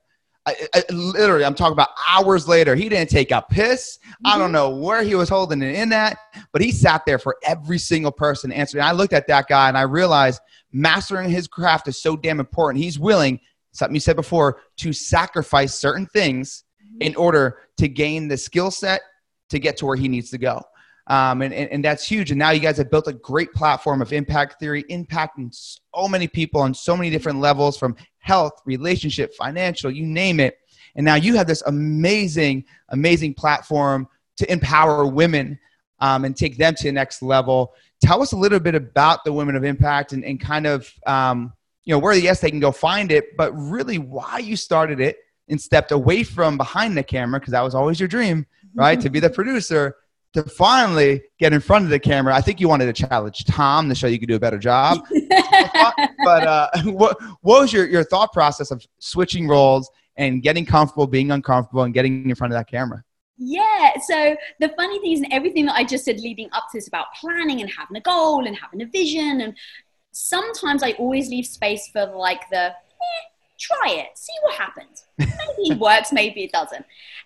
I, 0.51 0.69
I, 0.75 0.93
literally, 0.93 1.45
I'm 1.45 1.55
talking 1.55 1.73
about 1.73 1.91
hours 2.09 2.49
later. 2.49 2.75
He 2.75 2.89
didn't 2.89 3.11
take 3.11 3.31
a 3.31 3.43
piss. 3.43 3.99
Mm-hmm. 3.99 4.27
I 4.27 4.39
don't 4.39 4.47
mm-hmm. 4.47 4.53
know 4.53 4.71
where 4.71 5.03
he 5.03 5.15
was 5.15 5.29
holding 5.29 5.63
it 5.63 5.75
in 5.75 5.89
that, 5.91 6.19
but 6.53 6.63
he 6.63 6.73
sat 6.73 7.05
there 7.07 7.19
for 7.19 7.37
every 7.45 7.79
single 7.79 8.13
person 8.13 8.53
answering. 8.53 8.85
I 8.85 8.93
looked 8.93 9.13
at 9.13 9.27
that 9.29 9.49
guy 9.49 9.69
and 9.69 9.79
I 9.79 9.83
realized 9.83 10.41
mastering 10.73 11.31
his 11.31 11.47
craft 11.49 11.89
is 11.89 12.01
so 12.01 12.17
damn 12.17 12.41
important. 12.41 12.83
He's 12.83 12.99
willing, 12.99 13.41
something 13.73 13.95
you 13.95 14.01
said 14.01 14.17
before, 14.17 14.61
to 14.79 14.93
sacrifice 14.93 15.75
certain 15.75 16.07
things 16.07 16.65
mm-hmm. 16.83 17.03
in 17.03 17.17
order 17.17 17.59
to 17.79 17.89
gain 17.89 18.29
the 18.29 18.37
skill 18.37 18.71
set 18.71 19.03
to 19.51 19.59
get 19.59 19.77
to 19.79 19.87
where 19.87 19.97
he 19.97 20.09
needs 20.09 20.31
to 20.31 20.39
go. 20.39 20.63
Um, 21.07 21.43
and, 21.43 21.53
and, 21.53 21.69
and, 21.71 21.85
that's 21.85 22.07
huge. 22.07 22.31
And 22.31 22.39
now 22.39 22.51
you 22.51 22.61
guys 22.61 22.77
have 22.77 22.89
built 22.89 23.09
a 23.09 23.13
great 23.13 23.53
platform 23.53 24.01
of 24.01 24.13
impact 24.13 24.61
theory, 24.61 24.85
impacting 24.85 25.53
so 25.53 26.07
many 26.07 26.29
people 26.29 26.61
on 26.61 26.73
so 26.73 26.97
many 26.97 27.11
different 27.11 27.41
levels 27.41 27.77
from 27.77 27.97
health, 28.21 28.63
relationship, 28.65 29.35
financial, 29.35 29.91
you 29.91 30.07
name 30.07 30.41
it. 30.41 30.59
And 30.95 31.05
now 31.05 31.17
you 31.17 31.37
have 31.37 31.47
this 31.47 31.63
amazing, 31.67 32.65
amazing 32.89 33.35
platform 33.35 34.09
to 34.37 34.51
empower 34.51 35.07
women 35.07 35.59
um, 36.01 36.25
and 36.25 36.37
take 36.37 36.57
them 36.57 36.75
to 36.75 36.85
the 36.85 36.93
next 36.93 37.23
level. 37.23 37.75
Tell 38.03 38.23
us 38.23 38.33
a 38.33 38.37
little 38.37 38.61
bit 38.61 38.75
about 38.75 39.25
the 39.25 39.33
Women 39.33 39.57
of 39.57 39.65
Impact 39.65 40.13
and, 40.13 40.25
and 40.25 40.41
kind 40.41 40.67
of, 40.67 40.91
um, 41.07 41.53
you 41.85 41.95
know, 41.95 41.99
where, 41.99 42.15
yes, 42.15 42.41
they 42.41 42.51
can 42.51 42.61
go 42.61 42.73
find 42.73 43.13
it, 43.13 43.37
but 43.37 43.53
really 43.53 43.99
why 43.99 44.39
you 44.39 44.57
started 44.57 45.01
it 45.01 45.19
and 45.49 45.61
stepped 45.61 45.93
away 45.93 46.23
from 46.23 46.57
behind 46.57 46.97
the 46.97 47.03
camera, 47.03 47.41
because 47.41 47.53
that 47.53 47.63
was 47.63 47.75
always 47.75 47.99
your 47.99 48.09
dream, 48.09 48.47
right? 48.75 49.01
to 49.01 49.11
be 49.11 49.21
the 49.21 49.31
producer 49.31 49.97
to 50.33 50.45
finally 50.45 51.23
get 51.39 51.53
in 51.53 51.61
front 51.61 51.85
of 51.85 51.91
the 51.91 51.99
camera. 51.99 52.35
I 52.35 52.41
think 52.41 52.61
you 52.61 52.69
wanted 52.69 52.95
to 52.95 53.07
challenge 53.07 53.45
Tom 53.45 53.89
to 53.89 53.95
show 53.95 54.07
you 54.07 54.19
could 54.19 54.29
do 54.29 54.37
a 54.37 54.41
better 54.41 54.59
job. 54.59 54.99
but 55.29 56.47
uh, 56.47 56.69
what, 56.85 57.21
what 57.43 57.61
was 57.61 57.73
your, 57.73 57.87
your 57.89 58.05
thought 58.05 58.33
process 58.33 58.71
of 58.71 58.85
switching 58.99 59.49
roles 59.49 59.91
and 60.17 60.43
getting 60.43 60.65
comfortable, 60.65 61.07
being 61.07 61.31
uncomfortable, 61.31 61.83
and 61.83 61.95
getting 61.95 62.29
in 62.29 62.35
front 62.35 62.53
of 62.53 62.59
that 62.59 62.69
camera? 62.69 63.03
Yeah. 63.39 63.93
So 64.07 64.37
the 64.61 64.69
funny 64.77 65.01
thing 65.01 65.13
is, 65.13 65.23
everything 65.31 65.67
that 65.67 65.75
I 65.75 65.83
just 65.83 66.05
said 66.05 66.21
leading 66.21 66.49
up 66.53 66.65
to 66.71 66.79
this 66.79 66.89
about 66.89 67.07
planning 67.19 67.61
and 67.61 67.71
having 67.71 67.97
a 67.97 68.01
goal 68.01 68.47
and 68.47 68.57
having 68.57 68.83
a 68.83 68.87
vision. 68.87 69.41
And 69.41 69.57
sometimes 70.13 70.83
I 70.83 70.93
always 70.93 71.29
leave 71.29 71.47
space 71.47 71.89
for 71.89 72.05
like 72.07 72.43
the, 72.51 72.67
eh, 72.67 73.25
try 73.59 73.93
it, 73.93 74.09
see 74.17 74.33
what 74.43 74.55
happens. 74.55 75.05
Maybe 75.19 75.73
it 75.73 75.79
works, 75.79 76.13
maybe 76.13 76.45
it 76.45 76.53
doesn't. 76.53 76.85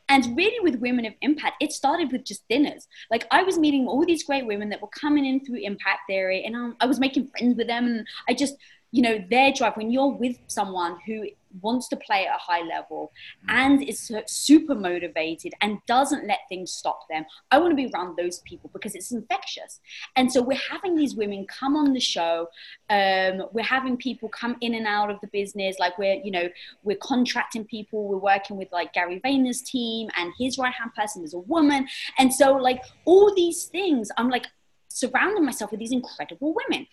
And 0.09 0.37
really, 0.37 0.61
with 0.61 0.81
Women 0.81 1.07
of 1.07 1.15
Impact, 1.23 1.63
it 1.63 1.73
started 1.73 2.13
with 2.13 2.25
just 2.25 2.47
dinners. 2.49 2.87
Like, 3.11 3.27
I 3.31 3.43
was 3.43 3.59
meeting 3.59 3.87
all 3.87 4.05
these 4.05 4.25
great 4.25 4.47
women 4.47 4.69
that 4.69 4.83
were 4.83 4.89
coming 4.89 5.25
in 5.25 5.45
through 5.45 5.61
Impact 5.63 6.01
Theory, 6.09 6.45
and 6.45 6.55
um, 6.55 6.77
I 6.81 6.87
was 6.87 7.01
making 7.01 7.29
friends 7.29 7.57
with 7.57 7.67
them. 7.67 7.87
And 7.87 8.07
I 8.29 8.35
just, 8.35 8.55
you 8.93 9.03
know, 9.03 9.25
their 9.31 9.53
drive, 9.53 9.77
when 9.77 9.91
you're 9.91 10.09
with 10.09 10.37
someone 10.47 10.99
who 11.07 11.27
wants 11.61 11.89
to 11.89 11.97
play 11.97 12.27
at 12.27 12.35
a 12.35 12.39
high 12.39 12.63
level 12.63 13.13
mm. 13.49 13.55
and 13.55 13.83
is 13.83 14.11
super 14.27 14.75
motivated 14.75 15.55
and 15.61 15.79
doesn't 15.87 16.27
let 16.27 16.41
things 16.49 16.73
stop 16.73 17.09
them. 17.09 17.25
I 17.51 17.59
want 17.59 17.73
to 17.73 17.77
be 17.77 17.91
around 17.95 18.17
those 18.17 18.41
people 18.41 18.71
because 18.73 18.95
it's 18.95 19.13
infectious. 19.13 19.81
And 20.17 20.31
so 20.31 20.43
we're 20.43 20.59
having 20.71 20.97
these 20.97 21.15
women 21.15 21.47
come 21.47 21.77
on 21.77 21.93
the 21.93 22.01
show. 22.01 22.49
Um, 22.91 23.47
we're 23.53 23.63
having 23.63 23.97
people 23.97 24.29
come 24.29 24.57
in 24.61 24.75
and 24.75 24.87
out 24.87 25.11
of 25.11 25.21
the 25.21 25.29
business. 25.29 25.77
Like 25.79 25.99
we're, 25.99 26.21
you 26.23 26.31
know, 26.31 26.49
we're 26.83 26.99
contracting 26.99 27.65
people. 27.65 28.09
We're 28.09 28.17
working 28.19 28.57
with 28.57 28.69
like 28.73 28.93
Gary 28.93 29.21
Vayner's 29.25 29.63
team 29.63 30.09
and 30.17 30.33
his 30.39 30.59
right 30.59 30.73
hand 30.73 30.93
person 30.95 31.25
is 31.25 31.35
a 31.35 31.39
woman. 31.39 31.87
And 32.19 32.33
so 32.33 32.55
like 32.55 32.83
all 33.05 33.35
these 33.35 33.65
things, 33.65 34.11
I'm 34.17 34.31
like 34.31 34.47
surrounding 34.89 35.45
myself 35.45 35.71
with 35.71 35.81
these 35.81 35.93
incredible 35.93 36.55
women. 36.55 36.87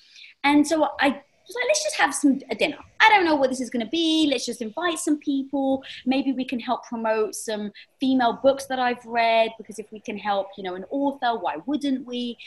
And 0.44 0.68
so 0.68 0.90
I 1.00 1.22
was 1.52 1.56
like, 1.56 1.68
let's 1.68 1.84
just 1.84 1.96
have 1.98 2.14
some 2.14 2.40
a 2.50 2.56
dinner. 2.56 2.78
I 3.00 3.10
don't 3.10 3.26
know 3.26 3.36
what 3.36 3.50
this 3.50 3.60
is 3.60 3.70
going 3.70 3.86
to 3.86 3.90
be. 3.90 4.28
Let's 4.30 4.46
just 4.46 4.62
invite 4.62 5.00
some 5.00 5.20
people. 5.20 5.84
Maybe 6.06 6.32
we 6.32 6.46
can 6.46 6.60
help 6.60 6.86
promote 6.86 7.36
some 7.36 7.72
female 8.00 8.40
books 8.42 8.66
that 8.68 8.80
I've 8.80 9.06
read 9.06 9.52
because 9.58 9.80
if 9.80 9.92
we 9.92 10.00
can 10.00 10.18
help, 10.18 10.48
you 10.58 10.64
know, 10.64 10.76
an 10.76 10.86
author, 10.90 11.38
why 11.38 11.58
wouldn't 11.66 12.06
we? 12.06 12.38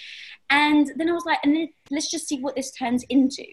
And 0.51 0.91
then 0.97 1.09
I 1.09 1.13
was 1.13 1.27
like, 1.27 1.39
and 1.45 1.69
let's 1.91 2.11
just 2.11 2.29
see 2.29 2.41
what 2.41 2.57
this 2.57 2.71
turns 2.71 3.05
into. 3.11 3.45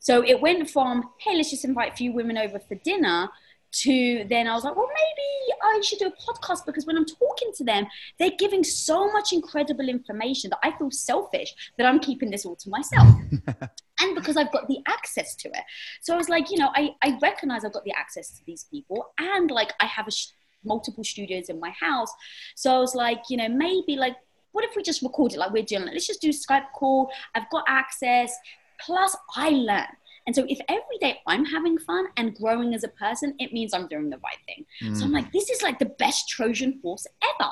So 0.00 0.24
it 0.24 0.40
went 0.40 0.70
from, 0.70 1.10
hey, 1.18 1.36
let's 1.36 1.50
just 1.50 1.64
invite 1.64 1.92
a 1.92 1.96
few 1.96 2.12
women 2.12 2.38
over 2.38 2.58
for 2.58 2.74
dinner 2.76 3.28
to 3.72 4.24
then 4.28 4.46
I 4.46 4.54
was 4.54 4.64
like, 4.64 4.76
well, 4.76 4.88
maybe 4.88 5.54
I 5.62 5.80
should 5.82 5.98
do 5.98 6.06
a 6.06 6.10
podcast 6.10 6.66
because 6.66 6.86
when 6.86 6.96
I'm 6.96 7.06
talking 7.06 7.52
to 7.56 7.64
them, 7.64 7.86
they're 8.18 8.32
giving 8.38 8.64
so 8.64 9.10
much 9.12 9.32
incredible 9.32 9.88
information 9.88 10.50
that 10.50 10.58
I 10.62 10.76
feel 10.76 10.90
selfish 10.90 11.54
that 11.78 11.86
I'm 11.86 12.00
keeping 12.00 12.30
this 12.30 12.44
all 12.44 12.56
to 12.56 12.70
myself. 12.70 13.08
and 14.00 14.14
because 14.14 14.36
I've 14.36 14.52
got 14.52 14.66
the 14.66 14.78
access 14.86 15.34
to 15.36 15.48
it. 15.48 15.64
So 16.00 16.14
I 16.14 16.16
was 16.16 16.28
like, 16.28 16.50
you 16.50 16.58
know, 16.58 16.70
I, 16.74 16.90
I 17.02 17.18
recognize 17.22 17.64
I've 17.64 17.72
got 17.72 17.84
the 17.84 17.94
access 17.96 18.30
to 18.30 18.44
these 18.46 18.64
people 18.64 19.12
and 19.18 19.50
like 19.50 19.72
I 19.80 19.86
have 19.86 20.08
a 20.08 20.10
sh- 20.10 20.28
multiple 20.64 21.04
studios 21.04 21.48
in 21.48 21.60
my 21.60 21.70
house. 21.70 22.12
So 22.54 22.74
I 22.74 22.78
was 22.78 22.94
like, 22.94 23.22
you 23.28 23.36
know, 23.36 23.48
maybe 23.48 23.96
like, 23.96 24.16
what 24.52 24.64
if 24.64 24.74
we 24.74 24.82
just 24.82 25.02
record 25.02 25.32
it 25.32 25.38
like 25.38 25.52
we're 25.52 25.62
doing? 25.62 25.86
Let's 25.86 26.06
just 26.06 26.20
do 26.20 26.30
Skype 26.30 26.72
call. 26.74 27.10
I've 27.34 27.48
got 27.50 27.64
access. 27.68 28.36
Plus, 28.80 29.16
I 29.36 29.50
learn. 29.50 29.86
And 30.26 30.34
so 30.36 30.44
if 30.48 30.58
every 30.68 30.98
day 31.00 31.18
I'm 31.26 31.44
having 31.44 31.78
fun 31.78 32.06
and 32.16 32.34
growing 32.34 32.74
as 32.74 32.84
a 32.84 32.88
person, 32.88 33.34
it 33.38 33.52
means 33.52 33.72
I'm 33.72 33.88
doing 33.88 34.10
the 34.10 34.18
right 34.18 34.38
thing. 34.46 34.64
Mm. 34.82 34.96
So 34.96 35.04
I'm 35.04 35.10
mm. 35.10 35.14
like, 35.14 35.32
this 35.32 35.50
is 35.50 35.62
like 35.62 35.78
the 35.78 35.92
best 35.98 36.28
Trojan 36.28 36.78
horse 36.82 37.06
ever. 37.22 37.50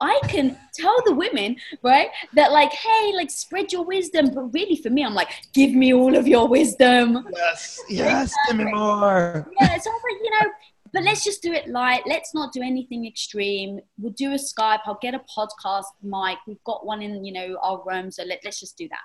I 0.00 0.18
can 0.28 0.56
tell 0.74 0.96
the 1.04 1.14
women, 1.14 1.56
right, 1.82 2.08
that 2.34 2.52
like, 2.52 2.72
hey, 2.72 3.12
like 3.14 3.30
spread 3.30 3.72
your 3.72 3.84
wisdom. 3.84 4.32
But 4.34 4.52
really 4.54 4.76
for 4.76 4.90
me, 4.90 5.04
I'm 5.04 5.14
like, 5.14 5.30
give 5.52 5.72
me 5.72 5.94
all 5.94 6.16
of 6.16 6.26
your 6.26 6.48
wisdom. 6.48 7.26
Yes, 7.32 7.80
yes, 7.88 8.34
give 8.46 8.56
me 8.56 8.64
more. 8.64 9.50
Yeah, 9.60 9.78
so 9.78 9.90
I 9.90 9.92
was 9.92 10.02
like, 10.10 10.24
you 10.24 10.30
know, 10.30 10.52
but 10.92 11.02
let's 11.02 11.22
just 11.22 11.42
do 11.42 11.52
it 11.52 11.68
light. 11.68 12.02
Let's 12.06 12.34
not 12.34 12.52
do 12.52 12.62
anything 12.62 13.06
extreme. 13.06 13.80
We'll 13.98 14.12
do 14.12 14.32
a 14.32 14.36
Skype. 14.36 14.80
I'll 14.86 14.98
get 15.02 15.14
a 15.14 15.20
podcast 15.36 15.84
mic. 16.02 16.38
We've 16.46 16.62
got 16.64 16.86
one 16.86 17.02
in, 17.02 17.24
you 17.24 17.32
know, 17.32 17.58
our 17.62 17.82
room. 17.86 18.10
So 18.10 18.24
let, 18.24 18.40
let's 18.44 18.60
just 18.60 18.78
do 18.78 18.88
that. 18.88 19.00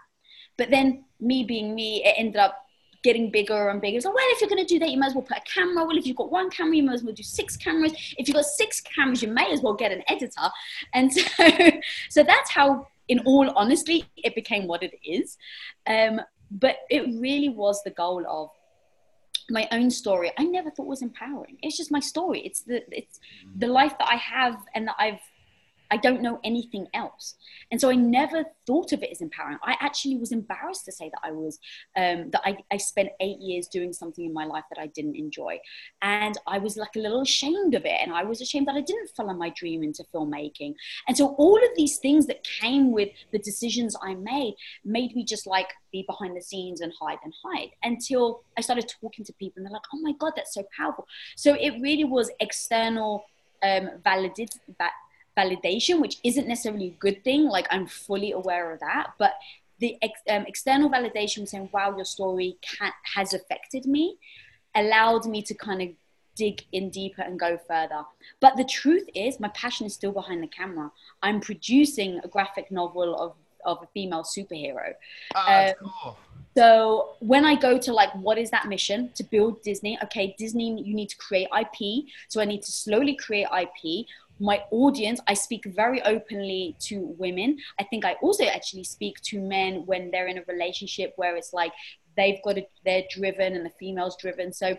But 0.58 0.70
then 0.70 1.04
me 1.20 1.44
being 1.44 1.76
me, 1.76 2.04
it 2.06 2.16
ended 2.18 2.38
up 2.38 2.66
getting 3.04 3.30
bigger 3.30 3.70
and 3.70 3.82
bigger. 3.82 4.02
So, 4.02 4.10
well, 4.10 4.24
if 4.30 4.42
you're 4.42 4.50
going 4.50 4.66
to 4.66 4.74
do 4.74 4.80
that, 4.80 4.90
you 4.90 4.98
might 4.98 5.08
as 5.08 5.14
well 5.14 5.24
put 5.24 5.38
a 5.38 5.42
camera. 5.42 5.86
Well, 5.86 5.98
if 5.98 6.08
you've 6.08 6.18
got 6.18 6.32
one 6.32 6.50
camera, 6.50 6.76
you 6.76 6.84
might 6.84 6.94
as 6.94 7.04
well 7.04 7.14
do 7.14 7.24
six 7.24 7.56
cameras. 7.58 7.92
If 8.18 8.28
you've 8.28 8.36
got 8.36 8.46
six 8.46 8.82
cameras, 8.82 9.22
you 9.22 9.28
may 9.28 9.52
as 9.52 9.62
well 9.62 9.74
get 9.74 9.92
an 9.92 10.04
editor. 10.08 10.50
And 10.94 11.14
so, 11.14 11.22
so 12.10 12.24
that's 12.24 12.50
how, 12.50 12.88
in 13.10 13.20
all 13.20 13.50
honesty, 13.52 14.06
it 14.18 14.34
became 14.34 14.68
what 14.68 14.82
it 14.82 14.94
is. 15.06 15.38
Um, 15.86 16.22
but 16.50 16.78
it 16.90 17.02
really 17.20 17.50
was 17.50 17.84
the 17.84 17.92
goal 17.92 18.26
of 18.28 18.50
my 19.50 19.68
own 19.72 19.92
story. 19.92 20.32
I 20.38 20.44
never 20.46 20.72
thought 20.72 20.88
was 20.88 21.02
empowering. 21.02 21.58
It's 21.62 21.78
just 21.78 21.92
my 21.92 22.00
story. 22.00 22.42
It's 22.42 22.62
the 22.62 22.84
it's 22.96 23.20
the 23.58 23.68
life 23.68 23.98
that 24.00 24.08
I 24.08 24.16
have 24.16 24.58
and 24.74 24.88
that 24.88 24.96
I've 24.98 25.20
I 25.94 25.98
don't 25.98 26.24
know 26.24 26.40
anything 26.44 26.88
else. 26.96 27.36
And 27.70 27.80
so 27.80 27.92
I 27.92 27.94
never 27.94 28.46
thought 28.66 28.94
of 28.94 29.04
it 29.04 29.12
as 29.12 29.22
empowering. 29.22 29.60
I 29.64 29.76
actually 29.80 30.18
was 30.18 30.32
embarrassed 30.32 30.86
to 30.86 30.92
say 30.92 31.12
that 31.14 31.22
I 31.24 31.32
was, 31.32 31.60
um, 31.96 32.32
that 32.32 32.42
I, 32.44 32.58
I 32.72 32.78
spent 32.78 33.10
eight 33.20 33.38
years 33.40 33.68
doing 33.68 33.94
something 33.94 34.26
in 34.26 34.34
my 34.34 34.46
life 34.46 34.64
that 34.72 34.82
I 34.82 34.88
didn't 34.88 35.16
enjoy. 35.16 35.60
And 36.02 36.36
I 36.48 36.58
was 36.58 36.78
like 36.78 36.96
a 36.96 37.00
little 37.00 37.22
ashamed 37.22 37.76
of 37.76 37.86
it. 37.86 38.00
And 38.02 38.12
I 38.12 38.24
was 38.24 38.42
ashamed 38.42 38.68
that 38.70 38.76
I 38.76 38.82
didn't 38.82 39.12
follow 39.16 39.36
my 39.36 39.52
dream 39.56 39.84
into 39.84 40.04
filmmaking. 40.12 40.74
And 41.08 41.16
so 41.16 41.36
all 41.36 41.58
of 41.58 41.70
these 41.76 42.00
things 42.00 42.26
that 42.26 42.44
came 42.44 42.92
with 42.92 43.10
the 43.32 43.40
decisions 43.40 43.96
I 44.02 44.16
made 44.16 44.56
made 44.84 45.16
me 45.16 45.24
just 45.24 45.46
like 45.46 45.70
be 45.92 46.04
behind 46.08 46.36
the 46.36 46.42
scenes 46.42 46.82
and 46.82 46.92
hide 47.00 47.20
and 47.24 47.34
hide 47.46 47.70
until 47.84 48.42
I 48.58 48.62
started 48.62 48.92
talking 49.00 49.26
to 49.26 49.34
people 49.34 49.58
and 49.58 49.68
they're 49.68 49.74
like, 49.74 49.90
oh 49.94 50.00
my 50.02 50.14
God, 50.14 50.34
that's 50.36 50.56
so 50.56 50.64
powerful. 50.76 51.06
So 51.36 51.54
it 51.54 51.74
really 51.82 52.04
was 52.04 52.32
external 52.40 53.26
um, 53.62 53.92
validated, 54.04 54.60
that 54.80 54.92
validation, 55.38 56.00
which 56.00 56.18
isn't 56.24 56.48
necessarily 56.48 56.88
a 56.88 56.98
good 57.00 57.24
thing. 57.24 57.48
Like 57.48 57.68
I'm 57.72 57.88
fully 57.88 58.32
aware 58.32 58.72
of 58.72 58.80
that, 58.80 59.14
but 59.18 59.34
the 59.80 59.98
ex- 60.02 60.22
um, 60.30 60.46
external 60.48 60.90
validation 60.90 61.48
saying, 61.48 61.70
"Wow, 61.74 61.96
your 61.96 62.06
story 62.06 62.58
can- 62.62 62.94
has 63.16 63.34
affected 63.34 63.86
me," 63.86 64.18
allowed 64.76 65.26
me 65.26 65.42
to 65.44 65.54
kind 65.54 65.82
of 65.82 65.90
dig 66.36 66.64
in 66.72 66.90
deeper 66.90 67.22
and 67.22 67.40
go 67.40 67.58
further. 67.68 68.06
But 68.40 68.58
the 68.58 68.64
truth 68.64 69.08
is, 69.14 69.40
my 69.40 69.50
passion 69.50 69.86
is 69.86 69.94
still 69.94 70.12
behind 70.12 70.42
the 70.42 70.48
camera. 70.48 70.92
I'm 71.22 71.40
producing 71.40 72.20
a 72.24 72.28
graphic 72.28 72.72
novel 72.72 73.16
of 73.16 73.36
of 73.66 73.82
a 73.82 73.88
female 73.88 74.24
superhero. 74.24 74.94
Oh, 75.36 75.68
um, 75.68 75.74
cool. 75.80 76.18
So 76.56 77.16
when 77.20 77.46
I 77.46 77.56
go 77.56 77.80
to 77.80 77.94
like, 77.94 78.14
what 78.14 78.38
is 78.38 78.52
that 78.52 78.68
mission 78.68 79.10
to 79.16 79.24
build 79.24 79.62
Disney? 79.64 79.98
Okay, 80.04 80.36
Disney, 80.38 80.80
you 80.82 80.94
need 80.94 81.10
to 81.10 81.18
create 81.18 81.48
IP. 81.58 82.06
So 82.28 82.42
I 82.42 82.46
need 82.46 82.62
to 82.62 82.72
slowly 82.72 83.16
create 83.16 83.48
IP 83.52 84.06
my 84.40 84.64
audience, 84.72 85.20
I 85.28 85.36
speak 85.36 85.66
very 85.66 86.02
openly 86.04 86.76
to 86.82 87.16
women. 87.18 87.58
I 87.80 87.84
think 87.84 88.04
I 88.06 88.14
also 88.22 88.46
actually 88.46 88.84
speak 88.84 89.22
to 89.22 89.40
men 89.40 89.86
when 89.86 90.12
they're 90.12 90.28
in 90.28 90.38
a 90.38 90.44
relationship 90.48 91.14
where 91.16 91.36
it's 91.36 91.54
like 91.54 91.72
they've 92.18 92.42
got 92.44 92.58
a, 92.58 92.68
they're 92.86 93.04
driven 93.10 93.56
and 93.56 93.66
the 93.66 93.72
female's 93.80 94.18
driven. 94.18 94.52
So 94.52 94.78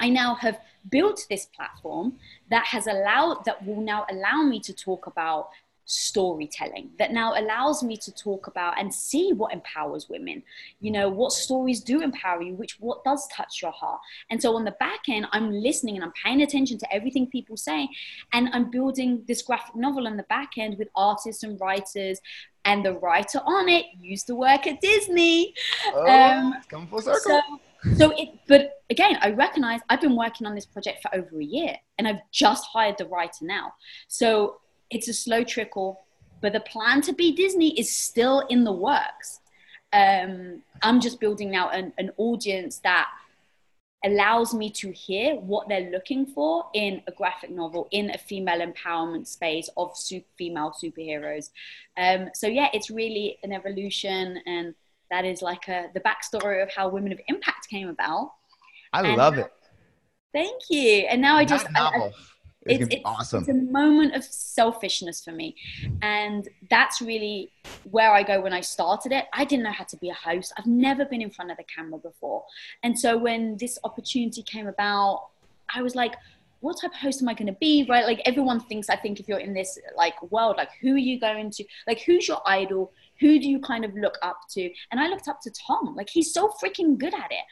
I 0.00 0.08
now 0.08 0.34
have 0.36 0.60
built 0.90 1.20
this 1.28 1.46
platform 1.46 2.18
that 2.50 2.66
has 2.66 2.86
allowed 2.86 3.44
that 3.44 3.64
will 3.64 3.80
now 3.80 4.06
allow 4.10 4.42
me 4.42 4.60
to 4.60 4.72
talk 4.72 5.06
about 5.06 5.48
storytelling 5.84 6.90
that 6.98 7.12
now 7.12 7.38
allows 7.38 7.82
me 7.82 7.96
to 7.96 8.12
talk 8.12 8.46
about 8.46 8.78
and 8.78 8.92
see 8.92 9.32
what 9.32 9.52
empowers 9.52 10.08
women. 10.08 10.42
You 10.80 10.90
know 10.90 11.08
what 11.08 11.32
stories 11.32 11.80
do 11.80 12.00
empower 12.00 12.42
you 12.42 12.54
which 12.54 12.78
what 12.80 13.04
does 13.04 13.26
touch 13.28 13.60
your 13.62 13.72
heart. 13.72 14.00
And 14.30 14.40
so 14.40 14.56
on 14.56 14.64
the 14.64 14.72
back 14.72 15.08
end 15.08 15.26
i'm 15.32 15.50
listening 15.50 15.96
and 15.96 16.04
i'm 16.04 16.12
paying 16.12 16.42
attention 16.42 16.78
to 16.78 16.92
everything 16.92 17.26
people 17.26 17.56
say 17.56 17.88
and 18.32 18.48
i'm 18.52 18.70
building 18.70 19.22
this 19.26 19.42
graphic 19.42 19.74
novel 19.74 20.06
on 20.06 20.16
the 20.16 20.22
back 20.24 20.52
end 20.58 20.78
with 20.78 20.88
artists 20.94 21.42
and 21.42 21.60
writers 21.60 22.20
and 22.64 22.84
the 22.84 22.92
writer 22.94 23.40
on 23.44 23.68
it. 23.68 23.86
Used 24.00 24.26
to 24.28 24.34
work 24.34 24.66
at 24.66 24.80
disney. 24.80 25.54
Oh, 25.88 26.06
um, 26.08 26.54
come 26.68 26.86
full 26.86 27.00
circle. 27.00 27.42
so, 27.84 27.94
so 27.96 28.10
it 28.16 28.28
but 28.46 28.82
again 28.90 29.18
i 29.22 29.30
recognize 29.30 29.80
i've 29.88 30.00
been 30.00 30.14
working 30.14 30.46
on 30.46 30.54
this 30.54 30.66
project 30.66 31.02
for 31.02 31.12
over 31.16 31.40
a 31.40 31.44
year 31.44 31.74
and 31.98 32.06
i've 32.06 32.20
just 32.30 32.64
hired 32.66 32.96
the 32.98 33.06
writer 33.06 33.44
now. 33.44 33.72
So 34.08 34.58
it's 34.92 35.08
a 35.08 35.14
slow 35.14 35.42
trickle, 35.42 36.04
but 36.40 36.52
the 36.52 36.60
plan 36.60 37.00
to 37.02 37.12
be 37.12 37.32
Disney 37.32 37.78
is 37.78 37.90
still 37.90 38.40
in 38.48 38.64
the 38.64 38.72
works. 38.72 39.40
Um, 39.92 40.62
I'm 40.82 41.00
just 41.00 41.20
building 41.20 41.50
now 41.50 41.70
an, 41.70 41.92
an 41.98 42.10
audience 42.16 42.78
that 42.78 43.08
allows 44.04 44.52
me 44.52 44.70
to 44.70 44.90
hear 44.90 45.36
what 45.36 45.68
they're 45.68 45.90
looking 45.90 46.26
for 46.26 46.66
in 46.74 47.02
a 47.06 47.12
graphic 47.12 47.50
novel 47.50 47.88
in 47.92 48.10
a 48.10 48.18
female 48.18 48.60
empowerment 48.60 49.26
space 49.26 49.70
of 49.76 49.96
super, 49.96 50.26
female 50.36 50.72
superheroes. 50.82 51.50
Um, 51.96 52.30
so 52.34 52.46
yeah 52.46 52.68
it's 52.72 52.90
really 52.90 53.38
an 53.42 53.52
evolution 53.52 54.40
and 54.46 54.74
that 55.10 55.24
is 55.24 55.42
like 55.42 55.68
a, 55.68 55.86
the 55.94 56.00
backstory 56.00 56.62
of 56.62 56.70
how 56.74 56.88
women 56.88 57.12
of 57.12 57.20
impact 57.28 57.68
came 57.68 57.88
about. 57.88 58.32
I 58.92 59.06
and 59.06 59.16
love 59.16 59.38
it. 59.38 59.52
thank 60.32 60.62
you. 60.68 61.06
And 61.08 61.20
now 61.22 61.36
i 61.36 61.44
just 61.44 61.66
I, 61.76 62.10
it's, 62.66 62.84
it's, 62.84 62.94
it's, 62.94 63.02
awesome. 63.04 63.40
It's 63.40 63.48
a 63.48 63.54
moment 63.54 64.14
of 64.14 64.24
selfishness 64.24 65.22
for 65.22 65.32
me. 65.32 65.56
And 66.00 66.48
that's 66.70 67.00
really 67.00 67.50
where 67.90 68.12
I 68.12 68.22
go 68.22 68.40
when 68.40 68.52
I 68.52 68.60
started 68.60 69.12
it. 69.12 69.26
I 69.32 69.44
didn't 69.44 69.64
know 69.64 69.72
how 69.72 69.84
to 69.84 69.96
be 69.96 70.10
a 70.10 70.14
host. 70.14 70.52
I've 70.58 70.66
never 70.66 71.04
been 71.04 71.22
in 71.22 71.30
front 71.30 71.50
of 71.50 71.56
the 71.56 71.64
camera 71.64 71.98
before. 71.98 72.44
And 72.82 72.98
so 72.98 73.18
when 73.18 73.56
this 73.56 73.78
opportunity 73.84 74.42
came 74.42 74.66
about, 74.66 75.28
I 75.74 75.82
was 75.82 75.94
like, 75.94 76.14
what 76.60 76.80
type 76.80 76.92
of 76.92 76.98
host 76.98 77.20
am 77.20 77.28
I 77.28 77.34
going 77.34 77.48
to 77.48 77.58
be? 77.60 77.84
Right? 77.88 78.04
Like 78.04 78.22
everyone 78.24 78.60
thinks, 78.60 78.88
I 78.88 78.96
think 78.96 79.18
if 79.18 79.26
you're 79.26 79.38
in 79.38 79.52
this 79.52 79.78
like 79.96 80.20
world, 80.30 80.56
like 80.56 80.70
who 80.80 80.94
are 80.94 80.98
you 80.98 81.18
going 81.18 81.50
to, 81.50 81.64
like 81.88 82.00
who's 82.02 82.28
your 82.28 82.40
idol? 82.46 82.92
Who 83.18 83.40
do 83.40 83.48
you 83.48 83.60
kind 83.60 83.84
of 83.84 83.94
look 83.94 84.16
up 84.22 84.38
to? 84.50 84.70
And 84.90 85.00
I 85.00 85.08
looked 85.08 85.26
up 85.26 85.40
to 85.42 85.50
Tom. 85.50 85.96
Like 85.96 86.08
he's 86.08 86.32
so 86.32 86.52
freaking 86.62 86.98
good 86.98 87.14
at 87.14 87.32
it. 87.32 87.44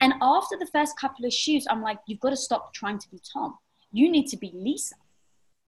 And 0.00 0.14
after 0.22 0.56
the 0.56 0.66
first 0.66 0.96
couple 0.96 1.24
of 1.24 1.32
shoots, 1.32 1.66
I'm 1.68 1.82
like, 1.82 1.98
you've 2.06 2.20
got 2.20 2.30
to 2.30 2.36
stop 2.36 2.72
trying 2.72 2.98
to 2.98 3.10
be 3.10 3.20
Tom 3.32 3.56
you 3.92 4.10
need 4.10 4.26
to 4.28 4.36
be 4.36 4.50
Lisa. 4.54 4.96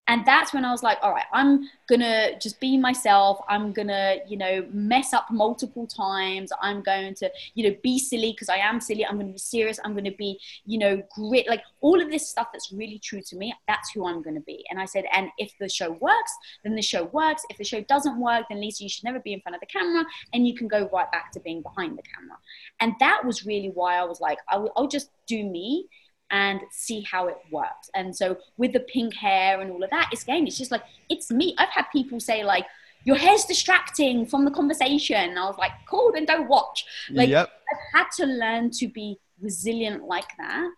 And 0.07 0.27
that's 0.27 0.53
when 0.53 0.67
I 0.67 0.71
was 0.71 0.83
like, 0.83 0.99
all 1.01 1.13
right, 1.13 1.25
I'm 1.33 1.67
gonna 1.89 2.39
just 2.39 2.61
be 2.61 2.77
myself. 2.77 3.39
I'm 3.49 3.73
gonna, 3.73 4.17
you 4.29 4.37
know, 4.37 4.67
mess 4.71 5.15
up 5.15 5.31
multiple 5.31 5.87
times. 5.87 6.53
I'm 6.61 6.83
going 6.83 7.15
to, 7.17 7.31
you 7.55 7.69
know, 7.69 7.77
be 7.83 7.99
silly 7.99 8.33
because 8.33 8.51
I 8.51 8.59
am 8.59 8.81
silly. 8.81 9.07
I'm 9.07 9.19
gonna 9.19 9.33
be 9.33 9.39
serious. 9.39 9.81
I'm 9.83 9.95
gonna 9.95 10.13
be, 10.13 10.39
you 10.67 10.79
know, 10.79 11.03
grit. 11.15 11.49
Like 11.49 11.63
all 11.81 12.03
of 12.03 12.11
this 12.11 12.29
stuff 12.29 12.49
that's 12.53 12.71
really 12.71 12.99
true 12.99 13.23
to 13.23 13.37
me, 13.37 13.55
that's 13.67 13.93
who 13.93 14.07
I'm 14.07 14.21
gonna 14.21 14.41
be. 14.41 14.65
And 14.69 14.79
I 14.79 14.85
said, 14.85 15.05
and 15.11 15.31
if 15.39 15.53
the 15.59 15.71
show 15.71 15.93
works, 15.93 16.33
then 16.65 16.75
the 16.75 16.83
show 16.83 17.05
works. 17.05 17.43
If 17.49 17.57
the 17.57 17.65
show 17.65 17.81
doesn't 17.83 18.21
work, 18.21 18.45
then 18.51 18.61
Lisa, 18.61 18.83
you 18.83 18.91
should 18.91 19.05
never 19.05 19.21
be 19.21 19.33
in 19.33 19.41
front 19.41 19.55
of 19.57 19.61
the 19.61 19.67
camera 19.67 20.05
and 20.35 20.47
you 20.47 20.55
can 20.55 20.69
go 20.69 20.89
right 20.93 21.11
back 21.13 21.33
to 21.33 21.41
being 21.41 21.63
behind 21.63 21.97
the 21.97 22.03
camera. 22.03 22.37
And 22.81 22.93
that 23.01 23.25
was 23.25 23.47
really 23.47 23.71
why 23.71 23.97
I 23.97 24.05
was 24.05 24.21
like, 24.21 24.39
I'll, 24.51 24.71
I'll 24.77 24.89
just 24.89 25.09
do 25.27 25.43
me 25.45 25.89
and 26.35 26.63
see 26.73 27.01
how 27.03 27.29
it 27.29 27.37
works. 27.53 27.89
And 27.95 28.15
so 28.15 28.37
with 28.57 28.73
the 28.73 28.81
pink 28.81 29.15
hair 29.15 29.61
and 29.61 29.71
all 29.71 29.85
of 29.85 29.91
that, 29.91 30.09
it's 30.13 30.25
game. 30.25 30.49
it's 30.49 30.59
just 30.59 30.73
like 30.73 30.83
it's 31.09 31.31
me. 31.31 31.55
I've 31.59 31.69
had 31.69 31.85
people 31.93 32.19
say 32.19 32.43
like, 32.43 32.67
your 33.05 33.17
hair's 33.17 33.45
distracting 33.45 34.27
from 34.27 34.45
the 34.45 34.51
conversation. 34.51 35.17
And 35.17 35.39
I 35.39 35.45
was 35.47 35.57
like, 35.59 35.71
cool, 35.89 36.11
then 36.13 36.25
don't 36.25 36.49
watch. 36.49 36.85
Like 37.09 37.29
yep. 37.29 37.51
I've 37.71 38.01
had 38.01 38.11
to 38.17 38.27
learn 38.27 38.71
to 38.73 38.89
be 38.89 39.21
resilient 39.41 40.05
like 40.05 40.37
that 40.39 40.69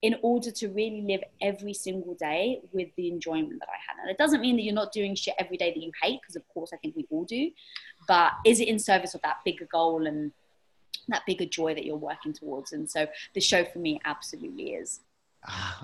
in 0.00 0.16
order 0.22 0.50
to 0.50 0.68
really 0.70 1.02
live 1.02 1.20
every 1.40 1.74
single 1.74 2.14
day 2.14 2.60
with 2.72 2.88
the 2.96 3.08
enjoyment 3.08 3.60
that 3.60 3.68
I 3.68 3.78
had. 3.86 4.02
And 4.02 4.10
it 4.10 4.18
doesn't 4.18 4.40
mean 4.40 4.56
that 4.56 4.62
you're 4.62 4.74
not 4.74 4.90
doing 4.90 5.14
shit 5.14 5.34
every 5.38 5.56
day 5.56 5.70
that 5.70 5.80
you 5.80 5.92
hate, 6.02 6.18
because 6.20 6.34
of 6.34 6.42
course 6.48 6.72
I 6.74 6.76
think 6.78 6.96
we 6.96 7.06
all 7.08 7.24
do. 7.24 7.50
But 8.08 8.32
is 8.44 8.58
it 8.58 8.66
in 8.66 8.80
service 8.80 9.14
of 9.14 9.22
that 9.22 9.36
bigger 9.44 9.68
goal 9.70 10.08
and 10.08 10.32
that 11.08 11.22
bigger 11.26 11.44
joy 11.44 11.74
that 11.74 11.84
you're 11.84 11.96
working 11.96 12.32
towards. 12.32 12.72
And 12.72 12.90
so 12.90 13.06
the 13.34 13.40
show 13.40 13.64
for 13.64 13.78
me 13.78 14.00
absolutely 14.04 14.74
is. 14.74 15.00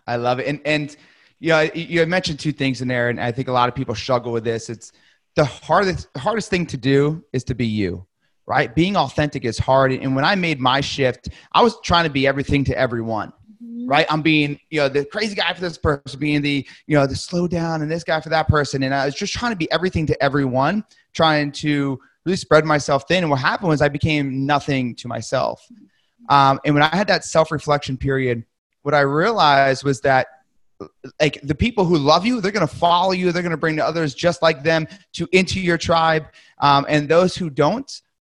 I 0.06 0.16
love 0.16 0.38
it. 0.38 0.46
And, 0.46 0.60
and, 0.64 0.96
you 1.40 1.50
know, 1.50 1.68
you 1.74 2.04
mentioned 2.06 2.38
two 2.38 2.52
things 2.52 2.80
in 2.80 2.88
there, 2.88 3.08
and 3.08 3.20
I 3.20 3.32
think 3.32 3.48
a 3.48 3.52
lot 3.52 3.68
of 3.68 3.74
people 3.74 3.94
struggle 3.94 4.32
with 4.32 4.44
this. 4.44 4.70
It's 4.70 4.92
the 5.34 5.44
hardest, 5.44 6.08
hardest 6.16 6.50
thing 6.50 6.66
to 6.66 6.76
do 6.76 7.24
is 7.32 7.44
to 7.44 7.54
be 7.54 7.66
you, 7.66 8.06
right? 8.46 8.74
Being 8.74 8.96
authentic 8.96 9.44
is 9.44 9.58
hard. 9.58 9.92
And 9.92 10.14
when 10.14 10.24
I 10.24 10.34
made 10.34 10.60
my 10.60 10.80
shift, 10.80 11.28
I 11.52 11.62
was 11.62 11.76
trying 11.82 12.04
to 12.04 12.10
be 12.10 12.26
everything 12.26 12.64
to 12.64 12.78
everyone 12.78 13.32
mm-hmm. 13.62 13.86
right? 13.86 14.06
I'm 14.10 14.22
being, 14.22 14.58
you 14.70 14.80
know, 14.80 14.88
the 14.88 15.04
crazy 15.04 15.34
guy 15.34 15.52
for 15.52 15.60
this 15.60 15.78
person, 15.78 16.18
being 16.18 16.42
the, 16.42 16.66
you 16.86 16.96
know, 16.96 17.06
the 17.06 17.16
slow 17.16 17.46
down 17.46 17.82
and 17.82 17.90
this 17.90 18.04
guy 18.04 18.20
for 18.20 18.28
that 18.30 18.48
person. 18.48 18.82
And 18.82 18.94
I 18.94 19.06
was 19.06 19.14
just 19.14 19.32
trying 19.32 19.52
to 19.52 19.56
be 19.56 19.70
everything 19.70 20.06
to 20.06 20.22
everyone, 20.22 20.84
trying 21.14 21.52
to 21.52 22.00
really 22.28 22.36
spread 22.36 22.64
myself 22.66 23.08
thin. 23.08 23.24
And 23.24 23.30
what 23.30 23.40
happened 23.40 23.70
was 23.70 23.80
I 23.80 23.88
became 23.88 24.44
nothing 24.44 24.94
to 24.96 25.08
myself. 25.08 25.66
Um, 26.28 26.60
and 26.64 26.74
when 26.74 26.82
I 26.82 26.94
had 26.94 27.06
that 27.06 27.24
self 27.24 27.50
reflection 27.50 27.96
period, 27.96 28.44
what 28.82 28.94
I 28.94 29.00
realized 29.00 29.82
was 29.82 30.02
that 30.02 30.26
like 31.20 31.40
the 31.42 31.54
people 31.54 31.84
who 31.84 31.96
love 31.96 32.26
you, 32.26 32.40
they're 32.40 32.52
going 32.52 32.66
to 32.66 32.74
follow 32.74 33.12
you. 33.12 33.32
They're 33.32 33.42
going 33.42 33.50
to 33.50 33.56
bring 33.56 33.76
the 33.76 33.84
others 33.84 34.14
just 34.14 34.42
like 34.42 34.62
them 34.62 34.86
to 35.14 35.26
into 35.32 35.58
your 35.60 35.78
tribe. 35.78 36.26
Um, 36.58 36.84
and 36.88 37.08
those 37.08 37.34
who 37.34 37.50
don't, 37.50 37.90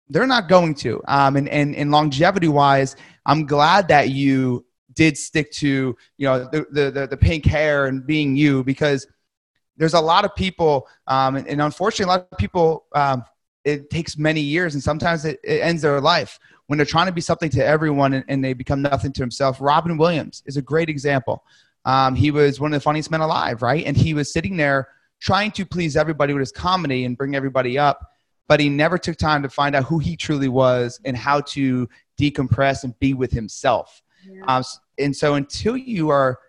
they're 0.10 0.26
not 0.26 0.48
going 0.48 0.74
to. 0.76 1.02
Um, 1.08 1.36
and, 1.36 1.50
and, 1.50 1.76
and 1.76 1.92
longevity 1.92 2.48
wise, 2.48 2.96
I'm 3.26 3.46
glad 3.46 3.90
that 3.90 4.10
you 4.10 4.66
did 4.94 5.18
stick 5.18 5.52
to, 5.54 5.96
you 6.18 6.28
know, 6.28 6.50
the, 6.52 6.66
the, 6.72 6.92
the, 6.92 7.08
the 7.08 7.18
pink 7.18 7.46
hair 7.46 7.88
and 7.88 8.06
being 8.06 8.36
you 8.36 8.64
because 8.64 9.06
there's 9.78 9.94
a 9.94 10.02
lot 10.02 10.26
of 10.26 10.36
people, 10.36 10.88
um, 11.08 11.36
and, 11.36 11.48
and, 11.48 11.62
unfortunately, 11.62 12.14
a 12.14 12.18
lot 12.18 12.28
of 12.32 12.38
people 12.38 12.86
um, 12.94 13.24
it 13.64 13.90
takes 13.90 14.18
many 14.18 14.42
years 14.42 14.74
and 14.74 14.84
sometimes 14.84 15.26
it, 15.26 15.40
it, 15.44 15.62
ends 15.62 15.82
their 15.82 16.02
life 16.02 16.40
when 16.68 16.78
they're 16.78 16.86
trying 16.86 17.06
to 17.06 17.12
be 17.12 17.22
something 17.22 17.50
to 17.50 17.66
everyone 17.66 18.14
and, 18.14 18.26
and 18.28 18.44
they 18.44 18.54
become 18.54 18.82
nothing 18.82 19.12
to 19.14 19.22
himself. 19.22 19.58
Robin 19.60 19.98
Williams 19.98 20.44
is 20.46 20.58
a 20.58 20.62
great 20.62 20.90
example. 20.90 21.44
Um, 21.86 22.16
he 22.16 22.32
was 22.32 22.60
one 22.60 22.74
of 22.74 22.80
the 22.80 22.84
funniest 22.84 23.12
men 23.12 23.22
alive, 23.22 23.62
right? 23.62 23.86
And 23.86 23.98
he 23.98 24.14
was 24.14 24.32
sitting 24.32 24.58
there 24.58 24.88
trying 25.20 25.52
to 25.52 25.66
please 25.66 25.96
everybody 25.96 26.34
with 26.34 26.42
his 26.42 26.52
comedy 26.52 27.06
and 27.06 27.18
bring 27.18 27.36
everybody 27.36 27.78
up, 27.78 28.00
but 28.48 28.60
he 28.60 28.70
never 28.70 28.98
took 28.98 29.18
time 29.18 29.42
to 29.44 29.50
find 29.50 29.76
out 29.76 29.84
who 29.84 30.00
he 30.00 30.16
truly 30.16 30.48
was 30.48 31.00
and 31.06 31.16
how 31.16 31.42
to 31.42 31.88
decompress 32.20 32.84
and 32.84 32.98
be 33.00 33.14
with 33.14 33.32
himself. 33.32 34.02
Yeah. 34.30 34.44
Um, 34.48 34.64
and 35.00 35.16
so 35.16 35.36
until 35.36 35.78
you 35.78 36.10
are 36.10 36.40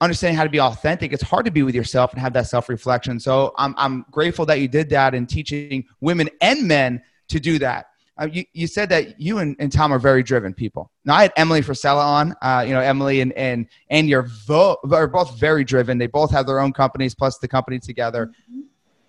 understanding 0.00 0.36
how 0.36 0.44
to 0.44 0.50
be 0.50 0.60
authentic, 0.60 1.12
it's 1.12 1.22
hard 1.22 1.44
to 1.46 1.50
be 1.50 1.62
with 1.62 1.74
yourself 1.74 2.12
and 2.12 2.20
have 2.20 2.32
that 2.34 2.46
self 2.46 2.68
reflection. 2.68 3.18
So 3.18 3.54
I'm, 3.56 3.74
I'm 3.76 4.04
grateful 4.10 4.46
that 4.46 4.60
you 4.60 4.68
did 4.68 4.90
that 4.90 5.14
and 5.14 5.28
teaching 5.28 5.84
women 6.00 6.28
and 6.40 6.68
men 6.68 7.02
to 7.28 7.40
do 7.40 7.58
that. 7.58 7.86
Uh, 8.18 8.28
you, 8.32 8.44
you 8.54 8.66
said 8.66 8.88
that 8.88 9.20
you 9.20 9.38
and, 9.38 9.56
and, 9.58 9.70
Tom 9.70 9.92
are 9.92 9.98
very 9.98 10.22
driven 10.22 10.54
people. 10.54 10.90
Now 11.04 11.16
I 11.16 11.22
had 11.22 11.32
Emily 11.36 11.60
Frisella 11.60 12.02
on. 12.02 12.34
Uh, 12.40 12.64
you 12.66 12.72
know, 12.72 12.80
Emily 12.80 13.20
and 13.20 13.30
and 13.34 13.66
and 13.90 14.08
you're 14.08 14.26
vo- 14.46 14.78
are 14.90 15.06
both 15.06 15.38
very 15.38 15.64
driven. 15.64 15.98
They 15.98 16.06
both 16.06 16.30
have 16.30 16.46
their 16.46 16.58
own 16.58 16.72
companies 16.72 17.14
plus 17.14 17.36
the 17.38 17.48
company 17.48 17.78
together. 17.78 18.28
Mm-hmm. 18.50 18.60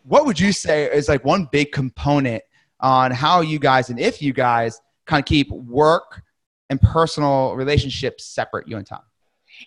What 0.04 0.26
would 0.26 0.38
you 0.38 0.52
say 0.52 0.92
is 0.92 1.08
like 1.08 1.24
one 1.24 1.48
big 1.52 1.72
component 1.72 2.44
on 2.82 3.12
how 3.12 3.40
you 3.40 3.60
guys 3.60 3.90
and 3.90 3.98
if 3.98 4.22
you 4.22 4.34
guys 4.34 4.82
kind 5.06 5.22
of 5.22 5.26
keep 5.26 5.50
work 5.52 6.22
and 6.70 6.82
personal 6.82 7.56
relationships 7.56 8.26
separate? 8.26 8.68
You 8.68 8.76
and 8.76 8.86
Tom 8.86 9.00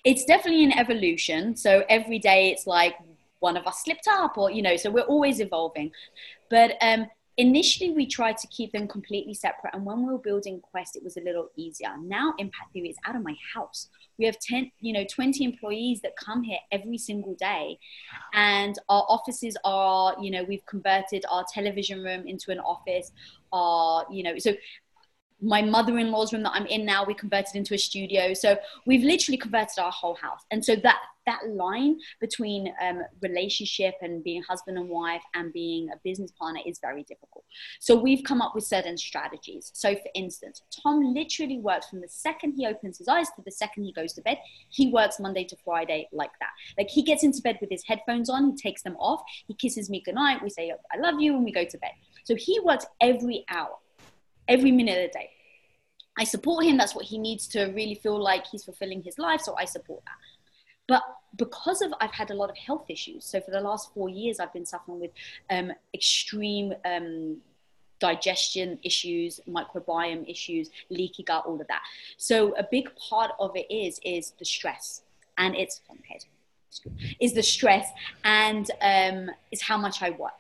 it's 0.05 0.25
definitely 0.25 0.65
an 0.65 0.79
evolution. 0.79 1.57
So 1.57 1.85
every 1.89 2.19
day 2.19 2.51
it's 2.51 2.67
like 2.67 2.95
one 3.41 3.57
of 3.57 3.67
us 3.67 3.85
slipped 3.85 4.09
up, 4.09 4.37
or 4.39 4.51
you 4.51 4.63
know, 4.63 4.77
so 4.77 4.91
we're 4.91 5.03
always 5.03 5.41
evolving. 5.41 5.91
But 6.51 6.77
um, 6.83 7.07
initially 7.37 7.93
we 7.93 8.07
tried 8.07 8.37
to 8.39 8.47
keep 8.49 8.73
them 8.73 8.87
completely 8.87 9.35
separate, 9.35 9.73
and 9.75 9.85
when 9.87 10.05
we 10.05 10.13
were 10.13 10.19
building 10.19 10.61
Quest, 10.61 10.97
it 10.97 11.03
was 11.03 11.17
a 11.17 11.23
little 11.23 11.49
easier. 11.57 11.95
Now 12.03 12.35
Impact 12.39 12.73
Theory 12.73 12.91
is 12.91 12.99
out 13.07 13.17
of 13.17 13.23
my 13.23 13.35
house. 13.55 13.89
We 14.19 14.27
have 14.27 14.39
ten, 14.39 14.71
you 14.81 14.93
know, 14.93 15.05
twenty 15.11 15.45
employees 15.45 16.03
that 16.03 16.17
come 16.17 16.43
here 16.43 16.59
every 16.71 16.99
single 16.99 17.35
day, 17.35 17.79
and 18.35 18.79
our 18.91 19.07
offices 19.09 19.57
are, 19.65 20.15
you 20.21 20.31
know, 20.31 20.45
we've 20.45 20.67
converted 20.67 21.25
our 21.31 21.47
television 21.53 22.03
room 22.03 22.27
into 22.27 22.51
an 22.51 22.61
office. 22.61 23.13
Our, 23.53 24.07
you 24.13 24.23
know, 24.23 24.39
so 24.39 24.53
my 25.43 25.63
mother-in-law's 25.63 26.33
room 26.33 26.43
that 26.43 26.53
I'm 26.55 26.67
in 26.67 26.85
now, 26.85 27.05
we 27.05 27.15
converted 27.15 27.55
into 27.55 27.75
a 27.75 27.79
studio. 27.79 28.35
So 28.35 28.59
we've 28.87 29.03
literally 29.03 29.39
converted 29.39 29.79
our 29.79 29.93
whole 29.93 30.15
house. 30.15 30.41
And 30.51 30.65
so 30.65 30.77
that 30.77 30.99
that 31.27 31.41
line 31.49 31.99
between 32.21 32.73
um, 32.83 33.03
relationship 33.23 33.95
and 34.01 34.25
being 34.25 34.43
husband 34.43 34.79
and 34.79 34.89
wife 34.89 35.23
and 35.35 35.53
being 35.53 35.89
a 35.91 35.97
business 36.03 36.33
partner 36.33 36.61
is 36.67 36.79
very 36.81 37.03
difficult. 37.05 37.45
So 37.79 37.95
we've 37.95 38.25
come 38.25 38.41
up 38.41 38.55
with 38.55 38.65
certain 38.65 38.97
strategies. 38.97 39.71
So 39.75 39.95
for 39.95 40.11
instance, 40.15 40.63
Tom 40.83 41.15
literally 41.15 41.59
works 41.59 41.89
from 41.89 42.01
the 42.01 42.09
second 42.09 42.55
he 42.57 42.67
opens 42.67 42.99
his 42.99 43.07
eyes 43.07 43.29
to 43.37 43.43
the 43.45 43.53
second 43.53 43.85
he 43.85 43.93
goes 43.93 44.13
to 44.15 44.23
bed. 44.23 44.39
He 44.71 44.91
works 44.91 45.21
Monday 45.21 45.45
to 45.45 45.57
Friday 45.65 46.09
like 46.13 46.33
that. 46.41 46.51
Like 46.79 46.89
he 46.89 47.03
gets 47.03 47.23
into 47.23 47.43
bed 47.43 47.59
with 47.61 47.71
his 47.71 47.85
headphones 47.87 48.31
on, 48.31 48.51
he 48.51 48.57
takes 48.57 48.83
them 48.83 48.97
off, 48.99 49.23
he 49.47 49.55
kisses 49.55 49.91
me 49.91 50.03
goodnight, 50.05 50.43
we 50.43 50.51
say, 50.51 50.73
I 50.93 50.99
love 50.99 51.21
you, 51.21 51.35
and 51.37 51.45
we 51.45 51.53
go 51.53 51.65
to 51.65 51.79
bed. 51.79 51.93
So 52.25 52.35
he 52.35 52.61
works 52.61 52.87
every 53.01 53.45
hour, 53.49 53.77
every 54.51 54.73
minute 54.73 54.97
of 54.99 55.11
the 55.11 55.19
day. 55.19 55.31
I 56.19 56.25
support 56.25 56.67
him. 56.67 56.77
That's 56.77 56.95
what 56.95 57.07
he 57.07 57.19
needs 57.19 57.47
to 57.49 57.67
really 57.67 57.95
feel 57.95 58.23
like 58.23 58.45
he's 58.47 58.65
fulfilling 58.65 59.03
his 59.03 59.19
life. 59.19 59.41
So 59.41 59.55
I 59.57 59.65
support 59.65 60.03
that. 60.05 60.19
But 60.87 61.03
because 61.37 61.81
of 61.83 61.95
I've 62.01 62.11
had 62.11 62.31
a 62.31 62.35
lot 62.35 62.51
of 62.51 62.57
health 62.59 62.87
issues. 62.89 63.25
So 63.25 63.41
for 63.41 63.53
the 63.53 63.61
last 63.61 63.95
four 63.95 64.09
years, 64.09 64.41
I've 64.41 64.53
been 64.53 64.67
suffering 64.67 65.01
with 65.01 65.13
um, 65.49 65.73
extreme 65.95 66.75
um, 66.85 67.39
digestion 68.01 68.79
issues, 68.83 69.41
microbiome 69.49 70.29
issues, 70.29 70.71
leaky 70.91 71.23
gut, 71.23 71.45
all 71.47 71.61
of 71.61 71.69
that. 71.69 71.83
So 72.17 72.55
a 72.57 72.67
big 72.69 72.91
part 72.97 73.31
of 73.39 73.53
it 73.55 73.67
is 73.71 74.01
is 74.05 74.33
the 74.39 74.45
stress, 74.45 75.03
and 75.39 75.55
it's 75.55 75.81
is 77.21 77.35
the 77.35 77.43
stress 77.43 77.87
and 78.25 78.71
um, 78.81 79.31
is 79.53 79.63
how 79.63 79.77
much 79.77 80.03
I 80.03 80.11
work. 80.11 80.40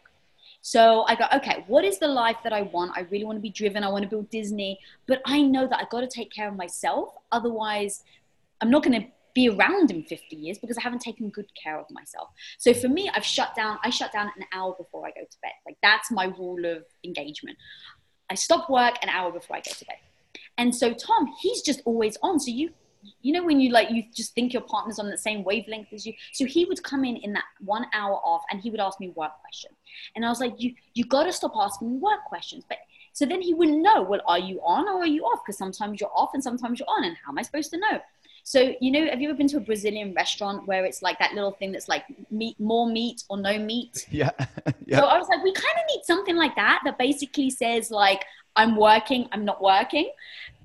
So 0.62 1.04
I 1.08 1.14
go, 1.14 1.24
okay, 1.36 1.64
what 1.68 1.84
is 1.84 1.98
the 1.98 2.08
life 2.08 2.36
that 2.44 2.52
I 2.52 2.62
want? 2.62 2.92
I 2.94 3.02
really 3.11 3.24
want 3.24 3.36
to 3.36 3.42
be 3.42 3.50
driven. 3.50 3.82
I 3.82 3.88
want 3.88 4.02
to 4.02 4.08
build 4.08 4.28
Disney, 4.30 4.78
but 5.06 5.22
I 5.24 5.40
know 5.42 5.66
that 5.66 5.78
I've 5.80 5.90
got 5.90 6.00
to 6.00 6.06
take 6.06 6.30
care 6.30 6.48
of 6.48 6.56
myself. 6.56 7.14
Otherwise, 7.32 8.02
I'm 8.61 8.70
not 8.70 8.82
going 8.82 9.00
to 9.00 9.08
be 9.34 9.48
around 9.48 9.90
in 9.90 10.02
50 10.02 10.36
years 10.36 10.58
because 10.58 10.76
I 10.76 10.82
haven't 10.82 11.00
taken 11.00 11.30
good 11.30 11.46
care 11.61 11.78
of 11.78 11.86
myself. 11.90 12.28
So 12.58 12.74
for 12.74 12.88
me, 12.88 13.11
I've 13.14 13.24
shut 13.24 13.54
down, 13.54 13.78
I 13.82 13.90
shut 13.90 14.12
down 14.12 14.30
an 14.36 14.44
hour 14.52 14.74
before 14.76 15.06
I 15.06 15.11
go 15.11 15.22
to 15.22 15.36
bed. 15.42 15.52
Like 15.66 15.78
that's 15.82 16.11
my 16.11 16.24
rule 16.24 16.64
of 16.66 16.84
engagement. 17.04 17.56
I 18.28 18.34
stop 18.34 18.68
work 18.68 18.94
an 19.02 19.08
hour 19.08 19.32
before 19.32 19.56
I 19.56 19.61
go 19.61 19.72
to 19.72 19.84
bed. 19.84 19.96
And 20.58 20.74
so 20.74 20.92
Tom, 20.92 21.32
he's 21.40 21.62
just 21.62 21.80
always 21.84 22.16
on. 22.22 22.38
So 22.38 22.50
you 22.50 22.70
you 23.22 23.32
know 23.32 23.42
when 23.42 23.61
you 23.61 23.70
like 23.70 23.90
you 23.90 24.02
just 24.14 24.34
think 24.34 24.52
your 24.52 24.62
partner's 24.62 24.98
on 24.98 25.08
the 25.08 25.16
same 25.16 25.42
wavelength 25.42 25.88
as 25.92 26.04
you 26.04 26.12
so 26.32 26.44
he 26.44 26.66
would 26.66 26.82
come 26.82 27.02
in 27.02 27.16
in 27.16 27.32
that 27.32 27.44
one 27.61 27.86
hour 27.94 28.16
off 28.16 28.42
and 28.50 28.61
he 28.61 28.70
would 28.70 28.78
ask 28.78 29.00
me 29.00 29.08
work 29.16 29.32
questions 29.40 29.74
and 30.14 30.24
i 30.24 30.28
was 30.28 30.41
like 30.41 30.55
you 30.59 30.74
you 30.95 31.05
got 31.05 31.24
to 31.24 31.32
stop 31.32 31.53
asking 31.57 31.93
me 31.93 31.97
work 31.99 32.24
questions. 32.26 32.64
But 32.68 32.78
so 33.12 33.26
then 33.26 33.43
he 33.43 33.55
wouldn't 33.55 33.82
know 33.82 34.03
well 34.03 34.20
are 34.26 34.38
you 34.38 34.61
on 34.64 34.88
or 34.88 35.01
are 35.03 35.07
you 35.07 35.22
off? 35.24 35.41
Because 35.45 35.59
sometimes 35.59 36.01
you're 36.01 36.12
off 36.14 36.30
and 36.34 36.43
sometimes 36.43 36.78
you're 36.78 36.88
on 36.88 37.05
and 37.05 37.16
how 37.24 37.32
am 37.32 37.38
i 37.38 37.43
supposed 37.43 37.70
to 37.70 37.78
know? 37.78 38.01
So 38.45 38.74
you 38.80 38.91
know 38.91 39.09
have 39.09 39.20
you 39.20 39.28
ever 39.28 39.36
been 39.36 39.49
to 39.49 39.59
a 39.59 39.61
brazilian 39.61 40.14
restaurant 40.14 40.66
where 40.66 40.84
it's 40.84 41.03
like 41.03 41.18
that 41.18 41.34
little 41.34 41.53
thing 41.53 41.72
that's 41.72 41.88
like 41.88 42.05
meat 42.30 42.59
more 42.59 42.86
meat 42.86 43.24
or 43.28 43.36
no 43.36 43.59
meat? 43.59 44.07
Yeah, 44.11 44.30
yeah. 44.86 45.01
so 45.01 45.07
i 45.07 45.18
was 45.18 45.28
like 45.28 45.43
we 45.43 45.53
kind 45.53 45.76
of 45.80 45.84
need 45.95 46.03
something 46.05 46.36
like 46.36 46.55
that 46.57 46.80
that 46.84 46.99
basically 46.99 47.51
says 47.51 47.91
like 47.91 48.24
I'm 48.61 48.76
working, 48.76 49.26
I'm 49.32 49.46
not 49.46 49.62
working. 49.62 50.11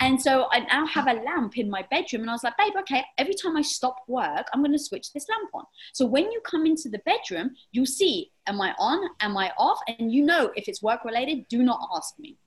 And 0.02 0.22
so 0.22 0.48
I 0.52 0.60
now 0.60 0.86
have 0.86 1.08
a 1.08 1.14
lamp 1.14 1.58
in 1.58 1.70
my 1.70 1.82
bedroom. 1.90 2.24
And 2.24 2.30
I 2.30 2.34
was 2.34 2.44
like, 2.44 2.58
babe, 2.58 2.74
okay, 2.82 3.02
every 3.18 3.34
time 3.34 3.56
I 3.56 3.62
stop 3.62 3.96
work, 4.10 4.48
I'm 4.52 4.60
going 4.60 4.74
to 4.74 4.80
switch 4.80 5.14
this 5.14 5.26
lamp 5.30 5.50
on. 5.54 5.64
So 5.94 6.06
when 6.06 6.30
you 6.30 6.42
come 6.42 6.66
into 6.66 6.90
the 6.90 7.00
bedroom, 7.06 7.52
you'll 7.72 7.86
see, 7.86 8.34
am 8.48 8.60
I 8.60 8.76
on? 8.78 9.00
Am 9.22 9.38
I 9.38 9.54
off? 9.58 9.80
And 9.88 10.12
you 10.12 10.26
know, 10.26 10.52
if 10.58 10.68
it's 10.68 10.84
work 10.84 11.06
related, 11.06 11.48
do 11.48 11.64
not 11.64 11.80
ask 11.96 12.20
me. 12.20 12.38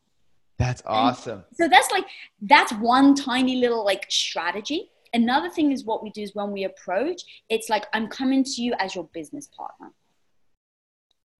That's 0.58 0.82
awesome. 0.84 1.44
And 1.48 1.56
so 1.56 1.66
that's 1.66 1.90
like, 1.92 2.04
that's 2.42 2.74
one 2.74 3.14
tiny 3.14 3.56
little 3.56 3.86
like 3.86 4.04
strategy. 4.10 4.90
Another 5.14 5.48
thing 5.48 5.72
is 5.72 5.82
what 5.84 6.02
we 6.02 6.10
do 6.10 6.20
is 6.20 6.34
when 6.34 6.52
we 6.52 6.64
approach, 6.64 7.22
it's 7.48 7.70
like, 7.70 7.86
I'm 7.94 8.08
coming 8.08 8.44
to 8.44 8.62
you 8.62 8.74
as 8.78 8.94
your 8.94 9.04
business 9.14 9.48
partner 9.56 9.92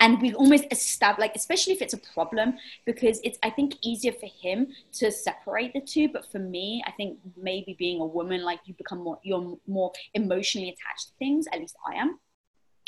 and 0.01 0.21
we 0.23 0.33
almost 0.35 0.65
establish 0.71 1.21
like 1.21 1.37
especially 1.37 1.73
if 1.73 1.83
it's 1.83 1.95
a 1.95 1.99
problem 2.15 2.55
because 2.87 3.21
it's 3.25 3.39
i 3.43 3.51
think 3.51 3.75
easier 3.83 4.13
for 4.13 4.29
him 4.41 4.69
to 4.93 5.11
separate 5.11 5.73
the 5.73 5.81
two 5.81 6.09
but 6.09 6.31
for 6.31 6.39
me 6.39 6.83
i 6.87 6.91
think 6.93 7.19
maybe 7.37 7.75
being 7.79 8.01
a 8.01 8.07
woman 8.07 8.43
like 8.43 8.61
you 8.65 8.75
become 8.75 8.99
more 8.99 9.19
you're 9.23 9.59
more 9.67 9.93
emotionally 10.15 10.69
attached 10.69 11.09
to 11.09 11.13
things 11.19 11.47
at 11.53 11.59
least 11.59 11.77
i 11.91 11.95
am 11.95 12.19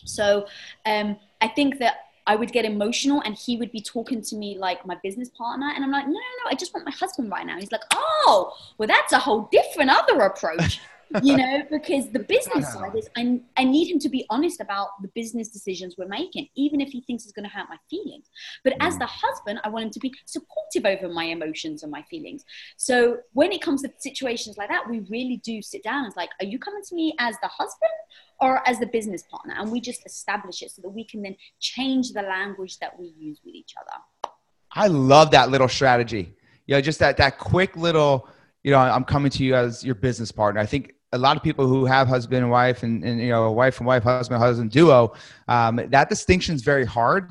so 0.05 0.47
um, 0.87 1.17
i 1.41 1.49
think 1.49 1.79
that 1.79 1.97
I 2.27 2.37
would 2.37 2.53
get 2.53 2.65
emotional 2.65 3.23
and 3.23 3.35
he 3.35 3.57
would 3.57 3.73
be 3.73 3.81
talking 3.81 4.23
to 4.23 4.37
me 4.37 4.57
like 4.57 4.87
my 4.87 4.97
business 5.03 5.31
partner. 5.31 5.73
And 5.75 5.83
I'm 5.83 5.91
like, 5.91 6.07
no, 6.07 6.13
no, 6.13 6.19
no, 6.45 6.51
I 6.51 6.55
just 6.55 6.73
want 6.73 6.87
my 6.87 6.93
husband 6.93 7.29
right 7.29 7.45
now. 7.45 7.59
He's 7.59 7.73
like, 7.73 7.81
oh, 7.93 8.53
well, 8.79 8.87
that's 8.87 9.13
a 9.13 9.19
whole 9.19 9.49
different 9.51 9.91
other 9.91 10.21
approach 10.21 10.81
you 11.23 11.37
know, 11.37 11.63
because 11.71 12.09
the 12.11 12.21
business 12.21 12.73
side 12.73 12.95
is 12.97 13.09
I, 13.17 13.41
I 13.57 13.65
need 13.65 13.91
him 13.91 13.99
to 14.01 14.09
be 14.09 14.25
honest 14.31 14.61
about 14.61 15.03
the 15.03 15.09
business 15.15 15.49
decisions 15.49 15.97
we're 15.99 16.07
making, 16.07 16.49
even 16.55 16.81
if 16.81 16.91
he 16.91 17.01
thinks 17.03 17.25
it's 17.25 17.33
going 17.33 17.49
to 17.49 17.55
hurt 17.55 17.67
my 17.69 17.77
feelings. 17.89 18.31
But 18.65 18.75
as 18.81 18.95
mm. 18.95 19.01
the 19.01 19.07
husband, 19.07 19.61
I 19.65 19.69
want 19.69 19.87
him 19.87 19.91
to 19.91 20.01
be 20.01 20.15
supportive 20.27 20.87
over 20.87 21.13
my 21.13 21.25
emotions 21.25 21.83
and 21.83 21.91
my 21.91 22.03
feelings. 22.03 22.45
So 22.77 23.19
when 23.33 23.53
it 23.53 23.61
comes 23.61 23.83
to 23.83 23.91
situations 23.99 24.57
like 24.57 24.69
that, 24.69 24.89
we 24.89 25.01
really 25.11 25.39
do 25.39 25.61
sit 25.63 25.83
down 25.83 25.99
and 25.99 26.07
it's 26.09 26.17
like, 26.17 26.31
are 26.41 26.47
you 26.47 26.59
coming 26.59 26.83
to 26.89 26.95
me 26.95 27.15
as 27.19 27.37
the 27.43 27.49
husband 27.49 27.91
or 28.41 28.67
as 28.69 28.79
the 28.79 28.87
business 28.87 29.23
partner? 29.23 29.55
And 29.59 29.71
we 29.71 29.81
just 29.81 30.07
establish 30.07 30.63
it 30.63 30.71
so 30.71 30.83
that 30.83 30.91
we 30.91 31.05
can 31.05 31.23
then 31.23 31.37
change 31.59 32.13
the 32.13 32.23
language 32.23 32.79
that 32.79 32.99
we 32.99 33.13
use 33.19 33.41
with 33.45 33.55
each 33.55 33.75
other. 33.81 34.33
I 34.73 34.87
love 34.87 35.33
that 35.33 35.51
little 35.51 35.69
strategy. 35.69 36.35
You 36.67 36.77
know, 36.77 36.81
just 36.81 37.01
that 37.01 37.17
that 37.17 37.39
quick 37.39 37.77
little, 37.77 38.29
you 38.63 38.71
know, 38.71 38.79
I'm 38.79 39.05
coming 39.05 39.31
to 39.33 39.45
you 39.45 39.57
as 39.57 39.85
your 39.85 39.97
business 39.97 40.31
partner. 40.31 40.61
I 40.61 40.67
think 40.67 40.95
a 41.13 41.19
lot 41.19 41.37
of 41.37 41.43
people 41.43 41.67
who 41.67 41.85
have 41.85 42.07
husband 42.07 42.43
and 42.43 42.51
wife 42.51 42.83
and, 42.83 43.05
and 43.05 43.21
you 43.21 43.31
know 43.31 43.51
wife 43.51 43.79
and 43.79 43.87
wife 43.87 44.03
husband 44.03 44.41
husband 44.41 44.71
duo 44.71 45.13
um, 45.49 45.81
that 45.89 46.09
distinction 46.09 46.55
is 46.55 46.63
very 46.63 46.85
hard 46.85 47.31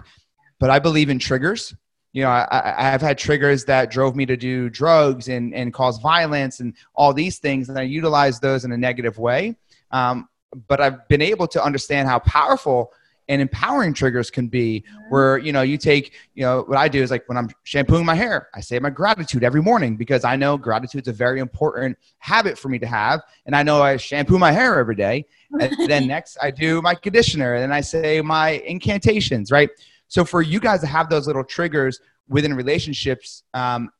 but 0.59 0.69
i 0.69 0.80
believe 0.80 1.09
in 1.09 1.19
triggers. 1.19 1.73
You 2.11 2.23
know 2.23 2.30
I, 2.30 2.93
i've 2.93 3.01
had 3.01 3.17
triggers 3.17 3.65
that 3.65 3.91
drove 3.91 4.15
me 4.15 4.25
to 4.25 4.36
do 4.36 4.69
drugs 4.69 5.30
and, 5.30 5.53
and 5.53 5.73
cause 5.73 5.99
violence 5.99 6.59
and 6.59 6.73
all 6.95 7.13
these 7.13 7.39
things 7.39 7.69
and 7.69 7.77
i 7.77 7.84
utilize 7.84 8.39
those 8.39 8.65
in 8.65 8.71
a 8.71 8.77
negative 8.77 9.17
way. 9.17 9.55
Um, 9.91 10.27
but 10.67 10.82
i've 10.82 11.07
been 11.07 11.21
able 11.21 11.47
to 11.47 11.63
understand 11.63 12.07
how 12.07 12.19
powerful 12.19 12.91
and 13.30 13.41
empowering 13.41 13.93
triggers 13.93 14.30
can 14.30 14.47
be 14.47 14.84
where 15.09 15.38
you 15.38 15.53
know 15.53 15.61
you 15.61 15.77
take 15.77 16.15
you 16.34 16.43
know 16.43 16.63
what 16.67 16.77
i 16.77 16.89
do 16.89 17.01
is 17.01 17.11
like 17.11 17.23
when 17.30 17.38
i'm 17.38 17.47
shampooing 17.63 18.05
my 18.05 18.15
hair 18.15 18.49
i 18.55 18.59
say 18.59 18.77
my 18.80 18.89
gratitude 18.89 19.43
every 19.43 19.61
morning 19.61 19.95
because 19.95 20.25
i 20.25 20.36
know 20.36 20.57
gratitude 20.57 21.03
is 21.03 21.07
a 21.07 21.13
very 21.13 21.39
important 21.39 21.97
habit 22.17 22.57
for 22.57 22.67
me 22.67 22.77
to 22.77 22.88
have 22.88 23.21
and 23.45 23.55
i 23.55 23.63
know 23.63 23.82
i 23.82 23.95
shampoo 23.95 24.38
my 24.38 24.51
hair 24.51 24.77
every 24.80 24.95
day. 24.95 25.25
And 25.51 25.71
then 25.88 26.07
next 26.07 26.38
i 26.41 26.51
do 26.51 26.82
my 26.82 26.95
conditioner 26.95 27.53
and 27.53 27.63
then 27.63 27.71
i 27.71 27.80
say 27.80 28.19
my 28.19 28.61
incantations 28.65 29.51
right? 29.51 29.69
So 30.07 30.25
for 30.25 30.41
you 30.41 30.59
guys 30.59 30.82
to 30.82 30.88
have 30.88 31.07
those 31.07 31.27
little 31.27 31.43
triggers 31.43 32.01
within 32.27 32.55
relationships 32.55 33.43
um, 33.53 33.91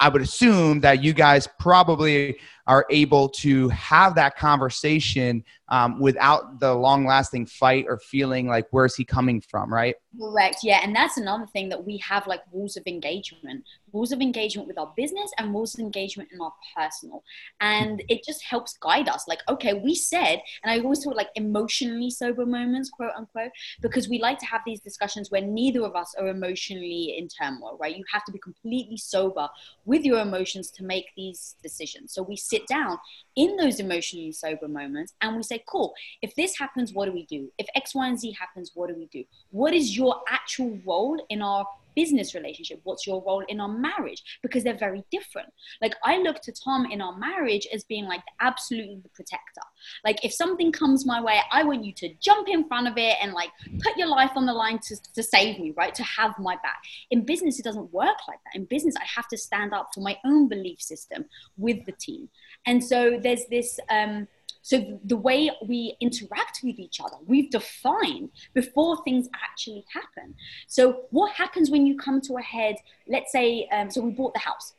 I 0.00 0.08
would 0.08 0.22
assume 0.22 0.80
that 0.80 1.04
you 1.04 1.12
guys 1.12 1.48
probably 1.60 2.36
are 2.66 2.86
able 2.90 3.28
to 3.28 3.68
have 3.70 4.14
that 4.14 4.36
conversation 4.36 5.44
um, 5.68 5.98
without 5.98 6.60
the 6.60 6.72
long 6.72 7.06
lasting 7.06 7.46
fight 7.46 7.86
or 7.88 7.98
feeling 7.98 8.46
like 8.46 8.66
where's 8.70 8.94
he 8.94 9.04
coming 9.04 9.40
from 9.40 9.72
right? 9.72 9.96
Correct. 10.20 10.58
Yeah 10.62 10.80
and 10.82 10.94
that's 10.94 11.16
another 11.16 11.46
thing 11.46 11.68
that 11.70 11.84
we 11.84 11.96
have 11.98 12.26
like 12.26 12.42
rules 12.52 12.76
of 12.76 12.82
engagement. 12.86 13.64
Rules 13.92 14.12
of 14.12 14.20
engagement 14.20 14.68
with 14.68 14.78
our 14.78 14.92
business 14.96 15.30
and 15.38 15.52
rules 15.52 15.74
of 15.74 15.80
engagement 15.80 16.28
in 16.32 16.40
our 16.40 16.52
personal. 16.76 17.22
And 17.60 18.02
it 18.08 18.24
just 18.24 18.42
helps 18.44 18.76
guide 18.78 19.08
us. 19.08 19.26
Like 19.26 19.40
okay 19.48 19.74
we 19.74 19.94
said 19.94 20.40
and 20.62 20.70
i 20.70 20.78
always 20.78 21.02
talk 21.04 21.14
like 21.14 21.30
emotionally 21.34 22.10
sober 22.10 22.46
moments 22.46 22.90
quote 22.90 23.12
unquote 23.16 23.50
because 23.80 24.08
we 24.08 24.18
like 24.18 24.38
to 24.38 24.46
have 24.46 24.60
these 24.64 24.80
discussions 24.80 25.30
where 25.30 25.40
neither 25.40 25.84
of 25.84 25.96
us 25.96 26.14
are 26.18 26.28
emotionally 26.28 27.16
in 27.18 27.28
turmoil 27.28 27.76
right? 27.80 27.96
You 27.96 28.04
have 28.12 28.24
to 28.24 28.32
be 28.32 28.38
completely 28.38 28.96
sober 28.96 29.48
with 29.84 30.04
your 30.04 30.20
emotions 30.20 30.70
to 30.72 30.84
make 30.84 31.06
these 31.16 31.56
decisions. 31.62 32.12
So 32.12 32.22
we 32.22 32.36
sit 32.52 32.66
down 32.66 32.98
in 33.34 33.56
those 33.56 33.80
emotionally 33.80 34.32
sober 34.32 34.68
moments 34.68 35.14
and 35.20 35.36
we 35.36 35.42
say, 35.42 35.62
cool, 35.66 35.94
if 36.20 36.34
this 36.34 36.58
happens, 36.58 36.92
what 36.92 37.06
do 37.06 37.12
we 37.12 37.24
do? 37.26 37.50
If 37.58 37.66
X, 37.74 37.94
Y, 37.94 38.06
and 38.06 38.18
Z 38.18 38.32
happens, 38.38 38.72
what 38.74 38.88
do 38.88 38.94
we 38.94 39.06
do? 39.06 39.24
What 39.50 39.72
is 39.72 39.96
your 39.96 40.16
actual 40.28 40.78
role 40.86 41.18
in 41.28 41.40
our 41.40 41.64
business 41.94 42.34
relationship? 42.34 42.80
What's 42.84 43.06
your 43.06 43.22
role 43.24 43.44
in 43.48 43.60
our 43.60 43.68
marriage? 43.68 44.22
Because 44.42 44.64
they're 44.64 44.76
very 44.76 45.02
different. 45.10 45.48
Like 45.80 45.94
I 46.04 46.18
look 46.18 46.40
to 46.42 46.52
Tom 46.52 46.86
in 46.86 47.00
our 47.00 47.16
marriage 47.16 47.66
as 47.72 47.84
being 47.84 48.06
like 48.06 48.22
absolutely 48.40 49.00
the 49.02 49.08
protector. 49.10 49.62
Like 50.04 50.24
if 50.24 50.32
something 50.32 50.72
comes 50.72 51.06
my 51.06 51.20
way, 51.20 51.40
I 51.50 51.64
want 51.64 51.84
you 51.84 51.92
to 51.94 52.14
jump 52.20 52.48
in 52.48 52.66
front 52.68 52.88
of 52.88 52.94
it 52.96 53.16
and 53.20 53.32
like 53.32 53.50
put 53.80 53.96
your 53.96 54.08
life 54.08 54.32
on 54.36 54.46
the 54.46 54.52
line 54.52 54.78
to, 54.88 54.96
to 55.14 55.22
save 55.22 55.58
me, 55.58 55.72
right? 55.76 55.94
To 55.94 56.02
have 56.02 56.38
my 56.38 56.56
back. 56.56 56.82
In 57.10 57.24
business, 57.24 57.58
it 57.58 57.64
doesn't 57.64 57.92
work 57.92 58.16
like 58.28 58.38
that. 58.44 58.54
In 58.54 58.64
business, 58.64 58.94
I 58.96 59.04
have 59.14 59.28
to 59.28 59.36
stand 59.36 59.72
up 59.72 59.90
for 59.94 60.00
my 60.00 60.18
own 60.24 60.48
belief 60.48 60.80
system 60.80 61.24
with 61.56 61.84
the 61.86 61.92
team. 61.92 62.28
And 62.66 62.82
so 62.82 63.18
there's 63.22 63.46
this 63.50 63.78
um 63.90 64.28
so 64.62 65.00
the 65.04 65.16
way 65.16 65.50
we 65.66 65.96
interact 66.00 66.60
with 66.62 66.78
each 66.78 67.00
other, 67.00 67.16
we've 67.26 67.50
defined 67.50 68.30
before 68.54 69.02
things 69.04 69.28
actually 69.44 69.84
happen. 69.92 70.34
So 70.68 71.02
what 71.10 71.32
happens 71.32 71.70
when 71.70 71.84
you 71.86 71.96
come 71.96 72.20
to 72.22 72.36
a 72.36 72.42
head? 72.42 72.76
Let's 73.08 73.32
say, 73.32 73.68
um, 73.72 73.90
so 73.90 74.00
we 74.00 74.12
bought 74.12 74.34
the 74.34 74.40
house. 74.40 74.74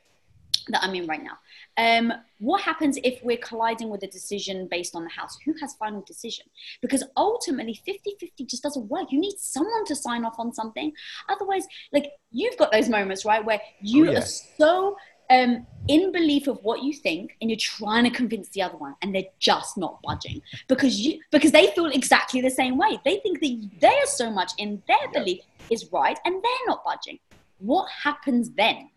that 0.70 0.82
I'm 0.82 0.96
in 0.96 1.06
right 1.08 1.22
now. 1.22 1.38
Um, 1.76 2.14
what 2.40 2.62
happens 2.62 2.98
if 3.04 3.22
we're 3.22 3.38
colliding 3.38 3.90
with 3.90 4.02
a 4.04 4.08
decision 4.08 4.70
based 4.72 4.96
on 4.96 5.04
the 5.04 5.10
house? 5.10 5.38
Who 5.46 5.54
has 5.60 5.74
final 5.74 6.02
decision? 6.08 6.46
Because 6.82 7.04
ultimately, 7.18 7.74
50 7.74 8.16
50 8.18 8.46
just 8.46 8.64
doesn't 8.64 8.88
work. 8.88 9.12
You 9.12 9.20
need 9.20 9.38
someone 9.38 9.84
to 9.86 9.96
sign 9.96 10.24
off 10.24 10.36
on 10.40 10.54
something. 10.54 10.94
Otherwise, 11.28 11.66
like 11.92 12.14
you've 12.32 12.58
got 12.58 12.72
those 12.72 12.88
moments, 12.88 13.26
right, 13.26 13.44
where 13.44 13.60
you 13.82 14.10
oh, 14.10 14.16
are 14.16 14.22
so 14.22 14.96
um, 15.30 15.66
in 15.88 16.12
belief 16.12 16.48
of 16.48 16.60
what 16.64 16.84
you 16.84 16.94
think 16.94 17.36
and 17.42 17.50
you're 17.50 17.58
trying 17.60 18.04
to 18.06 18.10
convince 18.10 18.50
the 18.50 18.62
other 18.62 18.78
one 18.78 18.96
and 19.02 19.14
they're 19.14 19.24
just 19.40 19.78
not 19.78 20.02
budging. 20.04 20.42
Because 20.68 21.00
you 21.00 21.20
because 21.32 21.52
they 21.52 21.68
feel 21.68 21.88
exactly 21.88 22.42
the 22.42 22.50
same 22.50 22.78
way. 22.78 23.00
They 23.04 23.20
think 23.20 23.40
that 23.42 23.70
they 23.80 23.88
are 23.88 24.06
so 24.06 24.32
much 24.32 24.52
in 24.58 24.82
their 24.88 25.12
belief 25.12 25.42
is 25.70 25.92
right 25.92 26.18
and 26.26 26.36
they're 26.36 26.68
not 26.68 26.84
budging. 26.84 27.20
What 27.60 27.88
happens 27.90 28.52
then? 28.52 28.90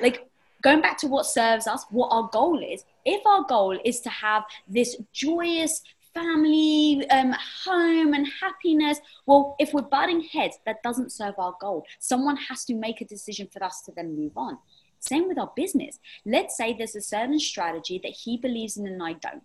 Like 0.00 0.28
going 0.62 0.80
back 0.80 0.98
to 0.98 1.06
what 1.06 1.26
serves 1.26 1.66
us 1.66 1.84
what 1.90 2.08
our 2.08 2.28
goal 2.32 2.62
is 2.62 2.84
if 3.04 3.24
our 3.26 3.44
goal 3.44 3.78
is 3.84 4.00
to 4.00 4.10
have 4.10 4.44
this 4.68 4.96
joyous 5.12 5.82
family 6.12 7.08
um, 7.10 7.34
home 7.64 8.12
and 8.14 8.26
happiness 8.42 8.98
well 9.26 9.54
if 9.58 9.72
we're 9.72 9.80
butting 9.80 10.20
heads 10.20 10.58
that 10.66 10.82
doesn't 10.82 11.12
serve 11.12 11.34
our 11.38 11.54
goal. 11.60 11.84
Someone 11.98 12.36
has 12.36 12.64
to 12.64 12.74
make 12.74 13.00
a 13.00 13.04
decision 13.04 13.48
for 13.52 13.62
us 13.64 13.82
to 13.82 13.92
then 13.96 14.16
move 14.16 14.32
on 14.36 14.58
same 15.00 15.28
with 15.28 15.38
our 15.38 15.52
business. 15.56 15.98
Let's 16.24 16.56
say 16.56 16.72
there's 16.72 16.94
a 16.94 17.00
certain 17.00 17.38
strategy 17.38 18.00
that 18.02 18.12
he 18.12 18.36
believes 18.36 18.76
in 18.76 18.86
and 18.86 19.02
I 19.02 19.14
don't. 19.14 19.42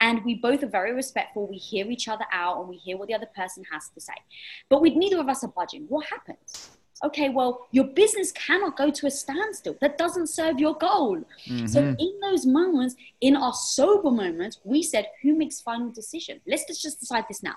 And 0.00 0.24
we 0.24 0.34
both 0.34 0.62
are 0.62 0.68
very 0.68 0.92
respectful. 0.92 1.46
We 1.46 1.56
hear 1.56 1.90
each 1.90 2.08
other 2.08 2.24
out 2.32 2.58
and 2.60 2.68
we 2.68 2.76
hear 2.76 2.96
what 2.96 3.08
the 3.08 3.14
other 3.14 3.28
person 3.34 3.64
has 3.72 3.88
to 3.94 4.00
say. 4.00 4.14
But 4.68 4.82
we 4.82 4.94
neither 4.94 5.20
of 5.20 5.28
us 5.28 5.44
are 5.44 5.52
budging. 5.56 5.84
What 5.88 6.06
happens? 6.06 6.70
Okay, 7.04 7.28
well, 7.28 7.68
your 7.70 7.84
business 7.84 8.32
cannot 8.32 8.76
go 8.76 8.90
to 8.90 9.06
a 9.06 9.10
standstill. 9.10 9.76
That 9.80 9.98
doesn't 9.98 10.26
serve 10.26 10.58
your 10.58 10.74
goal. 10.74 11.18
Mm-hmm. 11.46 11.66
So, 11.66 11.80
in 11.80 12.20
those 12.20 12.44
moments, 12.44 12.96
in 13.20 13.36
our 13.36 13.52
sober 13.52 14.10
moments, 14.10 14.58
we 14.64 14.82
said, 14.82 15.06
Who 15.22 15.36
makes 15.36 15.60
final 15.60 15.90
decision? 15.90 16.40
Let's 16.46 16.66
just 16.82 16.98
decide 16.98 17.26
this 17.28 17.42
now. 17.42 17.54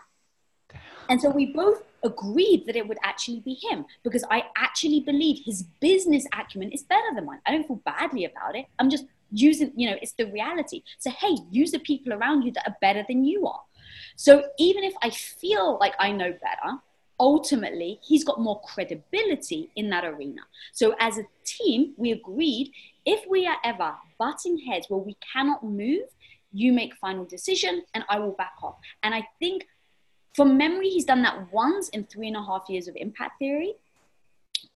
And 1.11 1.19
so 1.19 1.29
we 1.29 1.47
both 1.47 1.83
agreed 2.05 2.65
that 2.67 2.77
it 2.77 2.87
would 2.87 2.97
actually 3.03 3.41
be 3.41 3.55
him 3.55 3.85
because 4.01 4.23
I 4.31 4.45
actually 4.55 5.01
believe 5.01 5.43
his 5.43 5.63
business 5.81 6.25
acumen 6.33 6.71
is 6.71 6.83
better 6.83 7.13
than 7.13 7.25
mine. 7.25 7.41
I 7.45 7.51
don't 7.51 7.67
feel 7.67 7.81
badly 7.85 8.23
about 8.23 8.55
it. 8.55 8.67
I'm 8.79 8.89
just 8.89 9.03
using, 9.29 9.73
you 9.75 9.89
know, 9.89 9.97
it's 10.01 10.13
the 10.13 10.31
reality. 10.31 10.83
So, 10.99 11.11
hey, 11.11 11.35
use 11.51 11.71
the 11.71 11.79
people 11.79 12.13
around 12.13 12.43
you 12.43 12.53
that 12.53 12.65
are 12.65 12.77
better 12.79 13.03
than 13.05 13.25
you 13.25 13.45
are. 13.45 13.59
So 14.15 14.45
even 14.57 14.85
if 14.85 14.93
I 15.03 15.09
feel 15.09 15.77
like 15.81 15.95
I 15.99 16.13
know 16.13 16.31
better, 16.31 16.77
ultimately 17.19 17.99
he's 18.01 18.23
got 18.23 18.39
more 18.39 18.61
credibility 18.61 19.69
in 19.75 19.89
that 19.89 20.05
arena. 20.05 20.43
So 20.71 20.95
as 21.01 21.17
a 21.17 21.25
team, 21.43 21.93
we 21.97 22.13
agreed 22.13 22.71
if 23.05 23.29
we 23.29 23.45
are 23.47 23.57
ever 23.65 23.95
butting 24.17 24.59
heads 24.59 24.85
where 24.89 25.01
we 25.01 25.17
cannot 25.33 25.61
move, 25.61 26.03
you 26.53 26.71
make 26.71 26.95
final 26.95 27.25
decision 27.25 27.83
and 27.93 28.05
I 28.07 28.17
will 28.19 28.31
back 28.31 28.53
off. 28.63 28.77
And 29.03 29.13
I 29.13 29.27
think 29.39 29.67
from 30.33 30.57
memory, 30.57 30.89
he's 30.89 31.05
done 31.05 31.21
that 31.23 31.51
once 31.51 31.89
in 31.89 32.05
three 32.05 32.27
and 32.27 32.37
a 32.37 32.43
half 32.43 32.69
years 32.69 32.87
of 32.87 32.95
impact 32.95 33.39
theory. 33.39 33.75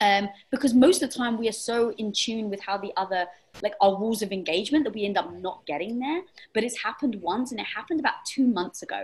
Um, 0.02 0.30
because 0.52 0.74
most 0.74 1.02
of 1.02 1.10
the 1.10 1.18
time 1.18 1.38
we 1.38 1.48
are 1.48 1.54
so 1.54 1.92
in 1.92 2.12
tune 2.12 2.50
with 2.50 2.60
how 2.60 2.78
the 2.78 2.92
other, 2.98 3.28
like 3.64 3.74
our 3.80 3.98
rules 3.98 4.22
of 4.22 4.32
engagement, 4.32 4.84
that 4.84 4.94
we 4.94 5.06
end 5.06 5.18
up 5.18 5.32
not 5.34 5.66
getting 5.66 6.00
there. 6.00 6.22
But 6.54 6.64
it's 6.64 6.82
happened 6.82 7.16
once, 7.22 7.52
and 7.52 7.60
it 7.60 7.66
happened 7.66 8.00
about 8.00 8.16
two 8.28 8.46
months 8.46 8.82
ago. 8.82 9.04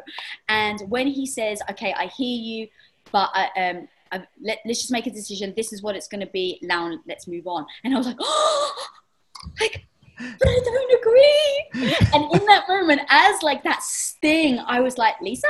And 0.49 0.81
when 0.89 1.07
he 1.07 1.25
says, 1.25 1.61
"Okay, 1.69 1.93
I 1.93 2.07
hear 2.07 2.37
you, 2.37 2.67
but 3.11 3.29
I, 3.33 3.49
um, 3.57 3.87
I, 4.11 4.25
let, 4.41 4.57
us 4.65 4.79
just 4.79 4.91
make 4.91 5.07
a 5.07 5.11
decision. 5.11 5.53
This 5.55 5.71
is 5.71 5.81
what 5.81 5.95
it's 5.95 6.07
going 6.07 6.25
to 6.25 6.31
be. 6.31 6.59
Now 6.61 6.91
let's 7.07 7.27
move 7.27 7.47
on." 7.47 7.65
And 7.83 7.93
I 7.93 7.97
was 7.97 8.07
like, 8.07 8.17
"Oh, 8.19 8.87
like." 9.61 9.85
But 10.17 10.49
I 10.49 10.59
don't 10.63 10.99
agree. 10.99 11.95
and 12.13 12.39
in 12.39 12.45
that 12.45 12.65
moment, 12.67 13.01
as 13.09 13.41
like 13.41 13.63
that 13.63 13.81
sting, 13.81 14.59
I 14.59 14.79
was 14.79 14.99
like, 14.99 15.19
Lisa, 15.19 15.47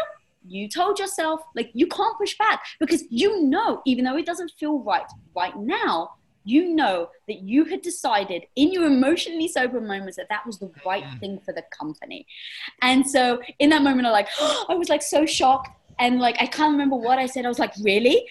you 0.47 0.67
told 0.67 0.99
yourself 0.99 1.41
like 1.55 1.69
you 1.73 1.87
can't 1.87 2.17
push 2.17 2.37
back 2.37 2.63
because 2.79 3.03
you 3.09 3.43
know 3.43 3.81
even 3.85 4.05
though 4.05 4.17
it 4.17 4.25
doesn't 4.25 4.51
feel 4.59 4.79
right 4.79 5.05
right 5.35 5.57
now 5.57 6.11
you 6.43 6.73
know 6.73 7.09
that 7.27 7.41
you 7.41 7.65
had 7.65 7.81
decided 7.81 8.43
in 8.55 8.71
your 8.71 8.85
emotionally 8.85 9.47
sober 9.47 9.79
moments 9.79 10.17
that 10.17 10.27
that 10.29 10.45
was 10.45 10.57
the 10.57 10.71
right 10.85 11.05
thing 11.19 11.39
for 11.39 11.53
the 11.53 11.63
company. 11.77 12.25
And 12.81 13.07
so 13.07 13.41
in 13.59 13.69
that 13.69 13.83
moment 13.83 14.07
i 14.07 14.11
like 14.11 14.27
i 14.69 14.73
was 14.73 14.89
like 14.89 15.01
so 15.01 15.25
shocked 15.25 15.69
and 15.99 16.19
like 16.19 16.35
i 16.39 16.45
can't 16.45 16.71
remember 16.71 16.95
what 16.95 17.19
i 17.19 17.25
said. 17.25 17.45
I 17.45 17.49
was 17.49 17.59
like 17.59 17.73
really? 17.81 18.25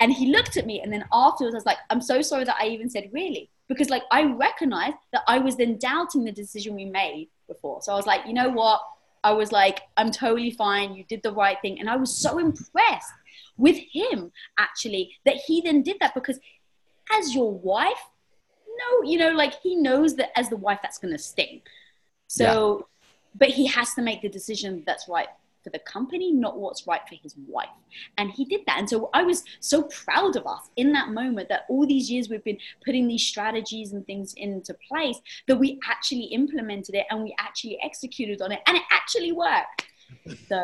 And 0.00 0.12
he 0.12 0.26
looked 0.26 0.56
at 0.56 0.66
me 0.66 0.80
and 0.80 0.92
then 0.92 1.04
afterwards 1.12 1.54
i 1.54 1.58
was 1.58 1.66
like 1.66 1.78
i'm 1.90 2.00
so 2.00 2.22
sorry 2.22 2.44
that 2.44 2.56
i 2.60 2.66
even 2.66 2.90
said 2.90 3.10
really. 3.12 3.50
Because 3.68 3.88
like 3.88 4.02
i 4.10 4.24
recognized 4.24 4.96
that 5.12 5.22
i 5.28 5.38
was 5.38 5.56
then 5.56 5.78
doubting 5.78 6.24
the 6.24 6.32
decision 6.32 6.74
we 6.74 6.86
made 6.86 7.28
before. 7.46 7.82
So 7.82 7.92
i 7.92 7.96
was 7.96 8.06
like 8.06 8.26
you 8.26 8.32
know 8.34 8.48
what 8.48 8.80
I 9.24 9.32
was 9.32 9.50
like, 9.50 9.80
I'm 9.96 10.12
totally 10.12 10.52
fine. 10.52 10.94
You 10.94 11.04
did 11.04 11.22
the 11.22 11.32
right 11.32 11.56
thing. 11.60 11.80
And 11.80 11.90
I 11.90 11.96
was 11.96 12.16
so 12.16 12.38
impressed 12.38 13.12
with 13.56 13.76
him 13.76 14.30
actually 14.58 15.12
that 15.24 15.36
he 15.36 15.62
then 15.62 15.82
did 15.82 15.96
that 16.00 16.14
because 16.14 16.38
as 17.10 17.34
your 17.34 17.52
wife, 17.52 18.04
no, 18.66 19.08
you 19.08 19.18
know, 19.18 19.30
like 19.30 19.60
he 19.60 19.76
knows 19.76 20.14
that 20.16 20.38
as 20.38 20.48
the 20.50 20.56
wife 20.56 20.78
that's 20.82 20.98
going 20.98 21.12
to 21.12 21.18
sting. 21.18 21.62
So, 22.28 22.78
yeah. 22.78 23.08
but 23.34 23.48
he 23.48 23.66
has 23.66 23.94
to 23.94 24.02
make 24.02 24.22
the 24.22 24.28
decision 24.28 24.82
that's 24.86 25.08
right 25.08 25.28
for 25.64 25.70
the 25.70 25.78
company, 25.80 26.30
not 26.30 26.58
what's 26.58 26.86
right 26.86 27.00
for 27.08 27.16
his 27.16 27.34
wife. 27.48 27.68
And 28.18 28.30
he 28.30 28.44
did 28.44 28.60
that. 28.66 28.78
And 28.78 28.88
so 28.88 29.10
I 29.14 29.24
was 29.24 29.42
so 29.60 29.84
proud 29.84 30.36
of 30.36 30.46
us 30.46 30.70
in 30.76 30.92
that 30.92 31.08
moment 31.08 31.48
that 31.48 31.64
all 31.68 31.86
these 31.86 32.10
years 32.10 32.28
we've 32.28 32.44
been 32.44 32.58
putting 32.84 33.08
these 33.08 33.26
strategies 33.26 33.92
and 33.92 34.06
things 34.06 34.34
into 34.34 34.74
place, 34.88 35.18
that 35.48 35.56
we 35.56 35.80
actually 35.88 36.24
implemented 36.24 36.94
it 36.94 37.06
and 37.10 37.22
we 37.22 37.34
actually 37.40 37.78
executed 37.82 38.42
on 38.42 38.52
it 38.52 38.60
and 38.66 38.76
it 38.76 38.82
actually 38.92 39.32
worked. 39.32 39.86
So. 40.48 40.62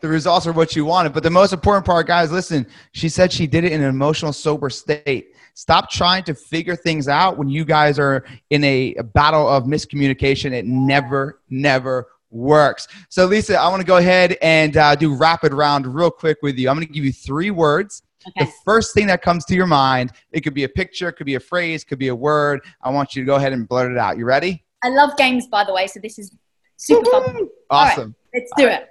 the 0.00 0.08
results 0.08 0.46
are 0.46 0.52
what 0.52 0.76
you 0.76 0.84
wanted. 0.84 1.12
But 1.12 1.22
the 1.22 1.30
most 1.30 1.52
important 1.52 1.86
part, 1.86 2.06
guys, 2.06 2.30
listen, 2.30 2.66
she 2.92 3.08
said 3.08 3.32
she 3.32 3.46
did 3.46 3.64
it 3.64 3.72
in 3.72 3.80
an 3.80 3.88
emotional, 3.88 4.32
sober 4.32 4.70
state. 4.70 5.34
Stop 5.54 5.90
trying 5.90 6.24
to 6.24 6.34
figure 6.34 6.76
things 6.76 7.08
out 7.08 7.38
when 7.38 7.48
you 7.48 7.64
guys 7.64 7.98
are 7.98 8.24
in 8.50 8.62
a, 8.64 8.94
a 8.96 9.02
battle 9.02 9.48
of 9.48 9.64
miscommunication. 9.64 10.52
It 10.52 10.66
never, 10.66 11.40
never 11.48 12.08
works. 12.30 12.88
So, 13.08 13.26
Lisa, 13.26 13.58
I 13.58 13.68
want 13.68 13.80
to 13.80 13.86
go 13.86 13.96
ahead 13.96 14.36
and 14.40 14.76
uh, 14.76 14.94
do 14.94 15.14
rapid 15.14 15.52
round 15.52 15.86
real 15.86 16.10
quick 16.10 16.38
with 16.42 16.58
you. 16.58 16.68
I'm 16.68 16.76
going 16.76 16.86
to 16.86 16.92
give 16.92 17.04
you 17.04 17.12
three 17.12 17.50
words. 17.50 18.02
Okay. 18.28 18.44
The 18.44 18.52
first 18.64 18.92
thing 18.94 19.06
that 19.06 19.22
comes 19.22 19.44
to 19.46 19.54
your 19.54 19.66
mind, 19.66 20.12
it 20.30 20.42
could 20.42 20.52
be 20.52 20.64
a 20.64 20.68
picture, 20.68 21.08
it 21.08 21.14
could 21.14 21.26
be 21.26 21.36
a 21.36 21.40
phrase, 21.40 21.84
could 21.84 21.98
be 21.98 22.08
a 22.08 22.14
word. 22.14 22.60
I 22.82 22.90
want 22.90 23.16
you 23.16 23.22
to 23.22 23.26
go 23.26 23.36
ahead 23.36 23.52
and 23.52 23.66
blurt 23.66 23.90
it 23.90 23.98
out. 23.98 24.18
You 24.18 24.26
ready? 24.26 24.62
I 24.84 24.90
love 24.90 25.16
games, 25.16 25.46
by 25.46 25.64
the 25.64 25.72
way, 25.72 25.86
so 25.86 26.00
this 26.00 26.18
is 26.18 26.30
super 26.76 27.10
Woo-hoo! 27.10 27.32
fun. 27.32 27.48
Awesome. 27.70 28.14
Right, 28.34 28.42
let's 28.42 28.52
do 28.58 28.66
it. 28.66 28.88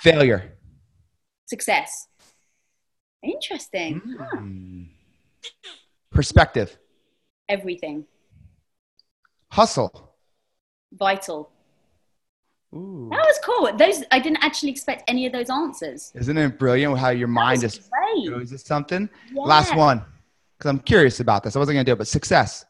Failure. 0.00 0.52
Success. 1.46 2.08
Interesting. 3.22 4.00
Mm. 4.00 4.88
Huh. 5.30 5.70
Perspective. 6.10 6.76
Everything. 7.48 8.06
Hustle. 9.50 10.16
Vital. 10.92 11.51
Ooh. 12.74 13.08
That 13.10 13.18
was 13.18 13.38
cool. 13.44 13.76
Those 13.76 14.02
I 14.10 14.18
didn't 14.18 14.42
actually 14.42 14.70
expect 14.70 15.04
any 15.06 15.26
of 15.26 15.32
those 15.32 15.50
answers. 15.50 16.12
Isn't 16.14 16.38
it 16.38 16.58
brilliant 16.58 16.96
how 16.98 17.10
your 17.10 17.28
mind 17.28 17.60
just 17.60 17.90
great. 17.90 18.30
goes 18.30 18.50
to 18.50 18.58
something? 18.58 19.10
Yeah. 19.32 19.42
Last 19.42 19.76
one, 19.76 20.02
because 20.56 20.70
I'm 20.70 20.78
curious 20.78 21.20
about 21.20 21.42
this. 21.42 21.54
I 21.54 21.58
wasn't 21.58 21.76
gonna 21.76 21.84
do 21.84 21.92
it, 21.92 21.98
but 21.98 22.08
success. 22.08 22.64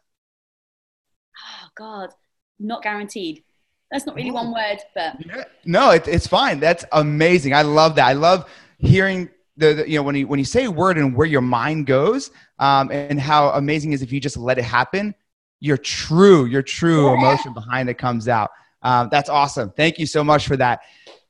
Oh 1.38 1.68
God, 1.76 2.10
not 2.58 2.82
guaranteed. 2.82 3.44
That's 3.92 4.06
not 4.06 4.16
really 4.16 4.30
Ooh. 4.30 4.34
one 4.34 4.52
word, 4.52 4.78
but 4.94 5.24
yeah. 5.24 5.44
no, 5.64 5.90
it, 5.90 6.08
it's 6.08 6.26
fine. 6.26 6.58
That's 6.58 6.84
amazing. 6.92 7.54
I 7.54 7.62
love 7.62 7.94
that. 7.96 8.06
I 8.06 8.14
love 8.14 8.50
hearing 8.78 9.28
the, 9.56 9.74
the, 9.74 9.88
you 9.88 9.98
know 9.98 10.02
when 10.02 10.16
you 10.16 10.26
when 10.26 10.40
you 10.40 10.44
say 10.44 10.64
a 10.64 10.70
word 10.70 10.98
and 10.98 11.14
where 11.14 11.28
your 11.28 11.42
mind 11.42 11.86
goes, 11.86 12.32
um, 12.58 12.90
and 12.90 13.20
how 13.20 13.50
amazing 13.50 13.92
is 13.92 14.02
if 14.02 14.10
you 14.10 14.18
just 14.18 14.36
let 14.36 14.58
it 14.58 14.64
happen. 14.64 15.14
Your 15.60 15.76
true, 15.76 16.46
your 16.46 16.62
true 16.62 17.06
yeah. 17.06 17.18
emotion 17.18 17.54
behind 17.54 17.88
it 17.88 17.96
comes 17.96 18.26
out. 18.26 18.50
Um, 18.82 19.08
that's 19.10 19.28
awesome. 19.28 19.70
Thank 19.76 19.98
you 19.98 20.06
so 20.06 20.24
much 20.24 20.46
for 20.46 20.56
that. 20.56 20.80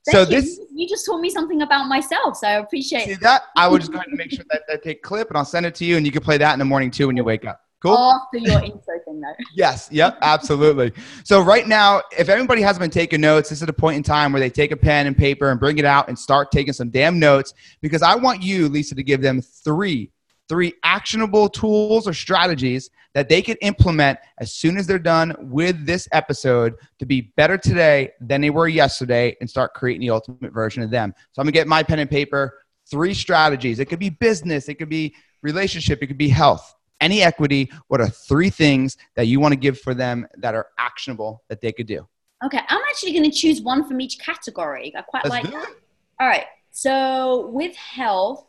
Thank 0.05 0.17
so 0.17 0.21
you. 0.21 0.41
this 0.41 0.61
you 0.75 0.89
just 0.89 1.07
told 1.07 1.21
me 1.21 1.31
something 1.31 1.63
about 1.63 1.87
myself, 1.87 2.37
so 2.37 2.47
I 2.49 2.53
appreciate 2.53 3.05
see 3.05 3.15
that. 3.15 3.43
I 3.57 3.69
will 3.69 3.79
just 3.79 3.93
go 3.93 3.99
ahead 3.99 4.09
and 4.09 4.19
make 4.19 4.33
sure 4.33 4.45
that 4.51 4.63
that 4.69 4.83
take 4.83 5.03
clip, 5.03 5.29
and 5.29 5.37
I'll 5.37 5.45
send 5.45 5.65
it 5.65 5.75
to 5.77 5.85
you, 5.85 5.97
and 5.97 6.05
you 6.05 6.11
can 6.11 6.23
play 6.23 6.39
that 6.39 6.53
in 6.53 6.59
the 6.59 6.65
morning 6.65 6.91
too 6.91 7.07
when 7.07 7.17
you 7.17 7.25
wake 7.25 7.45
up. 7.45 7.61
Cool. 7.83 7.97
After 7.97 8.39
your 8.39 8.63
intro 8.63 9.01
thing, 9.05 9.21
though. 9.21 9.35
yes. 9.57 9.89
Yep. 9.91 10.19
Absolutely. 10.23 10.93
So 11.25 11.41
right 11.41 11.67
now, 11.67 12.01
if 12.17 12.29
everybody 12.29 12.63
hasn't 12.63 12.81
been 12.81 12.91
taking 12.91 13.21
notes, 13.21 13.49
this 13.49 13.61
is 13.61 13.69
a 13.69 13.73
point 13.73 13.97
in 13.97 14.05
time 14.05 14.33
where 14.33 14.39
they 14.39 14.51
take 14.51 14.71
a 14.71 14.77
pen 14.77 15.09
and 15.09 15.17
paper 15.17 15.51
and 15.51 15.59
bring 15.59 15.79
it 15.79 15.85
out 15.85 16.09
and 16.09 16.17
start 16.17 16.53
taking 16.53 16.73
some 16.73 16.91
damn 16.91 17.19
notes 17.19 17.55
because 17.81 18.03
I 18.03 18.15
want 18.15 18.41
you, 18.41 18.69
Lisa, 18.69 18.95
to 18.95 19.03
give 19.03 19.21
them 19.21 19.43
three 19.43 20.13
three 20.49 20.75
actionable 20.83 21.49
tools 21.49 22.07
or 22.07 22.13
strategies 22.13 22.91
that 23.15 23.29
they 23.29 23.43
can 23.43 23.57
implement 23.63 24.19
as 24.39 24.53
soon 24.53 24.77
as 24.77 24.87
they're 24.87 24.99
done 24.99 25.35
with 25.39 25.87
this 25.87 26.09
episode 26.13 26.75
to 26.99 27.07
be 27.07 27.33
better 27.37 27.59
today 27.59 28.11
than 28.21 28.41
they 28.41 28.51
were 28.51 28.69
yesterday 28.69 29.37
and 29.41 29.49
start 29.49 29.75
creating 29.75 30.01
the 30.01 30.11
ultimate 30.11 30.53
version 30.53 30.83
of 30.83 30.91
them. 30.91 31.15
So 31.33 31.41
I'm 31.41 31.45
gonna 31.45 31.53
get 31.53 31.67
my 31.67 31.83
pen 31.83 31.99
and 31.99 32.11
paper, 32.11 32.59
three 32.91 33.15
strategies. 33.15 33.79
It 33.79 33.87
could 33.87 33.99
be 33.99 34.11
business, 34.11 34.69
it 34.69 34.75
could 34.75 34.89
be 34.89 35.15
relationship, 35.43 36.03
it 36.03 36.07
could 36.07 36.19
be 36.19 36.29
health. 36.29 36.75
any 37.03 37.21
equity, 37.21 37.71
what 37.89 38.01
are 38.01 38.09
three 38.09 38.49
things 38.49 38.97
that 39.17 39.27
you 39.27 39.41
want 39.41 39.53
to 39.53 39.57
give 39.57 39.79
for 39.81 39.93
them 39.93 40.27
that 40.39 40.55
are 40.55 40.69
actionable 40.79 41.43
that 41.49 41.61
they 41.61 41.73
could 41.73 41.87
do? 41.87 42.07
Okay, 42.45 42.61
I'm 42.69 42.81
actually 42.89 43.13
going 43.13 43.31
to 43.31 43.37
choose 43.37 43.61
one 43.61 43.87
from 43.87 44.01
each 44.01 44.19
category. 44.19 44.93
I 44.97 45.03
quite 45.03 45.25
Let's 45.25 45.45
like 45.45 45.53
that. 45.53 45.75
All 46.21 46.27
right. 46.27 46.47
So 46.71 47.49
with 47.49 47.75
health, 47.77 48.47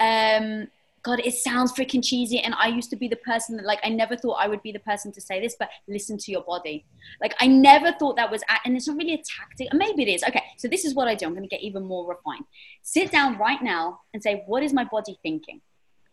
um, 0.00 0.66
God, 1.04 1.20
it 1.24 1.34
sounds 1.34 1.72
freaking 1.72 2.04
cheesy. 2.04 2.38
And 2.38 2.54
I 2.54 2.68
used 2.68 2.88
to 2.90 2.96
be 2.96 3.08
the 3.08 3.16
person 3.16 3.56
that, 3.56 3.66
like, 3.66 3.80
I 3.82 3.88
never 3.88 4.16
thought 4.16 4.34
I 4.34 4.46
would 4.46 4.62
be 4.62 4.70
the 4.70 4.78
person 4.78 5.10
to 5.12 5.20
say 5.20 5.40
this, 5.40 5.56
but 5.58 5.68
listen 5.88 6.16
to 6.18 6.30
your 6.30 6.42
body. 6.42 6.84
Like, 7.20 7.34
I 7.40 7.48
never 7.48 7.92
thought 7.92 8.14
that 8.16 8.30
was, 8.30 8.42
and 8.64 8.76
it's 8.76 8.86
not 8.86 8.96
really 8.96 9.14
a 9.14 9.16
tactic. 9.16 9.68
Maybe 9.72 10.02
it 10.02 10.08
is. 10.14 10.22
Okay. 10.22 10.44
So 10.58 10.68
this 10.68 10.84
is 10.84 10.94
what 10.94 11.08
I 11.08 11.16
do. 11.16 11.26
I'm 11.26 11.32
going 11.32 11.42
to 11.42 11.48
get 11.48 11.62
even 11.62 11.84
more 11.84 12.08
refined. 12.08 12.44
Sit 12.82 13.10
down 13.10 13.36
right 13.36 13.60
now 13.62 14.00
and 14.14 14.22
say, 14.22 14.44
what 14.46 14.62
is 14.62 14.72
my 14.72 14.84
body 14.84 15.18
thinking? 15.22 15.60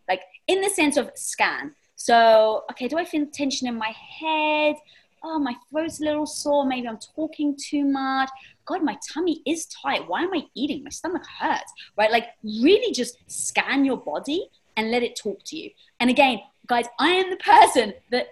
Like, 0.08 0.22
in 0.48 0.60
the 0.60 0.70
sense 0.70 0.96
of 0.96 1.12
scan. 1.14 1.74
So, 1.94 2.64
okay, 2.72 2.88
do 2.88 2.98
I 2.98 3.04
feel 3.04 3.26
tension 3.26 3.68
in 3.68 3.76
my 3.76 3.94
head? 4.18 4.74
Oh, 5.22 5.38
my 5.38 5.54
throat's 5.70 6.00
a 6.00 6.04
little 6.04 6.26
sore. 6.26 6.64
Maybe 6.66 6.88
I'm 6.88 6.98
talking 7.14 7.56
too 7.56 7.84
much. 7.84 8.30
God, 8.64 8.82
my 8.82 8.98
tummy 9.12 9.42
is 9.46 9.66
tight. 9.66 10.08
Why 10.08 10.22
am 10.22 10.34
I 10.34 10.46
eating? 10.54 10.82
My 10.82 10.90
stomach 10.90 11.22
hurts, 11.38 11.72
right? 11.96 12.10
Like, 12.10 12.28
really 12.42 12.92
just 12.92 13.18
scan 13.26 13.84
your 13.84 13.98
body 13.98 14.48
and 14.80 14.90
let 14.90 15.02
it 15.02 15.14
talk 15.14 15.44
to 15.44 15.56
you. 15.58 15.70
And 16.00 16.08
again, 16.08 16.40
guys, 16.66 16.86
I 16.98 17.10
am 17.10 17.28
the 17.28 17.36
person 17.36 17.92
that 18.10 18.28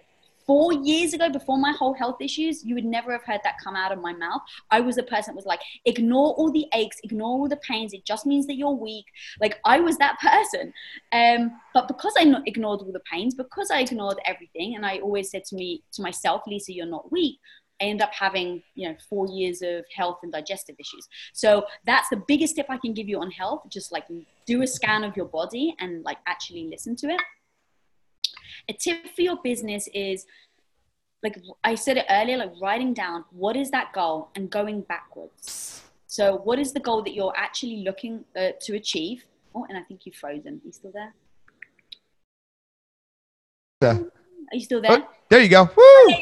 four 0.46 0.72
years 0.72 1.12
ago, 1.12 1.28
before 1.28 1.58
my 1.58 1.72
whole 1.72 1.92
health 1.92 2.16
issues, 2.22 2.64
you 2.64 2.74
would 2.74 2.86
never 2.86 3.12
have 3.12 3.22
heard 3.22 3.40
that 3.44 3.56
come 3.62 3.76
out 3.76 3.92
of 3.92 4.00
my 4.00 4.14
mouth. 4.14 4.40
I 4.70 4.80
was 4.80 4.96
the 4.96 5.02
person 5.02 5.34
that 5.34 5.36
was 5.36 5.44
like, 5.44 5.60
ignore 5.84 6.32
all 6.38 6.50
the 6.50 6.64
aches, 6.72 6.96
ignore 7.04 7.32
all 7.40 7.48
the 7.50 7.58
pains. 7.58 7.92
It 7.92 8.06
just 8.06 8.24
means 8.24 8.46
that 8.46 8.56
you're 8.56 8.70
weak. 8.70 9.04
Like, 9.42 9.60
I 9.66 9.78
was 9.80 9.98
that 9.98 10.18
person. 10.20 10.72
Um, 11.12 11.60
but 11.74 11.86
because 11.86 12.14
I 12.18 12.22
ignored 12.46 12.80
all 12.80 12.92
the 12.92 13.00
pains, 13.12 13.34
because 13.34 13.70
I 13.70 13.80
ignored 13.80 14.20
everything, 14.24 14.74
and 14.74 14.86
I 14.86 15.00
always 15.00 15.30
said 15.30 15.44
to 15.50 15.54
me, 15.54 15.82
to 15.92 16.00
myself, 16.00 16.40
Lisa, 16.46 16.72
you're 16.72 16.86
not 16.86 17.12
weak. 17.12 17.38
I 17.80 17.84
end 17.84 18.02
up 18.02 18.12
having, 18.12 18.62
you 18.74 18.88
know, 18.88 18.96
four 19.08 19.26
years 19.28 19.62
of 19.62 19.84
health 19.94 20.18
and 20.22 20.32
digestive 20.32 20.76
issues. 20.78 21.08
So 21.32 21.64
that's 21.86 22.08
the 22.08 22.22
biggest 22.28 22.56
tip 22.56 22.66
I 22.68 22.78
can 22.78 22.92
give 22.92 23.08
you 23.08 23.20
on 23.20 23.30
health. 23.30 23.62
Just 23.68 23.92
like 23.92 24.04
do 24.46 24.62
a 24.62 24.66
scan 24.66 25.04
of 25.04 25.16
your 25.16 25.26
body 25.26 25.74
and 25.78 26.04
like 26.04 26.18
actually 26.26 26.68
listen 26.68 26.96
to 26.96 27.08
it. 27.08 27.20
A 28.68 28.72
tip 28.72 29.14
for 29.14 29.22
your 29.22 29.38
business 29.42 29.88
is 29.94 30.26
like 31.22 31.40
I 31.64 31.74
said 31.74 31.96
it 31.96 32.06
earlier, 32.08 32.36
like 32.36 32.52
writing 32.60 32.94
down 32.94 33.24
what 33.30 33.56
is 33.56 33.70
that 33.70 33.92
goal 33.92 34.30
and 34.34 34.48
going 34.50 34.82
backwards. 34.82 35.82
So 36.06 36.36
what 36.38 36.58
is 36.58 36.72
the 36.72 36.80
goal 36.80 37.02
that 37.02 37.14
you're 37.14 37.34
actually 37.36 37.82
looking 37.84 38.24
uh, 38.36 38.50
to 38.62 38.76
achieve? 38.76 39.24
Oh, 39.54 39.66
and 39.68 39.76
I 39.76 39.82
think 39.82 40.06
you've 40.06 40.14
frozen. 40.14 40.54
Are 40.54 40.66
you 40.66 40.72
still 40.72 40.92
there? 40.92 41.14
Yeah. 43.82 43.98
Are 43.98 44.54
you 44.54 44.60
still 44.60 44.80
there? 44.80 44.92
Oh, 44.92 45.08
there 45.28 45.40
you 45.40 45.48
go. 45.48 45.64
Woo! 45.64 46.14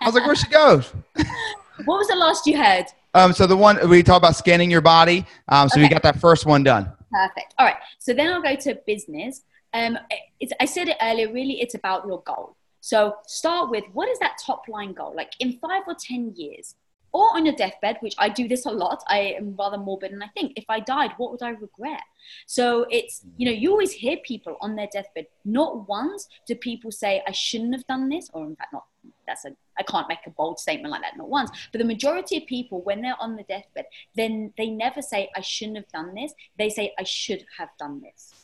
Hey, 0.00 0.06
you're 0.06 0.06
back. 0.06 0.06
I 0.06 0.06
was 0.06 0.14
like, 0.14 0.26
where 0.26 0.36
she 0.36 0.48
goes? 0.48 0.92
What 1.86 1.96
was 1.96 2.08
the 2.08 2.14
last 2.14 2.46
you 2.46 2.58
heard? 2.58 2.84
Um, 3.14 3.32
so 3.32 3.46
the 3.46 3.56
one 3.56 3.88
we 3.88 4.02
talk 4.02 4.18
about 4.18 4.36
scanning 4.36 4.70
your 4.70 4.82
body. 4.82 5.24
Um, 5.48 5.70
so 5.70 5.80
we 5.80 5.88
got 5.88 6.02
that 6.02 6.20
first 6.20 6.44
one 6.44 6.62
done. 6.62 6.92
Perfect. 7.10 7.54
All 7.58 7.64
right. 7.64 7.76
So 7.98 8.12
then 8.12 8.30
I'll 8.30 8.42
go 8.42 8.54
to 8.54 8.78
business. 8.86 9.42
Um, 9.72 9.98
it's, 10.40 10.52
I 10.60 10.66
said 10.66 10.88
it 10.88 10.98
earlier, 11.00 11.32
really, 11.32 11.60
it's 11.60 11.74
about 11.74 12.06
your 12.06 12.22
goal. 12.26 12.54
So 12.82 13.14
start 13.26 13.70
with 13.70 13.84
what 13.94 14.10
is 14.10 14.18
that 14.18 14.36
top 14.44 14.64
line 14.68 14.92
goal? 14.92 15.14
Like 15.16 15.32
in 15.40 15.58
five 15.58 15.82
or 15.86 15.94
10 15.98 16.34
years, 16.36 16.74
or 17.12 17.36
on 17.36 17.44
your 17.44 17.54
deathbed, 17.54 17.96
which 18.00 18.14
I 18.18 18.28
do 18.28 18.48
this 18.48 18.66
a 18.66 18.70
lot. 18.70 19.02
I 19.08 19.34
am 19.38 19.56
rather 19.58 19.78
morbid 19.78 20.12
and 20.12 20.22
I 20.22 20.28
think 20.28 20.52
if 20.56 20.64
I 20.68 20.80
died, 20.80 21.12
what 21.16 21.32
would 21.32 21.42
I 21.42 21.50
regret? 21.50 22.02
So 22.46 22.86
it's, 22.90 23.24
you 23.36 23.46
know, 23.46 23.52
you 23.52 23.68
mm. 23.68 23.72
always 23.72 23.92
hear 23.92 24.16
people 24.24 24.56
on 24.60 24.76
their 24.76 24.88
deathbed. 24.92 25.26
Not 25.44 25.88
once 25.88 26.28
do 26.46 26.54
people 26.54 26.90
say, 26.90 27.22
I 27.26 27.32
shouldn't 27.32 27.74
have 27.74 27.86
done 27.86 28.08
this, 28.08 28.30
or 28.32 28.44
in 28.44 28.56
fact, 28.56 28.72
not 28.72 28.84
that's 29.26 29.44
a 29.44 29.52
I 29.78 29.82
can't 29.82 30.08
make 30.08 30.18
a 30.26 30.30
bold 30.30 30.58
statement 30.58 30.92
like 30.92 31.00
that, 31.00 31.16
not 31.16 31.30
once. 31.30 31.50
But 31.72 31.78
the 31.78 31.86
majority 31.86 32.36
of 32.36 32.46
people, 32.46 32.82
when 32.82 33.00
they're 33.00 33.16
on 33.18 33.34
the 33.34 33.44
deathbed, 33.44 33.86
then 34.14 34.52
they 34.58 34.68
never 34.68 35.00
say, 35.00 35.30
I 35.34 35.40
shouldn't 35.40 35.78
have 35.78 35.88
done 35.88 36.14
this. 36.14 36.34
They 36.58 36.68
say, 36.68 36.92
I 36.98 37.04
should 37.04 37.46
have 37.56 37.70
done 37.78 38.02
this. 38.02 38.34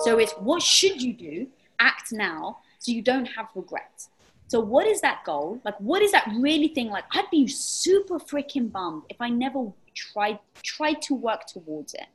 So 0.00 0.18
it's 0.18 0.32
what 0.34 0.62
should 0.62 1.02
you 1.02 1.12
do? 1.12 1.48
Act 1.80 2.12
now 2.12 2.58
so 2.78 2.92
you 2.92 3.02
don't 3.02 3.26
have 3.26 3.48
regrets. 3.54 4.10
So 4.48 4.60
what 4.60 4.86
is 4.86 5.02
that 5.02 5.24
goal? 5.24 5.60
Like 5.64 5.78
what 5.78 6.02
is 6.02 6.10
that 6.12 6.26
really 6.38 6.68
thing? 6.68 6.88
Like 6.88 7.04
I'd 7.12 7.30
be 7.30 7.46
super 7.46 8.18
freaking 8.18 8.72
bummed 8.72 9.02
if 9.10 9.20
I 9.20 9.28
never 9.28 9.70
tried 9.94 10.38
tried 10.62 11.02
to 11.02 11.14
work 11.14 11.46
towards 11.46 11.94
it. 11.94 12.06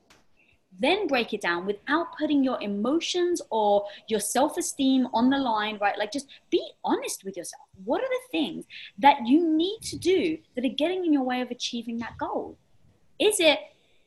Then 0.79 1.05
break 1.05 1.33
it 1.35 1.41
down 1.41 1.67
without 1.67 2.17
putting 2.17 2.43
your 2.43 2.59
emotions 2.59 3.39
or 3.51 3.85
your 4.07 4.19
self-esteem 4.19 5.07
on 5.13 5.29
the 5.29 5.37
line, 5.37 5.77
right? 5.79 5.97
Like 5.97 6.11
just 6.11 6.27
be 6.49 6.67
honest 6.83 7.23
with 7.23 7.37
yourself. 7.37 7.67
What 7.85 8.01
are 8.01 8.09
the 8.09 8.31
things 8.31 8.65
that 8.97 9.27
you 9.27 9.47
need 9.47 9.81
to 9.83 9.97
do 9.97 10.39
that 10.55 10.65
are 10.65 10.75
getting 10.75 11.05
in 11.05 11.13
your 11.13 11.23
way 11.23 11.41
of 11.41 11.51
achieving 11.51 11.99
that 11.99 12.17
goal? 12.17 12.57
Is 13.19 13.39
it 13.39 13.59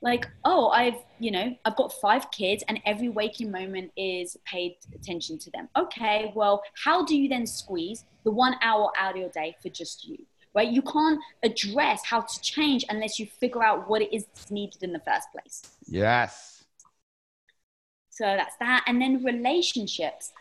like 0.02 0.26
oh 0.44 0.68
i've 0.68 0.98
you 1.18 1.30
know 1.30 1.56
i've 1.64 1.76
got 1.76 1.92
five 2.00 2.30
kids 2.30 2.62
and 2.68 2.78
every 2.84 3.08
waking 3.08 3.50
moment 3.50 3.90
is 3.96 4.36
paid 4.44 4.76
attention 4.94 5.38
to 5.38 5.50
them. 5.50 5.68
Okay 5.76 6.32
well 6.34 6.62
how 6.84 7.04
do 7.04 7.16
you 7.16 7.28
then 7.28 7.46
squeeze 7.46 8.04
the 8.24 8.30
one 8.30 8.54
hour 8.62 8.90
out 8.98 9.14
of 9.14 9.20
your 9.20 9.30
day 9.30 9.56
for 9.62 9.68
just 9.70 10.06
you 10.06 10.18
right? 10.54 10.70
You 10.72 10.80
can't 10.80 11.20
address 11.42 12.02
how 12.04 12.22
to 12.22 12.40
change 12.40 12.84
unless 12.88 13.18
you 13.18 13.26
figure 13.26 13.62
out 13.62 13.88
what 13.90 14.00
it 14.00 14.14
is 14.16 14.24
that's 14.24 14.50
needed 14.50 14.82
in 14.82 14.90
the 14.90 15.00
first 15.00 15.28
place. 15.30 15.62
Yes. 15.86 16.64
so 18.08 18.24
that's 18.24 18.56
that. 18.60 18.82
And 18.86 19.00
then 19.00 19.22
relationships. 19.22 20.32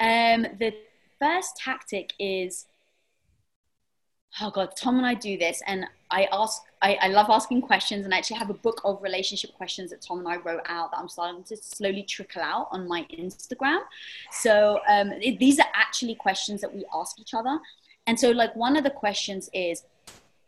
Um 0.00 0.46
the 0.58 0.74
first 1.18 1.56
tactic 1.56 2.12
is 2.18 2.66
oh 4.40 4.50
god 4.50 4.74
tom 4.76 4.96
and 4.96 5.06
i 5.06 5.14
do 5.14 5.36
this 5.38 5.62
and 5.66 5.86
i 6.10 6.28
ask 6.32 6.62
I, 6.82 6.98
I 7.02 7.08
love 7.08 7.30
asking 7.30 7.62
questions 7.62 8.04
and 8.04 8.12
I 8.12 8.18
actually 8.18 8.36
have 8.36 8.50
a 8.50 8.54
book 8.54 8.80
of 8.84 9.02
relationship 9.02 9.54
questions 9.54 9.90
that 9.90 10.02
tom 10.02 10.18
and 10.18 10.28
i 10.28 10.36
wrote 10.36 10.62
out 10.66 10.90
that 10.90 10.98
i'm 10.98 11.08
starting 11.08 11.42
to 11.44 11.56
slowly 11.56 12.02
trickle 12.02 12.42
out 12.42 12.68
on 12.70 12.88
my 12.88 13.06
instagram 13.16 13.80
so 14.30 14.80
um, 14.88 15.12
it, 15.12 15.38
these 15.38 15.58
are 15.58 15.68
actually 15.74 16.14
questions 16.14 16.60
that 16.60 16.74
we 16.74 16.84
ask 16.94 17.18
each 17.20 17.34
other 17.34 17.58
and 18.06 18.18
so 18.18 18.30
like 18.30 18.54
one 18.56 18.76
of 18.76 18.84
the 18.84 18.90
questions 18.90 19.48
is 19.52 19.84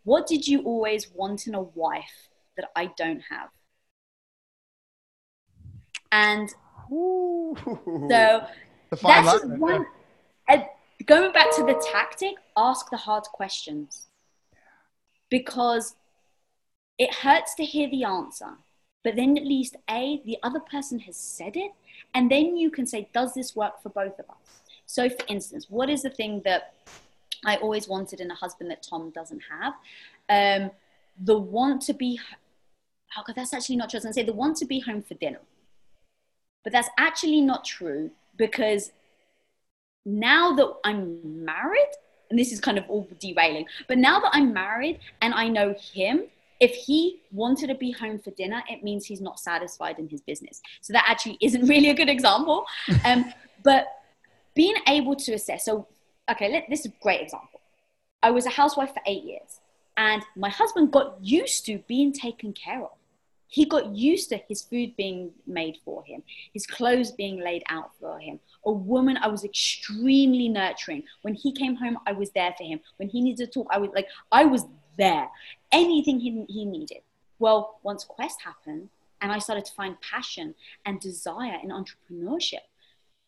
what 0.05 0.27
did 0.27 0.47
you 0.47 0.63
always 0.63 1.11
want 1.15 1.47
in 1.47 1.55
a 1.55 1.63
wife 1.63 2.29
that 2.57 2.71
i 2.75 2.87
don't 2.97 3.23
have 3.31 3.49
and 6.13 6.55
Ooh. 6.93 7.57
so 8.09 8.47
that's 9.03 9.33
just 9.33 9.47
one. 9.47 9.87
Going 11.07 11.33
back 11.33 11.55
to 11.57 11.63
the 11.63 11.81
tactic, 11.93 12.35
ask 12.57 12.91
the 12.91 12.97
hard 12.97 13.25
questions 13.25 14.09
because 15.31 15.95
it 16.99 17.15
hurts 17.15 17.55
to 17.55 17.65
hear 17.65 17.89
the 17.91 18.05
answer, 18.05 18.57
but 19.05 19.17
then 19.17 19.37
at 19.37 19.45
least 19.45 19.77
a 19.89 20.21
the 20.25 20.39
other 20.43 20.61
person 20.61 20.99
has 21.01 21.17
said 21.17 21.57
it, 21.57 21.73
and 22.15 22.31
then 22.31 22.57
you 22.57 22.71
can 22.71 22.87
say, 22.87 23.09
"Does 23.13 23.35
this 23.35 23.55
work 23.55 23.83
for 23.83 23.89
both 23.91 24.19
of 24.19 24.29
us?" 24.31 24.61
So, 24.87 25.09
for 25.09 25.25
instance, 25.29 25.67
what 25.69 25.89
is 25.89 26.03
the 26.03 26.11
thing 26.11 26.43
that 26.45 26.75
I 27.45 27.57
always 27.57 27.89
wanted 27.89 28.21
in 28.21 28.31
a 28.31 28.35
husband 28.35 28.71
that 28.71 28.83
Tom 28.83 29.11
doesn't 29.11 29.43
have? 29.51 29.75
Um, 30.29 30.71
the 31.19 31.39
want 31.39 31.83
to 31.83 31.93
be. 31.93 32.19
Oh 33.17 33.23
God, 33.27 33.37
that's 33.37 33.55
actually 33.55 33.77
not 33.77 33.91
true. 33.91 33.99
I 33.99 34.01
was 34.01 34.05
going 34.05 34.15
to 34.15 34.21
say 34.21 34.27
the 34.27 34.33
want 34.33 34.57
to 34.59 34.67
be 34.67 34.81
home 34.81 35.03
for 35.03 35.15
dinner, 35.15 35.41
but 36.65 36.73
that's 36.73 36.89
actually 36.99 37.41
not 37.41 37.65
true 37.65 38.11
because 38.37 38.93
now 40.07 40.55
that 40.55 40.73
I'm 40.85 41.45
married, 41.45 41.91
and 42.31 42.39
this 42.39 42.53
is 42.53 42.61
kind 42.61 42.79
of 42.79 42.85
all 42.89 43.07
derailing, 43.19 43.67
but 43.89 43.99
now 43.99 44.21
that 44.21 44.31
I'm 44.33 44.53
married 44.53 45.01
and 45.21 45.35
I 45.35 45.49
know 45.49 45.75
him, 45.75 46.25
if 46.61 46.75
he 46.75 47.21
wanted 47.33 47.67
to 47.67 47.75
be 47.75 47.91
home 47.91 48.19
for 48.19 48.31
dinner, 48.31 48.63
it 48.71 48.83
means 48.83 49.05
he's 49.05 49.21
not 49.21 49.39
satisfied 49.39 49.99
in 49.99 50.09
his 50.09 50.23
business. 50.23 50.63
So 50.81 50.93
that 50.93 51.05
actually 51.07 51.37
isn't 51.41 51.67
really 51.69 51.91
a 51.91 51.95
good 51.95 52.09
example. 52.09 52.65
Um, 53.05 53.33
but 53.63 53.89
being 54.55 54.77
able 54.89 55.17
to 55.17 55.33
assess, 55.35 55.65
so, 55.65 55.87
okay, 56.31 56.51
let, 56.51 56.65
this 56.71 56.81
is 56.81 56.87
a 56.87 56.93
great 57.03 57.21
example. 57.21 57.61
I 58.23 58.31
was 58.31 58.47
a 58.47 58.51
housewife 58.51 58.95
for 58.95 59.03
eight 59.07 59.25
years, 59.25 59.61
and 59.97 60.23
my 60.35 60.49
husband 60.49 60.93
got 60.93 61.23
used 61.23 61.67
to 61.67 61.79
being 61.87 62.13
taken 62.13 62.53
care 62.53 62.83
of. 62.83 62.96
He 63.49 63.65
got 63.65 63.95
used 63.95 64.29
to 64.31 64.39
his 64.49 64.63
food 64.63 64.97
being 64.97 65.31
made 65.47 65.79
for 65.85 66.05
him, 66.05 66.23
his 66.53 66.67
clothes 66.67 67.13
being 67.13 67.41
laid 67.41 67.63
out 67.69 67.91
for 68.01 68.19
him. 68.19 68.41
A 68.65 68.73
woman 68.73 69.17
I 69.19 69.29
was 69.29 69.45
extremely 69.45 70.49
nurturing. 70.49 71.05
When 71.23 71.35
he 71.35 71.53
came 71.53 71.77
home, 71.77 71.99
I 72.07 72.13
was 72.13 72.31
there 72.31 72.55
for 72.59 72.65
him. 72.65 72.81
When 72.97 73.09
he 73.09 73.21
needed 73.21 73.47
to 73.47 73.53
talk, 73.53 73.69
I 73.71 73.79
was 73.79 73.91
like, 73.95 74.09
I 74.33 74.45
was 74.45 74.65
there. 74.99 75.29
Anything 75.73 76.19
he, 76.19 76.45
he 76.49 76.65
needed. 76.65 77.03
Well, 77.39 77.79
once 77.83 78.05
Quest 78.05 78.41
happened, 78.43 78.89
and 79.21 79.33
I 79.33 79.39
started 79.39 79.65
to 79.67 79.73
find 79.73 79.97
passion 80.01 80.55
and 80.85 81.01
desire 81.01 81.59
in 81.63 81.71
entrepreneurship, 81.71 82.65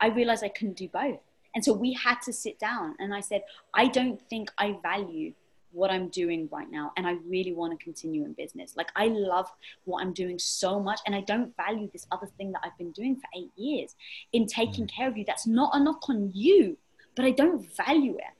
I 0.00 0.08
realized 0.08 0.44
I 0.44 0.48
couldn't 0.48 0.76
do 0.76 0.88
both. 0.88 1.20
And 1.54 1.64
so 1.64 1.72
we 1.72 1.92
had 1.92 2.20
to 2.22 2.32
sit 2.32 2.58
down, 2.58 2.94
and 2.98 3.14
I 3.14 3.20
said, 3.20 3.42
I 3.74 3.88
don't 3.88 4.20
think 4.28 4.50
I 4.58 4.78
value 4.82 5.32
what 5.72 5.90
I'm 5.90 6.08
doing 6.08 6.48
right 6.50 6.70
now 6.70 6.92
and 6.96 7.06
I 7.06 7.16
really 7.26 7.52
want 7.52 7.78
to 7.78 7.84
continue 7.84 8.24
in 8.24 8.32
business. 8.32 8.74
Like 8.76 8.90
I 8.96 9.08
love 9.08 9.46
what 9.84 10.02
I'm 10.02 10.12
doing 10.12 10.38
so 10.38 10.80
much 10.80 11.00
and 11.06 11.14
I 11.14 11.20
don't 11.20 11.54
value 11.56 11.88
this 11.92 12.06
other 12.10 12.28
thing 12.38 12.52
that 12.52 12.60
I've 12.64 12.76
been 12.78 12.92
doing 12.92 13.16
for 13.16 13.28
8 13.36 13.50
years 13.56 13.94
in 14.32 14.46
taking 14.46 14.86
mm. 14.86 14.90
care 14.90 15.08
of 15.08 15.16
you. 15.16 15.24
That's 15.26 15.46
not 15.46 15.70
a 15.74 15.80
knock 15.80 16.08
on 16.08 16.30
you, 16.34 16.78
but 17.14 17.24
I 17.24 17.30
don't 17.30 17.66
value 17.76 18.16
it. 18.16 18.34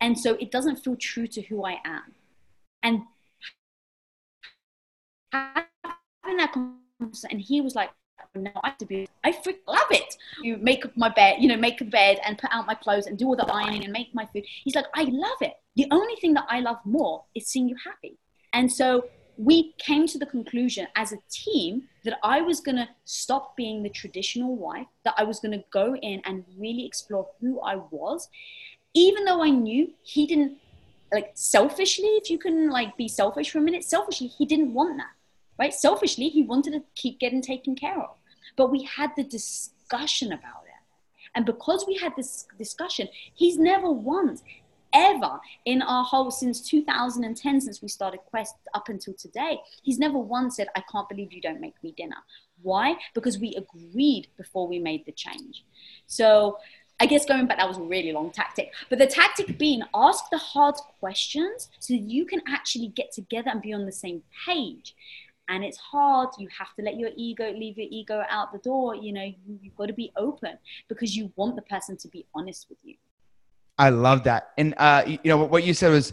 And 0.00 0.18
so 0.18 0.34
it 0.34 0.50
doesn't 0.50 0.76
feel 0.76 0.96
true 0.96 1.26
to 1.28 1.42
who 1.42 1.64
I 1.64 1.78
am. 1.84 2.14
And 2.82 3.02
having 5.32 6.36
that 6.38 6.52
conversation, 6.52 7.30
and 7.30 7.40
he 7.40 7.60
was 7.60 7.74
like, 7.74 7.90
no, 8.34 8.50
I 8.62 8.70
to 8.78 8.86
be, 8.86 9.08
I 9.24 9.32
freaking 9.32 9.66
love 9.66 9.90
it. 9.90 10.16
You 10.42 10.56
make 10.56 10.84
up 10.84 10.96
my 10.96 11.08
bed, 11.08 11.36
you 11.40 11.48
know, 11.48 11.56
make 11.56 11.80
a 11.80 11.84
bed 11.84 12.18
and 12.24 12.38
put 12.38 12.50
out 12.52 12.66
my 12.66 12.74
clothes 12.74 13.06
and 13.06 13.18
do 13.18 13.26
all 13.26 13.36
the 13.36 13.46
ironing 13.46 13.84
and 13.84 13.92
make 13.92 14.14
my 14.14 14.26
food. 14.32 14.44
He's 14.64 14.74
like, 14.74 14.86
I 14.94 15.04
love 15.04 15.38
it. 15.40 15.54
The 15.76 15.86
only 15.90 16.16
thing 16.16 16.34
that 16.34 16.46
I 16.48 16.60
love 16.60 16.78
more 16.84 17.24
is 17.34 17.46
seeing 17.46 17.68
you 17.68 17.76
happy. 17.84 18.16
And 18.52 18.70
so 18.70 19.04
we 19.36 19.74
came 19.78 20.06
to 20.06 20.18
the 20.18 20.26
conclusion 20.26 20.86
as 20.96 21.12
a 21.12 21.18
team 21.30 21.84
that 22.04 22.18
I 22.22 22.42
was 22.42 22.60
going 22.60 22.76
to 22.76 22.88
stop 23.04 23.56
being 23.56 23.82
the 23.82 23.88
traditional 23.88 24.56
wife, 24.56 24.86
that 25.04 25.14
I 25.16 25.24
was 25.24 25.40
going 25.40 25.58
to 25.58 25.64
go 25.72 25.96
in 25.96 26.20
and 26.24 26.44
really 26.58 26.84
explore 26.84 27.26
who 27.40 27.60
I 27.60 27.76
was, 27.76 28.28
even 28.94 29.24
though 29.24 29.42
I 29.42 29.50
knew 29.50 29.92
he 30.02 30.26
didn't 30.26 30.58
like 31.12 31.32
selfishly, 31.34 32.08
if 32.22 32.30
you 32.30 32.38
can 32.38 32.70
like 32.70 32.96
be 32.96 33.08
selfish 33.08 33.50
for 33.50 33.58
a 33.58 33.62
minute, 33.62 33.84
selfishly, 33.84 34.26
he 34.26 34.46
didn't 34.46 34.74
want 34.74 34.98
that, 34.98 35.10
right? 35.60 35.74
Selfishly, 35.74 36.30
he 36.30 36.42
wanted 36.42 36.72
to 36.72 36.82
keep 36.96 37.20
getting 37.20 37.42
taken 37.42 37.76
care 37.76 38.00
of. 38.00 38.16
But 38.56 38.70
we 38.70 38.82
had 38.84 39.10
the 39.14 39.22
discussion 39.22 40.32
about 40.32 40.64
it. 40.64 40.70
And 41.36 41.44
because 41.44 41.84
we 41.86 41.96
had 41.98 42.14
this 42.16 42.46
discussion, 42.58 43.08
he's 43.34 43.58
never 43.58 43.92
once, 43.92 44.42
ever 44.92 45.38
in 45.66 45.82
our 45.82 46.02
whole 46.02 46.30
since 46.30 46.60
2010, 46.62 47.60
since 47.60 47.82
we 47.82 47.88
started 47.88 48.20
Quest 48.26 48.56
up 48.74 48.88
until 48.88 49.14
today, 49.14 49.60
he's 49.82 49.98
never 49.98 50.18
once 50.18 50.56
said, 50.56 50.66
I 50.74 50.82
can't 50.90 51.08
believe 51.08 51.32
you 51.32 51.42
don't 51.42 51.60
make 51.60 51.80
me 51.84 51.92
dinner. 51.96 52.16
Why? 52.62 52.96
Because 53.14 53.38
we 53.38 53.54
agreed 53.54 54.28
before 54.36 54.66
we 54.66 54.78
made 54.78 55.04
the 55.04 55.12
change. 55.12 55.64
So 56.06 56.58
I 56.98 57.06
guess 57.06 57.24
going 57.24 57.46
back, 57.46 57.58
that 57.58 57.68
was 57.68 57.78
a 57.78 57.82
really 57.82 58.12
long 58.12 58.30
tactic. 58.30 58.72
But 58.88 58.98
the 58.98 59.06
tactic 59.06 59.58
being 59.58 59.82
ask 59.94 60.24
the 60.30 60.38
hard 60.38 60.74
questions 60.98 61.68
so 61.78 61.94
you 61.94 62.24
can 62.24 62.42
actually 62.48 62.88
get 62.88 63.12
together 63.12 63.50
and 63.50 63.62
be 63.62 63.72
on 63.72 63.86
the 63.86 63.92
same 63.92 64.22
page 64.46 64.94
and 65.50 65.64
it's 65.64 65.76
hard 65.76 66.30
you 66.38 66.48
have 66.56 66.74
to 66.76 66.82
let 66.82 66.96
your 66.96 67.10
ego 67.16 67.52
leave 67.52 67.76
your 67.76 67.88
ego 67.90 68.22
out 68.30 68.52
the 68.52 68.58
door 68.58 68.94
you 68.94 69.12
know 69.12 69.22
you, 69.22 69.58
have 69.64 69.76
got 69.76 69.86
to 69.86 69.92
be 69.92 70.10
open 70.16 70.56
because 70.88 71.14
you 71.14 71.30
want 71.36 71.56
the 71.56 71.62
person 71.62 71.96
to 71.96 72.08
be 72.08 72.24
honest 72.34 72.66
with 72.70 72.78
you 72.82 72.94
i 73.76 73.90
love 73.90 74.24
that 74.24 74.52
and 74.56 74.74
uh, 74.78 75.02
you 75.06 75.18
know 75.24 75.36
what 75.36 75.64
you 75.64 75.74
said 75.74 75.90
was 75.90 76.12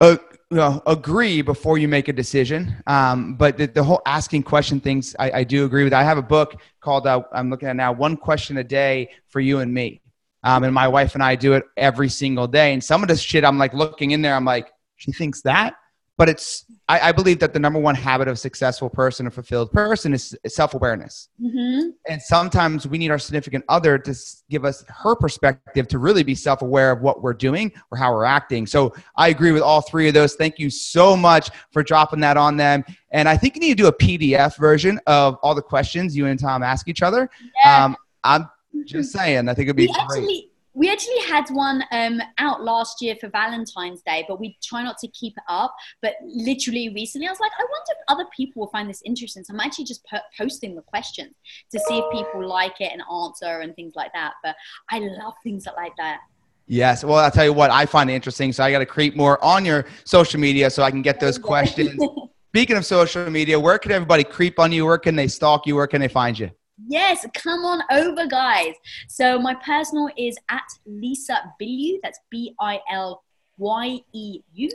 uh, 0.00 0.16
you 0.50 0.56
know, 0.56 0.82
agree 0.86 1.42
before 1.42 1.78
you 1.78 1.86
make 1.86 2.08
a 2.08 2.12
decision. 2.12 2.74
Um, 2.88 3.36
but 3.36 3.56
the, 3.56 3.66
the, 3.66 3.84
whole 3.84 4.02
asking 4.04 4.42
question 4.42 4.80
things, 4.80 5.14
I, 5.16 5.30
I, 5.30 5.44
do 5.44 5.64
agree 5.64 5.84
with. 5.84 5.92
I 5.94 6.02
have 6.02 6.18
a 6.18 6.22
book 6.22 6.60
called 6.80 7.06
uh, 7.06 7.22
I'm 7.32 7.50
looking 7.50 7.68
at 7.68 7.76
now, 7.76 7.92
One 7.92 8.16
Question 8.16 8.56
a 8.56 8.64
Day 8.64 9.10
for 9.28 9.38
You 9.38 9.60
and 9.60 9.72
Me. 9.72 10.02
Um, 10.42 10.64
and 10.64 10.74
my 10.74 10.88
wife 10.88 11.14
and 11.14 11.22
I 11.22 11.36
do 11.36 11.52
it 11.52 11.62
every 11.76 12.08
single 12.08 12.48
day. 12.48 12.72
And 12.72 12.82
some 12.82 13.00
of 13.00 13.08
this 13.08 13.20
shit, 13.20 13.44
I'm 13.44 13.58
like 13.58 13.74
looking 13.74 14.10
in 14.10 14.22
there, 14.22 14.34
I'm 14.34 14.44
like, 14.44 14.72
she 14.96 15.12
thinks 15.12 15.40
that 15.42 15.74
but 16.18 16.28
it's 16.28 16.64
I, 16.88 17.08
I, 17.08 17.12
believe 17.12 17.38
that 17.38 17.54
the 17.54 17.58
number 17.58 17.78
one 17.78 17.94
habit 17.94 18.28
of 18.28 18.34
a 18.34 18.36
successful 18.36 18.90
person, 18.90 19.26
a 19.26 19.30
fulfilled 19.30 19.72
person, 19.72 20.12
is, 20.12 20.36
is 20.44 20.54
self-awareness. 20.54 21.28
Mm-hmm. 21.40 21.90
And 22.08 22.20
sometimes 22.20 22.86
we 22.86 22.98
need 22.98 23.10
our 23.10 23.18
significant 23.18 23.64
other 23.68 23.98
to 23.98 24.14
give 24.50 24.64
us 24.64 24.84
her 24.88 25.16
perspective 25.16 25.88
to 25.88 25.98
really 25.98 26.22
be 26.22 26.34
self-aware 26.34 26.90
of 26.92 27.00
what 27.00 27.22
we're 27.22 27.32
doing 27.32 27.72
or 27.90 27.96
how 27.96 28.12
we're 28.12 28.24
acting. 28.24 28.66
So 28.66 28.92
I 29.16 29.28
agree 29.28 29.52
with 29.52 29.62
all 29.62 29.80
three 29.80 30.08
of 30.08 30.14
those. 30.14 30.34
Thank 30.34 30.58
you 30.58 30.70
so 30.70 31.16
much 31.16 31.50
for 31.70 31.82
dropping 31.82 32.20
that 32.20 32.36
on 32.36 32.56
them. 32.56 32.84
And 33.10 33.28
I 33.28 33.36
think 33.36 33.54
you 33.54 33.60
need 33.60 33.78
to 33.78 33.82
do 33.82 33.86
a 33.86 33.92
PDF 33.92 34.58
version 34.58 35.00
of 35.06 35.36
all 35.42 35.54
the 35.54 35.62
questions 35.62 36.16
you 36.16 36.26
and 36.26 36.38
Tom 36.38 36.62
ask 36.62 36.88
each 36.88 37.02
other. 37.02 37.30
Yeah. 37.64 37.84
Um, 37.84 37.96
I'm 38.22 38.48
just 38.84 39.12
saying, 39.16 39.48
I 39.48 39.54
think 39.54 39.66
it'd 39.66 39.76
be 39.76 39.86
we 39.86 39.92
great. 39.92 40.02
Actually- 40.02 40.51
we 40.74 40.90
actually 40.90 41.20
had 41.20 41.48
one 41.50 41.84
um, 41.90 42.20
out 42.38 42.62
last 42.62 43.02
year 43.02 43.14
for 43.20 43.28
Valentine's 43.28 44.02
Day, 44.02 44.24
but 44.26 44.40
we 44.40 44.56
try 44.62 44.82
not 44.82 44.96
to 44.98 45.08
keep 45.08 45.34
it 45.36 45.44
up. 45.48 45.74
But 46.00 46.14
literally 46.22 46.88
recently, 46.94 47.26
I 47.26 47.30
was 47.30 47.40
like, 47.40 47.52
I 47.58 47.62
wonder 47.62 47.90
if 47.90 47.98
other 48.08 48.24
people 48.34 48.60
will 48.60 48.70
find 48.70 48.88
this 48.88 49.02
interesting. 49.04 49.44
So 49.44 49.52
I'm 49.52 49.60
actually 49.60 49.84
just 49.84 50.04
po- 50.06 50.20
posting 50.36 50.74
the 50.74 50.82
questions 50.82 51.34
to 51.72 51.78
see 51.86 51.98
if 51.98 52.04
people 52.12 52.46
like 52.46 52.80
it 52.80 52.90
and 52.92 53.02
answer 53.12 53.60
and 53.60 53.76
things 53.76 53.94
like 53.94 54.12
that. 54.14 54.34
But 54.42 54.56
I 54.90 55.00
love 55.00 55.34
things 55.42 55.66
like 55.76 55.92
that. 55.98 56.20
Yes. 56.66 57.04
Well, 57.04 57.16
I'll 57.18 57.30
tell 57.30 57.44
you 57.44 57.52
what, 57.52 57.70
I 57.70 57.84
find 57.84 58.08
it 58.08 58.14
interesting. 58.14 58.52
So 58.52 58.64
I 58.64 58.70
got 58.70 58.78
to 58.78 58.86
create 58.86 59.14
more 59.14 59.42
on 59.44 59.66
your 59.66 59.84
social 60.04 60.40
media 60.40 60.70
so 60.70 60.82
I 60.82 60.90
can 60.90 61.02
get 61.02 61.20
those 61.20 61.36
questions. 61.52 62.00
Speaking 62.48 62.76
of 62.76 62.86
social 62.86 63.28
media, 63.30 63.60
where 63.60 63.78
can 63.78 63.92
everybody 63.92 64.24
creep 64.24 64.58
on 64.58 64.72
you? 64.72 64.86
Where 64.86 64.98
can 64.98 65.16
they 65.16 65.28
stalk 65.28 65.66
you? 65.66 65.76
Where 65.76 65.86
can 65.86 66.00
they 66.00 66.08
find 66.08 66.38
you? 66.38 66.50
Yes, 66.86 67.24
come 67.34 67.64
on 67.64 67.82
over, 67.90 68.26
guys. 68.26 68.74
So 69.08 69.38
my 69.38 69.54
personal 69.54 70.08
is 70.16 70.36
at 70.48 70.62
Lisa 70.86 71.52
Bilyeu. 71.60 71.98
That's 72.02 72.18
B 72.30 72.54
I 72.60 72.80
L 72.90 73.22
Y 73.58 74.00
E 74.12 74.40
U. 74.54 74.68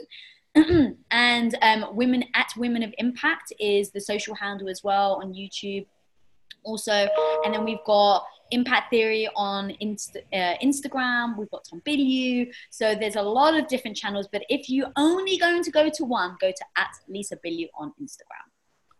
and 1.10 1.58
um, 1.62 1.86
women 1.94 2.24
at 2.34 2.48
Women 2.56 2.82
of 2.82 2.94
Impact 2.98 3.52
is 3.60 3.90
the 3.90 4.00
social 4.00 4.34
handle 4.34 4.68
as 4.68 4.82
well 4.82 5.20
on 5.22 5.32
YouTube. 5.34 5.86
Also, 6.64 7.08
and 7.44 7.54
then 7.54 7.64
we've 7.64 7.84
got 7.86 8.24
Impact 8.50 8.90
Theory 8.90 9.28
on 9.36 9.70
Inst- 9.80 10.16
uh, 10.32 10.54
Instagram. 10.62 11.36
We've 11.36 11.50
got 11.50 11.66
Tom 11.68 11.82
Bilyeu. 11.86 12.50
So 12.70 12.94
there's 12.94 13.16
a 13.16 13.22
lot 13.22 13.58
of 13.58 13.68
different 13.68 13.96
channels. 13.96 14.28
But 14.30 14.42
if 14.48 14.68
you're 14.68 14.92
only 14.96 15.38
going 15.38 15.62
to 15.62 15.70
go 15.70 15.88
to 15.88 16.04
one, 16.04 16.36
go 16.40 16.50
to 16.50 16.64
at 16.76 16.90
Lisa 17.08 17.36
Bilyeu 17.36 17.68
on 17.78 17.92
Instagram. 18.00 18.48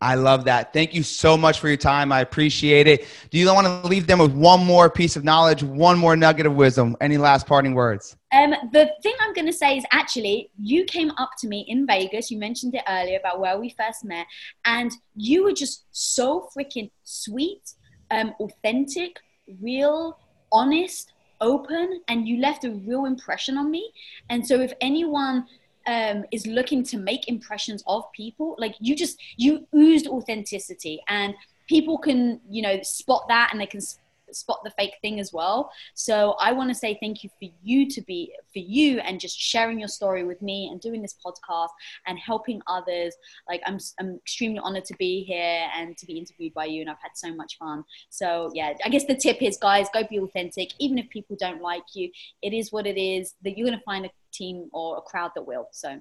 I 0.01 0.14
love 0.14 0.44
that. 0.44 0.72
Thank 0.72 0.94
you 0.94 1.03
so 1.03 1.36
much 1.36 1.59
for 1.59 1.66
your 1.66 1.76
time. 1.76 2.12
I 2.12 2.20
appreciate 2.20 2.86
it. 2.86 3.07
Do 3.30 3.38
you 3.38 3.53
want 3.53 3.66
to 3.66 3.88
leave 3.88 4.07
them 4.07 4.20
with 4.20 4.32
one 4.32 4.64
more 4.64 4.88
piece 4.88 5.16
of 5.16 5.24
knowledge, 5.24 5.64
one 5.64 5.99
more 5.99 6.14
nugget 6.14 6.46
of 6.46 6.55
wisdom? 6.55 6.96
Any 7.01 7.18
last 7.18 7.46
parting 7.46 7.74
words? 7.74 8.16
Um, 8.32 8.55
the 8.72 8.92
thing 9.03 9.14
I'm 9.20 9.34
going 9.34 9.46
to 9.46 9.53
say 9.53 9.76
is 9.76 9.84
actually, 9.90 10.51
you 10.57 10.84
came 10.84 11.11
up 11.18 11.30
to 11.38 11.49
me 11.49 11.64
in 11.66 11.84
Vegas. 11.84 12.30
You 12.30 12.38
mentioned 12.38 12.76
it 12.76 12.82
earlier 12.88 13.18
about 13.18 13.40
where 13.40 13.59
we 13.59 13.70
first 13.70 14.05
met, 14.05 14.26
and 14.64 14.92
you 15.16 15.42
were 15.42 15.53
just 15.53 15.86
so 15.90 16.49
freaking 16.57 16.90
sweet, 17.03 17.72
um, 18.12 18.34
authentic, 18.38 19.16
real, 19.61 20.16
honest, 20.53 21.12
open, 21.40 22.03
and 22.07 22.28
you 22.28 22.40
left 22.40 22.64
a 22.64 22.70
real 22.70 23.07
impression 23.07 23.59
on 23.59 23.68
me. 23.68 23.92
And 24.30 24.46
so, 24.46 24.61
if 24.61 24.72
anyone 24.80 25.46
um, 25.89 26.24
is 26.30 26.47
looking 26.47 26.84
to 26.84 26.99
make 26.99 27.28
impressions 27.28 27.82
of 27.86 28.05
people, 28.12 28.55
like 28.59 28.76
you 28.78 28.95
just 28.95 29.18
you 29.36 29.66
oozed 29.74 30.07
authenticity, 30.07 31.01
and 31.09 31.34
people 31.66 31.99
can 31.99 32.41
you 32.49 32.62
know 32.62 32.80
spot 32.82 33.24
that, 33.28 33.49
and 33.51 33.61
they 33.61 33.66
can 33.66 33.80
spot 34.30 34.61
the 34.64 34.70
fake 34.72 34.95
thing 35.01 35.18
as 35.20 35.32
well. 35.32 35.70
So 35.95 36.36
I 36.41 36.53
want 36.53 36.70
to 36.70 36.74
say 36.74 36.99
thank 37.01 37.24
you 37.24 37.30
for 37.41 37.49
you 37.62 37.89
to 37.89 38.03
be 38.03 38.34
for 38.53 38.59
you 38.59 39.01
and 39.01 39.18
just 39.18 39.41
sharing 39.41 39.78
your 39.78 39.89
story 39.89 40.24
with 40.24 40.41
me 40.43 40.68
and 40.70 40.80
doing 40.80 41.03
this 41.03 41.16
podcast 41.24 41.70
and 42.07 42.18
helping 42.18 42.61
others. 42.66 43.14
Like 43.49 43.62
I'm 43.66 43.78
I'm 43.99 44.16
extremely 44.16 44.59
honored 44.59 44.84
to 44.86 44.95
be 44.99 45.24
here 45.24 45.68
and 45.74 45.97
to 45.97 46.07
be 46.07 46.18
interviewed 46.18 46.55
by 46.55 46.66
you 46.66 46.82
and 46.82 46.91
I've 46.91 47.01
had 47.01 47.12
so 47.14 47.34
much 47.34 47.57
fun. 47.59 47.84
So 48.11 48.51
yeah, 48.55 48.74
I 48.84 48.89
guess 48.89 49.07
the 49.07 49.16
tip 49.16 49.43
is 49.43 49.57
guys, 49.57 49.86
go 49.93 50.03
be 50.05 50.18
authentic. 50.18 50.72
Even 50.78 50.99
if 50.99 51.09
people 51.09 51.36
don't 51.39 51.62
like 51.62 51.84
you, 51.95 52.11
it 52.43 52.53
is 52.53 52.72
what 52.72 52.86
it 52.86 53.01
is. 53.01 53.34
That 53.43 53.57
you're 53.57 53.66
gonna 53.66 53.82
find 53.84 54.07
a 54.07 54.11
team 54.39 54.68
or 54.72 54.99
a 54.99 55.01
crowd 55.01 55.32
that 55.34 55.43
will. 55.43 55.68
So 55.72 56.01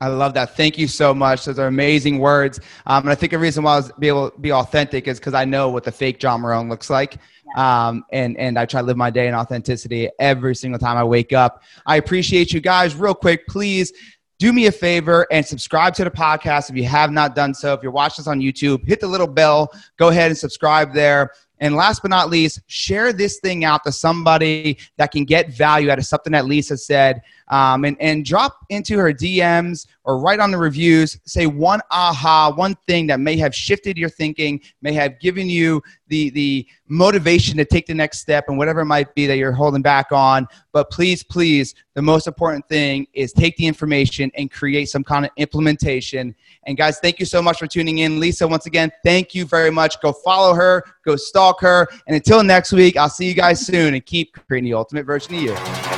I 0.00 0.08
love 0.08 0.34
that. 0.34 0.56
Thank 0.56 0.76
you 0.76 0.88
so 0.88 1.14
much. 1.14 1.44
Those 1.44 1.58
are 1.58 1.66
amazing 1.66 2.18
words. 2.18 2.60
Um, 2.86 3.04
and 3.04 3.10
I 3.10 3.14
think 3.14 3.32
the 3.32 3.38
reason 3.38 3.62
why 3.64 3.74
I 3.74 3.76
was 3.76 3.92
be 3.98 4.08
able 4.08 4.30
to 4.30 4.38
be 4.38 4.52
authentic 4.52 5.06
is 5.08 5.18
because 5.18 5.34
I 5.34 5.44
know 5.44 5.70
what 5.70 5.84
the 5.84 5.92
fake 5.92 6.18
John 6.18 6.42
Marone 6.42 6.68
looks 6.68 6.90
like. 6.90 7.18
Um, 7.56 8.04
and, 8.12 8.36
and 8.36 8.58
I 8.58 8.66
try 8.66 8.80
to 8.80 8.86
live 8.86 8.96
my 8.96 9.10
day 9.10 9.28
in 9.28 9.34
authenticity 9.34 10.10
every 10.18 10.56
single 10.56 10.78
time 10.78 10.96
I 10.96 11.04
wake 11.04 11.32
up. 11.32 11.62
I 11.86 11.96
appreciate 11.96 12.52
you 12.52 12.60
guys. 12.60 12.96
Real 12.96 13.14
quick, 13.14 13.46
please 13.46 13.92
do 14.38 14.52
me 14.52 14.66
a 14.66 14.72
favor 14.72 15.26
and 15.30 15.46
subscribe 15.46 15.94
to 15.94 16.04
the 16.04 16.10
podcast 16.10 16.68
if 16.68 16.76
you 16.76 16.84
have 16.84 17.12
not 17.12 17.34
done 17.36 17.54
so. 17.54 17.72
If 17.72 17.82
you're 17.82 17.92
watching 17.92 18.22
this 18.22 18.26
on 18.26 18.40
YouTube, 18.40 18.86
hit 18.86 19.00
the 19.00 19.06
little 19.06 19.28
bell. 19.28 19.70
Go 19.96 20.08
ahead 20.08 20.30
and 20.30 20.36
subscribe 20.36 20.92
there. 20.92 21.30
And 21.60 21.76
last 21.76 22.02
but 22.02 22.10
not 22.10 22.28
least, 22.28 22.60
share 22.66 23.12
this 23.12 23.38
thing 23.38 23.64
out 23.64 23.84
to 23.84 23.92
somebody 23.92 24.76
that 24.96 25.12
can 25.12 25.24
get 25.24 25.50
value 25.50 25.90
out 25.90 25.98
of 25.98 26.04
something 26.04 26.32
that 26.32 26.46
Lisa 26.46 26.76
said. 26.76 27.22
Um, 27.54 27.84
and, 27.84 27.96
and 28.00 28.24
drop 28.24 28.66
into 28.68 28.98
her 28.98 29.12
DMs 29.12 29.86
or 30.02 30.18
write 30.18 30.40
on 30.40 30.50
the 30.50 30.58
reviews, 30.58 31.20
say 31.24 31.46
one 31.46 31.80
aha, 31.92 32.52
one 32.52 32.74
thing 32.88 33.06
that 33.06 33.20
may 33.20 33.36
have 33.36 33.54
shifted 33.54 33.96
your 33.96 34.08
thinking, 34.08 34.60
may 34.82 34.92
have 34.92 35.20
given 35.20 35.48
you 35.48 35.80
the, 36.08 36.30
the 36.30 36.66
motivation 36.88 37.56
to 37.58 37.64
take 37.64 37.86
the 37.86 37.94
next 37.94 38.18
step 38.18 38.46
and 38.48 38.58
whatever 38.58 38.80
it 38.80 38.86
might 38.86 39.14
be 39.14 39.28
that 39.28 39.36
you're 39.36 39.52
holding 39.52 39.82
back 39.82 40.10
on. 40.10 40.48
But 40.72 40.90
please, 40.90 41.22
please, 41.22 41.76
the 41.94 42.02
most 42.02 42.26
important 42.26 42.68
thing 42.68 43.06
is 43.12 43.32
take 43.32 43.56
the 43.56 43.68
information 43.68 44.32
and 44.36 44.50
create 44.50 44.86
some 44.86 45.04
kind 45.04 45.24
of 45.24 45.30
implementation. 45.36 46.34
And 46.66 46.76
guys, 46.76 46.98
thank 46.98 47.20
you 47.20 47.24
so 47.24 47.40
much 47.40 47.60
for 47.60 47.68
tuning 47.68 47.98
in. 47.98 48.18
Lisa, 48.18 48.48
once 48.48 48.66
again, 48.66 48.90
thank 49.04 49.32
you 49.32 49.44
very 49.44 49.70
much. 49.70 50.00
Go 50.02 50.12
follow 50.12 50.54
her, 50.54 50.82
go 51.04 51.14
stalk 51.14 51.60
her. 51.60 51.86
And 52.08 52.16
until 52.16 52.42
next 52.42 52.72
week, 52.72 52.96
I'll 52.96 53.08
see 53.08 53.28
you 53.28 53.34
guys 53.34 53.64
soon 53.64 53.94
and 53.94 54.04
keep 54.04 54.32
creating 54.32 54.68
the 54.68 54.74
ultimate 54.74 55.06
version 55.06 55.36
of 55.36 55.40
you. 55.40 55.93